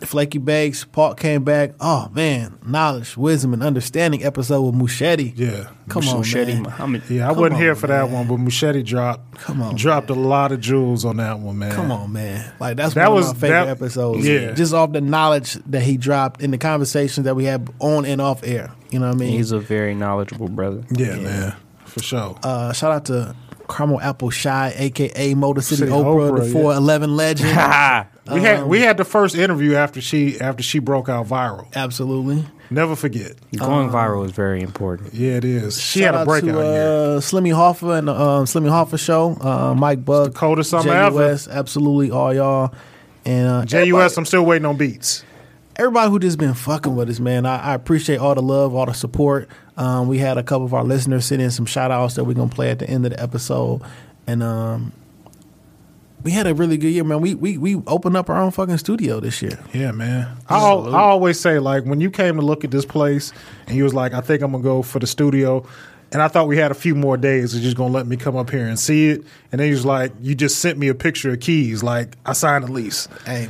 [0.00, 1.72] Flaky Bakes, Park came back.
[1.80, 5.32] Oh man, knowledge, wisdom, and understanding episode with Machete.
[5.36, 6.62] yeah, Come on, Machete man.
[6.62, 7.02] Muhammad.
[7.10, 7.24] yeah.
[7.26, 9.38] I Come wasn't on, here for that one, but Machete dropped.
[9.38, 11.72] Come on, dropped a lot of jewels on that one, man.
[11.72, 12.52] Come on, man.
[12.60, 14.26] Like that's That one was- of my favorite that- episodes.
[14.26, 14.52] yeah.
[14.52, 18.20] Just off the knowledge that he dropped in the conversations that we had on and
[18.20, 18.70] off air.
[18.90, 19.32] You know what I mean?
[19.32, 20.82] He's a very knowledgeable brother.
[20.90, 21.54] Yeah, man,
[21.84, 22.38] for sure.
[22.42, 23.34] uh, shout out to
[23.68, 26.52] Caramel Apple Shy, aka Motor City, City Oprah, Oprah, the yeah.
[26.52, 27.50] 411 legend.
[28.34, 31.66] we had um, we had the first interview after she after she broke out viral.
[31.74, 32.44] Absolutely.
[32.70, 33.32] Never forget.
[33.56, 35.14] Going viral is very important.
[35.14, 35.80] Yeah, it is.
[35.80, 36.62] She Shout had a out breakout to, year.
[36.62, 39.36] uh, Slimmy Hoffa and the um, Slimmy Hoffa show.
[39.40, 41.30] Uh, Mike Buck, the coldest summer ever.
[41.30, 42.74] JUS, absolutely all y'all.
[43.24, 45.24] And uh, JUS, I'm still waiting on beats.
[45.76, 47.46] everybody who just been fucking with us, man.
[47.46, 49.48] I, I appreciate all the love, all the support.
[49.78, 52.34] Um, we had a couple of our listeners send in some shout outs that we're
[52.34, 53.80] gonna play at the end of the episode.
[54.26, 54.92] And um,
[56.24, 57.20] we had a really good year, man.
[57.20, 59.58] We we we opened up our own fucking studio this year.
[59.72, 60.36] Yeah, man.
[60.48, 63.32] I, al- I always say like when you came to look at this place
[63.66, 65.64] and you was like, I think I'm gonna go for the studio,
[66.12, 67.54] and I thought we had a few more days.
[67.54, 69.22] You're just gonna let me come up here and see it,
[69.52, 72.32] and then you was like, you just sent me a picture of keys, like I
[72.32, 73.48] signed a lease, Hey,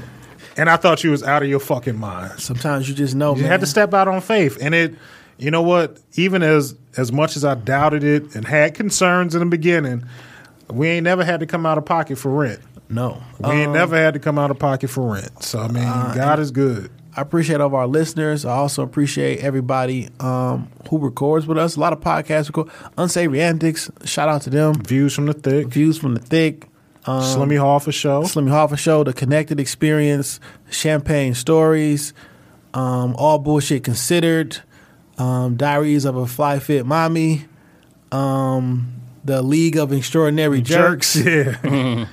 [0.57, 2.39] and I thought you was out of your fucking mind.
[2.41, 3.51] sometimes you just know, You man.
[3.51, 4.95] had to step out on faith, and it.
[5.41, 5.99] You know what?
[6.17, 10.03] Even as as much as I doubted it and had concerns in the beginning,
[10.71, 12.61] we ain't never had to come out of pocket for rent.
[12.89, 15.43] no, We ain't never had to come out of pocket for rent.
[15.43, 16.91] So I mean, God is good.
[17.17, 18.45] I appreciate all of our listeners.
[18.45, 21.75] I also appreciate everybody um, who records with us.
[21.77, 22.71] A lot of podcasts record.
[22.97, 23.91] Unsavory Antics.
[24.05, 24.75] Shout out to them.
[24.85, 25.67] Views from the thick.
[25.67, 26.69] Views from the thick.
[27.07, 28.23] Um, Slimmy Hoffa show.
[28.23, 30.39] Slimmy Hoffa Show, The Connected Experience,
[30.71, 32.13] Champagne Stories,
[32.75, 34.59] um, All Bullshit Considered,
[35.17, 37.47] um, Diaries of a Fly Fit Mommy,
[38.13, 38.93] um,
[39.29, 41.15] The League of Extraordinary Jerks.
[41.17, 41.57] Yeah.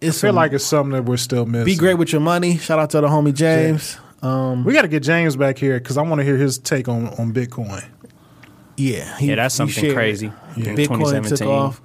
[0.00, 1.64] It's I feel some- like it's something that we're still missing.
[1.66, 2.56] Be Great With Your Money.
[2.56, 3.98] Shout out to the homie James.
[4.22, 6.88] Um, We got to get James back here because I want to hear his take
[6.88, 7.84] on, on Bitcoin.
[8.76, 9.16] yeah.
[9.18, 10.32] he- Yeah, that's something crazy.
[10.56, 10.66] it.
[10.68, 11.80] in Bitcoin took off.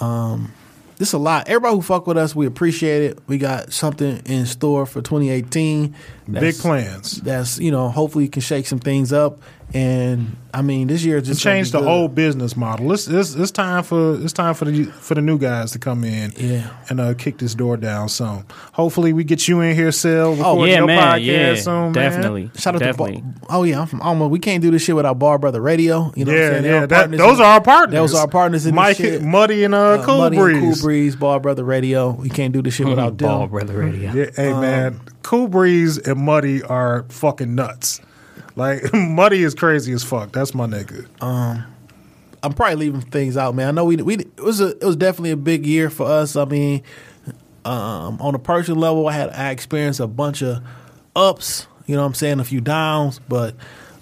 [0.00, 0.52] Um,
[0.98, 1.48] this a lot.
[1.48, 3.18] Everybody who fuck with us, we appreciate it.
[3.26, 5.96] We got something in store for 2018.
[6.30, 7.20] Big plans.
[7.22, 9.40] that's you know hopefully you can shake some things up
[9.74, 11.92] and i mean this year just change the gonna good.
[11.92, 12.92] old business model.
[12.92, 16.04] It's, it's it's time for it's time for the for the new guys to come
[16.04, 16.68] in Yeah.
[16.90, 18.44] and uh, kick this door down So
[18.74, 20.36] Hopefully we get you in here, Sil.
[20.44, 20.98] Oh yeah, your man.
[21.20, 21.92] podcast Yeah, soon, man.
[21.92, 22.50] definitely.
[22.56, 23.16] shout out definitely.
[23.16, 24.28] to Bar- oh yeah I'm from Alma.
[24.28, 26.64] we can't do this shit without bar brother radio you know what I'm Yeah, saying?
[26.64, 26.86] Yeah.
[26.86, 27.94] That, those in- are our partners.
[27.94, 29.22] those are our partners in Mike, this shit.
[29.22, 30.60] Muddy, and uh, Uh, Cool Muddy and Breeze.
[30.80, 34.12] cool breeze bar brother radio we can't do this shit without them Ball brother radio.
[34.12, 38.00] Yeah, hey Um, man, Cool Breeze and Muddy are fucking nuts.
[38.56, 40.32] Like Muddy is crazy as fuck.
[40.32, 41.06] That's my nigga.
[42.44, 43.68] I'm probably leaving things out, man.
[43.68, 46.34] I know we we it was a it was definitely a big year for us.
[46.34, 46.82] I mean,
[47.64, 50.58] um, on a personal level, I had I experienced a bunch of
[51.14, 51.66] ups.
[51.86, 53.54] You know, what I'm saying a few downs, but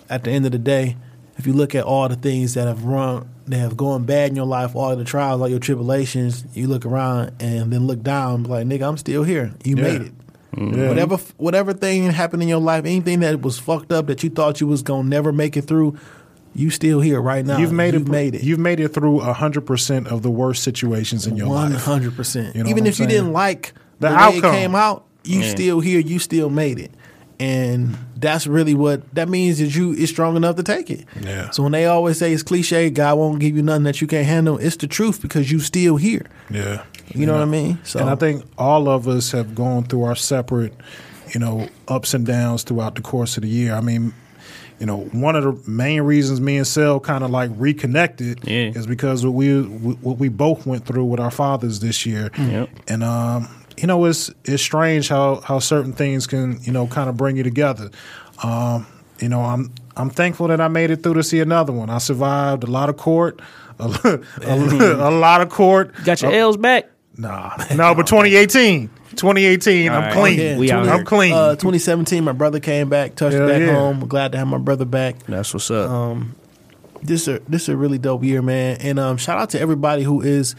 [0.08, 0.96] at the end of the day,
[1.38, 4.36] if you look at all the things that have run that have gone bad in
[4.36, 8.44] your life, all the trials, all your tribulations, you look around and then look down,
[8.44, 9.52] like nigga, I'm still here.
[9.64, 9.82] You Yeah.
[9.82, 10.12] made it.
[10.56, 10.78] Mm-hmm.
[10.78, 10.88] Yeah.
[10.88, 14.60] Whatever whatever thing happened in your life, anything that was fucked up that you thought
[14.60, 15.96] you was gonna never make it through,
[16.54, 17.58] you still here right now.
[17.58, 18.10] You've made You've it.
[18.10, 18.42] Made it.
[18.42, 21.82] You've made it through hundred percent of the worst situations in your One life.
[21.84, 22.56] hundred percent.
[22.56, 24.54] Even if I'm you didn't like The the, way outcome.
[24.54, 25.50] it came out, you Yeah.
[25.50, 26.00] still here.
[26.00, 26.90] You still made it,
[27.40, 29.60] and that's really what that means.
[29.60, 31.06] Is you is strong enough to take it.
[31.20, 31.50] Yeah.
[31.50, 34.26] So when they always say it's cliche, God won't give you nothing that you can't
[34.26, 34.58] handle.
[34.58, 36.26] It's the truth because you still here.
[36.50, 36.84] Yeah.
[37.14, 37.78] You know what I mean?
[37.82, 40.74] So And I think all of us have gone through our separate,
[41.34, 43.74] you know, ups and downs throughout the course of the year.
[43.74, 44.12] I mean,
[44.78, 48.70] you know, one of the main reasons me and Sel kind of like reconnected Yeah.
[48.74, 52.30] is because what we what we both went through with our fathers this year.
[52.38, 52.68] Yep.
[52.88, 53.48] And um,
[53.80, 57.36] you know, it's it's strange how how certain things can you know kind of bring
[57.36, 57.90] you together.
[58.42, 58.86] Um,
[59.20, 61.90] you know, I'm I'm thankful that I made it through to see another one.
[61.90, 63.40] I survived a lot of court,
[63.78, 65.94] a, a, a lot of court.
[66.04, 66.90] Got your Uh, L's back.
[67.16, 70.12] Nah, no, but 2018, 2018, All I'm right.
[70.12, 70.38] clean.
[70.38, 71.32] Yeah, we out I'm clean.
[71.34, 73.74] Uh, 2017, my brother came back, touched Hell back yeah.
[73.74, 74.00] home.
[74.08, 75.18] Glad to have my brother back.
[75.26, 75.90] That's what's up.
[75.90, 76.34] Um,
[77.02, 78.78] this a this is a really dope year, man.
[78.80, 80.54] And um, shout out to everybody who is.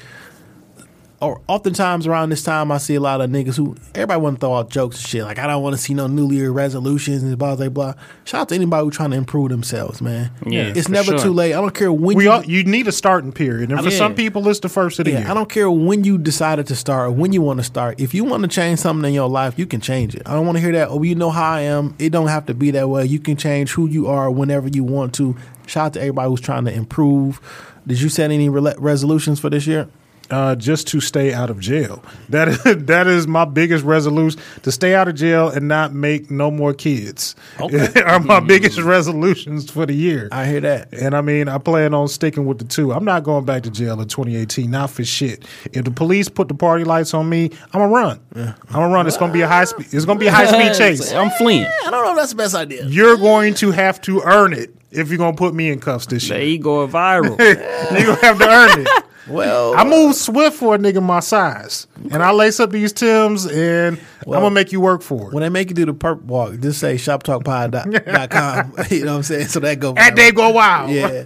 [1.22, 4.40] Or oftentimes around this time, I see a lot of niggas who everybody want to
[4.40, 5.24] throw out jokes and shit.
[5.24, 7.94] Like I don't want to see no New Year resolutions and blah blah blah.
[8.24, 10.32] Shout out to anybody who's trying to improve themselves, man.
[10.48, 11.20] Yeah, it's for never sure.
[11.20, 11.54] too late.
[11.54, 13.98] I don't care when we you, all, you need a starting period, and for Yeah.
[13.98, 15.30] some people, it's the first of the yeah, year.
[15.30, 18.00] I don't care when you decided to start or when you want to start.
[18.00, 20.24] If you want to change something in your life, you can change it.
[20.26, 20.90] I don't want to hear that.
[20.90, 21.94] Oh, you know how I am.
[22.00, 23.06] It don't have to be that way.
[23.06, 25.36] You can change who you are whenever you want to.
[25.68, 27.40] Shout out to everybody who's trying to improve.
[27.86, 29.88] Did you set any rela- resolutions for this year?
[30.32, 32.04] Uh, just to stay out of jail.
[32.30, 36.32] That is that is my biggest resolution to stay out of jail and not make
[36.32, 37.36] no more kids.
[37.60, 38.02] Okay.
[38.06, 40.30] are my biggest resolutions for the year.
[40.32, 40.94] I hear that.
[40.94, 42.94] And I mean, I plan on sticking with the two.
[42.94, 45.46] I'm not going back to jail in 2018, not for shit.
[45.74, 48.20] If the police put the party lights on me, I'm gonna run.
[48.36, 49.08] I'm gonna run.
[49.08, 49.88] It's gonna be a high speed.
[49.92, 51.12] It's gonna be a high speed chase.
[51.12, 51.66] I'm fleeing.
[51.66, 52.86] I don't know if that's the best idea.
[52.86, 56.28] You're going to have to earn it if you're gonna put me in cuffs this
[56.28, 56.58] The year.
[56.60, 57.38] going viral.
[57.98, 58.88] You're gonna have to earn it.
[59.28, 63.46] Well, I move swift for a nigga my size, and I lace up these Tims,
[63.46, 65.34] and I'm gonna make you work for it.
[65.34, 68.74] when they make you do the perp walk, just say shoptalkpod.com.
[68.90, 69.48] you know what I'm saying?
[69.48, 70.16] So that go That viral.
[70.16, 70.90] day go wild.
[70.92, 71.24] Yeah.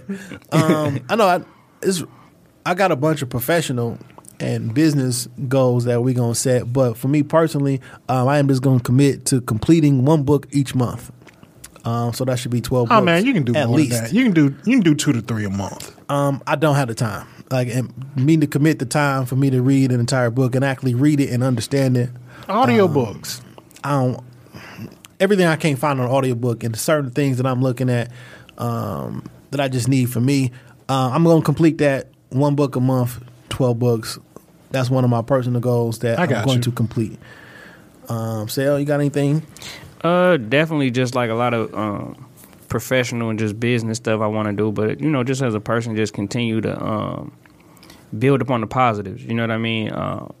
[0.52, 1.40] Um, I know I,
[1.82, 2.04] it's,
[2.64, 3.98] I got a bunch of professional
[4.40, 6.70] and business goals that we're going to set.
[6.70, 10.46] But for me personally, um, I am just going to commit to completing one book
[10.50, 11.10] each month.
[11.86, 13.92] Um, so that should be 12 Oh man, you can do at more least.
[13.92, 14.12] than that.
[14.12, 15.94] You can do you can do two to three a month.
[16.10, 17.26] Um, I don't have the time.
[17.50, 20.64] Like, and me to commit the time for me to read an entire book and
[20.64, 22.10] actually read it and understand it.
[22.48, 23.40] Audiobooks.
[23.84, 24.20] I don't
[25.20, 28.10] everything I can't find on audiobook and certain things that I'm looking at
[28.58, 30.50] um, that I just need for me.
[30.88, 34.18] Uh, I'm going to complete that one book a month, twelve books.
[34.70, 36.62] That's one of my personal goals that I I'm going you.
[36.64, 37.18] to complete.
[38.08, 39.44] Um, Sale, you got anything?
[40.02, 42.28] Uh, definitely just like a lot of um,
[42.68, 44.72] professional and just business stuff I want to do.
[44.72, 47.32] But you know, just as a person, just continue to um,
[48.18, 49.24] build upon the positives.
[49.24, 49.92] You know what I mean?
[49.92, 50.32] Um,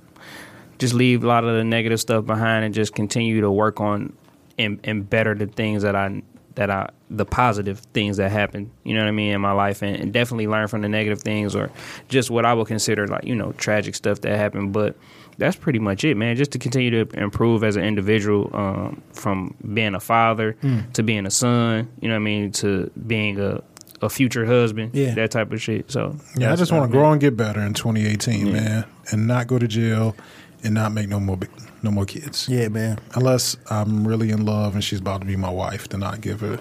[0.78, 4.12] just leave a lot of the negative stuff behind and just continue to work on
[4.58, 6.22] and, and better the things that I
[6.56, 8.70] that I the positive things that happen.
[8.82, 11.22] You know what I mean in my life, and, and definitely learn from the negative
[11.22, 11.70] things or
[12.08, 14.72] just what I would consider like you know tragic stuff that happened.
[14.72, 14.96] But
[15.38, 16.36] that's pretty much it, man.
[16.36, 20.56] Just to continue to improve as an individual, um, from being a father
[20.94, 21.88] to being a son.
[22.00, 23.62] You know what I mean to being a
[24.02, 24.90] a future husband.
[24.94, 25.14] Yeah.
[25.14, 25.90] that type of shit.
[25.90, 29.46] So Yeah, I just want to grow and get better in 2018, man, and not
[29.46, 30.14] go to jail
[30.62, 31.38] and not make no more
[31.82, 32.48] no more kids.
[32.48, 32.98] Yeah, man.
[33.14, 36.40] Unless I'm really in love and she's about to be my wife, then I give
[36.40, 36.58] her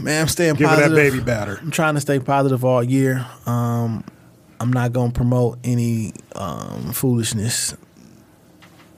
[0.00, 0.96] Man, I'm staying give her positive.
[0.96, 1.58] that baby batter.
[1.62, 3.26] I'm trying to stay positive all year.
[3.46, 4.04] Um,
[4.60, 7.74] I'm not going to promote any um, foolishness,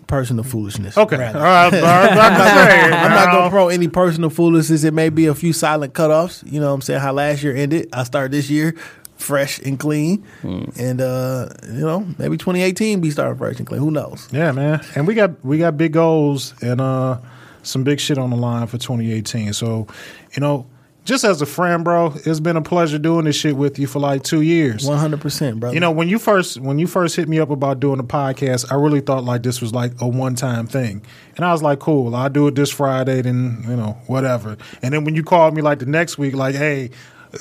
[0.06, 0.96] personal foolishness.
[0.96, 1.38] Okay, rather.
[1.38, 3.32] all right, all right, I'm not saying, I'm not now.
[3.32, 4.84] gonna promote any personal foolishness.
[4.84, 6.50] It may be a few silent cutoffs.
[6.50, 7.00] You know what I'm saying?
[7.00, 7.88] How last year ended.
[7.92, 8.74] I start this year
[9.16, 10.24] fresh and clean.
[10.42, 13.80] And uh, you know, maybe 2018 be starting fresh and clean.
[13.80, 14.28] Who knows?
[14.30, 14.84] Yeah, man.
[14.94, 17.18] And we got we got big goals and uh
[17.62, 19.52] some big shit on the line for 2018.
[19.52, 19.88] So,
[20.34, 20.66] you know,
[21.06, 24.00] just as a friend, bro, it's been a pleasure doing this shit with you for
[24.00, 24.86] like 2 years.
[24.86, 25.70] 100%, bro.
[25.70, 28.70] You know, when you first when you first hit me up about doing a podcast,
[28.70, 31.00] I really thought like this was like a one time thing,
[31.36, 34.56] and I was like, cool, I'll do it this Friday, then you know whatever.
[34.82, 36.90] And then when you called me like the next week, like, hey,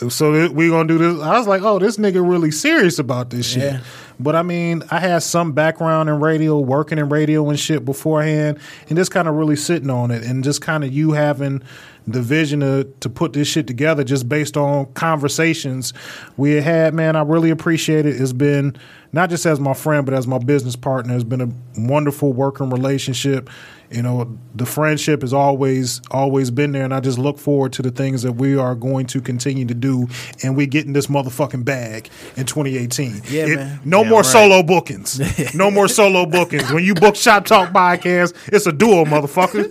[0.09, 3.47] so we gonna do this, I was like, oh, this nigga really serious about this
[3.47, 3.73] shit.
[3.73, 3.81] Yeah.
[4.19, 8.59] But I mean, I had some background in radio, working in radio and shit beforehand,
[8.89, 11.61] and just kind of really sitting on it, and just kind of you having
[12.07, 15.93] the vision to to put this shit together just based on conversations
[16.37, 16.93] we had.
[16.93, 18.19] Man, I really appreciate it.
[18.21, 18.75] It's been
[19.11, 21.15] not just as my friend, but as my business partner.
[21.15, 23.49] It's been a wonderful working relationship.
[23.91, 27.81] You know, the friendship has always always been there, and I just look forward to
[27.81, 30.07] the things that we are going to continue to do,
[30.43, 33.21] and we get in this motherfucking bag in 2018.
[33.29, 33.79] Yeah, It- man.
[33.85, 35.53] No more solo bookings.
[35.55, 36.71] no more solo bookings.
[36.71, 39.65] When you book Shop Talk podcast, it's a duo, motherfucker.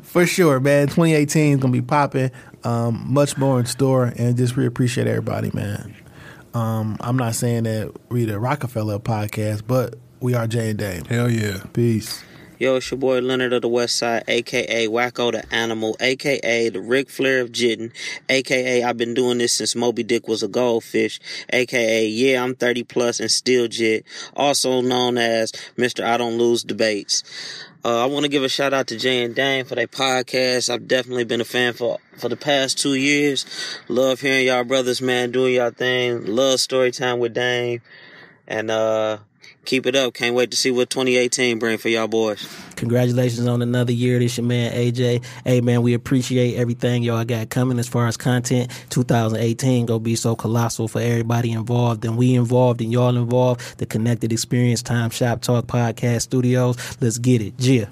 [0.04, 0.86] For sure, man.
[0.86, 2.30] 2018 is gonna be popping.
[2.64, 5.94] Um, much more in store, and just really appreciate everybody, man.
[6.52, 11.06] Um, I'm not saying that we the Roc-A-Fella podcast, but we are Jay and Dave.
[11.06, 11.62] Hell yeah.
[11.72, 12.22] Peace.
[12.60, 16.82] Yo, it's your boy Leonard of the West Side, aka Wacko the Animal, aka the
[16.82, 17.90] Ric Flair of Jitten,
[18.28, 21.20] aka I've been doing this since Moby Dick was a goldfish,
[21.54, 24.04] aka yeah, I'm 30 plus and still jit,
[24.36, 26.04] also known as Mr.
[26.04, 27.24] I Don't Lose Debates.
[27.82, 30.68] Uh, I want to give a shout out to Jay and Dane for their podcast.
[30.68, 33.46] I've definitely been a fan for for the past two years.
[33.88, 36.26] Love hearing y'all brothers, man, doing y'all thing.
[36.26, 37.80] Love story time with Dane.
[38.46, 39.20] And uh
[39.64, 40.14] keep it up.
[40.14, 42.46] Can't wait to see what 2018 bring for y'all boys.
[42.76, 44.18] Congratulations on another year.
[44.18, 45.24] This your man AJ.
[45.44, 48.70] Hey man, we appreciate everything y'all got coming as far as content.
[48.90, 53.78] 2018 gonna be so colossal for everybody involved, and we involved, and y'all involved.
[53.78, 56.76] The Connected Experience Time Shop Talk Podcast Studios.
[57.00, 57.86] Let's get it, yeah.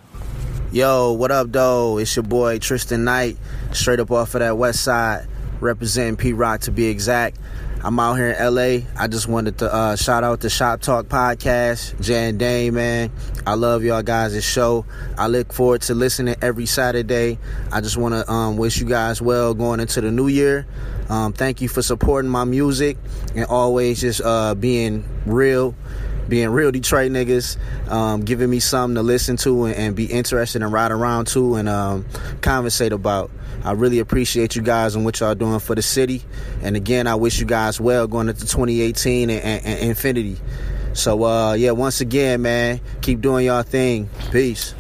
[0.70, 1.98] Yo, what up, though?
[1.98, 3.38] It's your boy Tristan Knight,
[3.72, 5.26] straight up off of that West Side,
[5.60, 7.38] representing P Rock to be exact.
[7.80, 8.88] I'm out here in LA.
[8.96, 13.12] I just wanted to uh, shout out the Shop Talk podcast, Jay and Dane, man.
[13.46, 14.84] I love y'all guys' show.
[15.16, 17.38] I look forward to listening every Saturday.
[17.70, 20.66] I just want to um, wish you guys well going into the new year.
[21.08, 22.98] Um, thank you for supporting my music
[23.36, 25.76] and always just uh, being real
[26.28, 27.56] being real Detroit niggas,
[27.90, 31.54] um, giving me something to listen to and, and, be interested and ride around to
[31.54, 32.04] and um,
[32.42, 33.30] conversate about.
[33.64, 36.22] I really appreciate you guys and what y'all doing for the city.
[36.62, 40.36] And again, I wish you guys well going into 2018 and, and, and infinity.
[40.94, 44.08] So uh, yeah, once again, man, keep doing y'all thing.
[44.30, 44.74] Peace.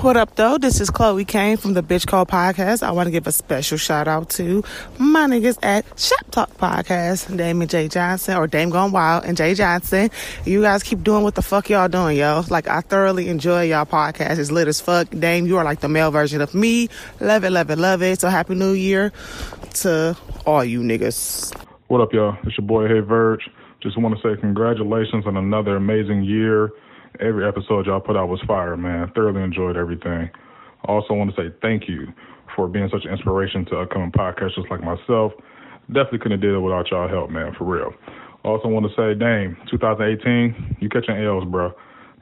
[0.00, 0.58] What up, though?
[0.58, 2.82] This is Chloe Kane from the Bitch Call Podcast.
[2.82, 4.62] I want to give a special shout out to
[4.98, 9.34] my niggas at Shop Talk Podcast, Dame and Jay Johnson, or Dame Gone Wild and
[9.34, 10.10] Jay Johnson.
[10.44, 12.44] You guys keep doing what the fuck y'all doing, yo.
[12.50, 14.38] Like, I thoroughly enjoy y'all podcast.
[14.38, 15.08] It's lit as fuck.
[15.10, 16.90] Dame, you are like the male version of me.
[17.20, 18.20] Love it, love it, love it.
[18.20, 19.10] So, Happy New Year
[19.74, 21.56] to all you niggas.
[21.88, 22.36] What up, y'all?
[22.44, 23.48] It's your boy, Hey Verge.
[23.80, 26.72] Just want to say congratulations on another amazing year
[27.20, 29.10] every episode y'all put out was fire, man.
[29.14, 30.30] Thoroughly enjoyed everything.
[30.84, 32.12] Also want to say thank you
[32.54, 35.32] for being such an inspiration to upcoming podcasters like myself.
[35.88, 37.92] Definitely couldn't have did it without y'all help, man, for real.
[38.44, 41.72] Also want to say, Dame, 2018, you catching L's, bro.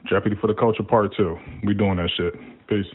[0.05, 1.37] Jeopardy for the Culture Part 2.
[1.63, 2.33] We doing that shit.
[2.67, 2.85] Peace.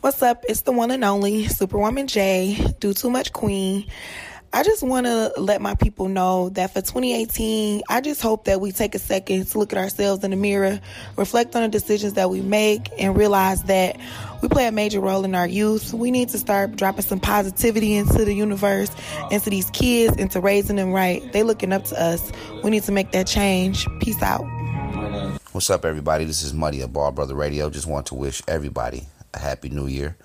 [0.00, 0.44] What's up?
[0.48, 2.74] It's the one and only Superwoman J.
[2.80, 3.86] Do Too Much Queen.
[4.56, 8.58] I just want to let my people know that for 2018, I just hope that
[8.58, 10.80] we take a second to look at ourselves in the mirror,
[11.18, 14.00] reflect on the decisions that we make, and realize that
[14.40, 15.92] we play a major role in our youth.
[15.92, 18.90] We need to start dropping some positivity into the universe,
[19.30, 21.30] into these kids, into raising them right.
[21.34, 22.32] They looking up to us.
[22.64, 23.86] We need to make that change.
[24.00, 24.44] Peace out.
[25.52, 26.24] What's up, everybody?
[26.24, 27.68] This is Muddy at Ball Brother Radio.
[27.68, 30.16] Just want to wish everybody a happy new year.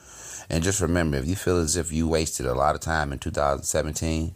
[0.52, 3.19] And just remember, if you feel as if you wasted a lot of time in
[3.19, 4.34] 2017,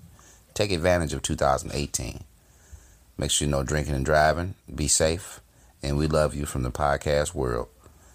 [0.54, 2.24] take advantage of 2018.
[3.18, 4.56] Make sure you know drinking and driving.
[4.74, 5.42] Be safe.
[5.84, 7.68] And we love you from the podcast world.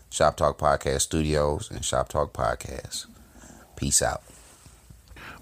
[0.08, 3.04] Shop Talk Podcast Studios and Shop Talk Podcast.
[3.76, 4.22] Peace out.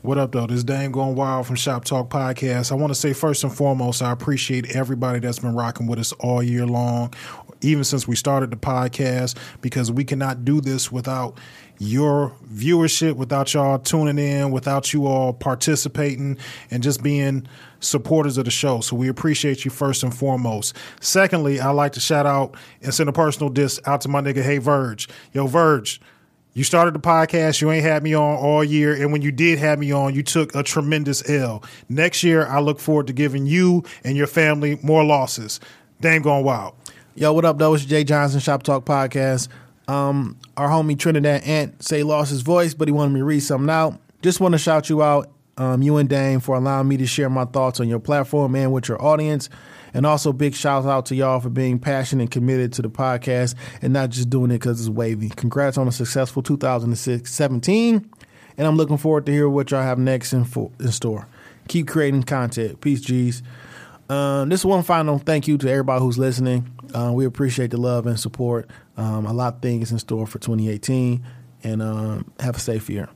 [0.02, 0.48] What up, though?
[0.48, 2.72] This Dame Going Wild from Shop Talk Podcast.
[2.72, 6.12] I want to say first and foremost, I appreciate everybody that's been rocking with us
[6.14, 7.14] all year long,
[7.60, 11.38] even since we started the podcast, because we cannot do this without
[11.78, 16.36] your viewership, without y'all tuning in, without you all participating
[16.70, 17.46] and just being
[17.80, 18.80] supporters of the show.
[18.80, 20.76] So we appreciate you first and foremost.
[21.00, 24.42] Secondly, I like to shout out and send a personal diss out to my nigga,
[24.42, 25.08] Hey Verge.
[25.32, 26.00] Yo, Verge.
[26.54, 29.60] You started the podcast, you ain't had me on all year, and when you did
[29.60, 31.62] have me on, you took a tremendous L.
[31.88, 35.60] Next year, I look forward to giving you and your family more losses.
[36.00, 36.74] Dame going wild.
[37.14, 37.74] Yo, what up, though?
[37.74, 39.46] It's Jay Johnson, Shop Talk Podcast.
[39.88, 43.40] Um, our homie Trinidad Ant say lost his voice, but he wanted me to read
[43.40, 43.98] something out.
[44.22, 47.30] Just want to shout you out, um, you and Dane, for allowing me to share
[47.30, 49.48] my thoughts on your platform and with your audience.
[49.94, 53.54] And also, big shout out to y'all for being passionate and committed to the podcast
[53.80, 55.30] and not just doing it because it's wavy.
[55.30, 58.10] Congrats on a successful 2017.
[58.58, 61.26] And I'm looking forward to hear what y'all have next in, for, in store.
[61.68, 62.80] Keep creating content.
[62.80, 63.42] Peace, G's.
[64.08, 66.70] Um, this one final thank you to everybody who's listening.
[66.94, 68.70] Uh, we appreciate the love and support.
[68.96, 71.24] Um, a lot of things in store for 2018,
[71.62, 73.08] and um, have a safe year.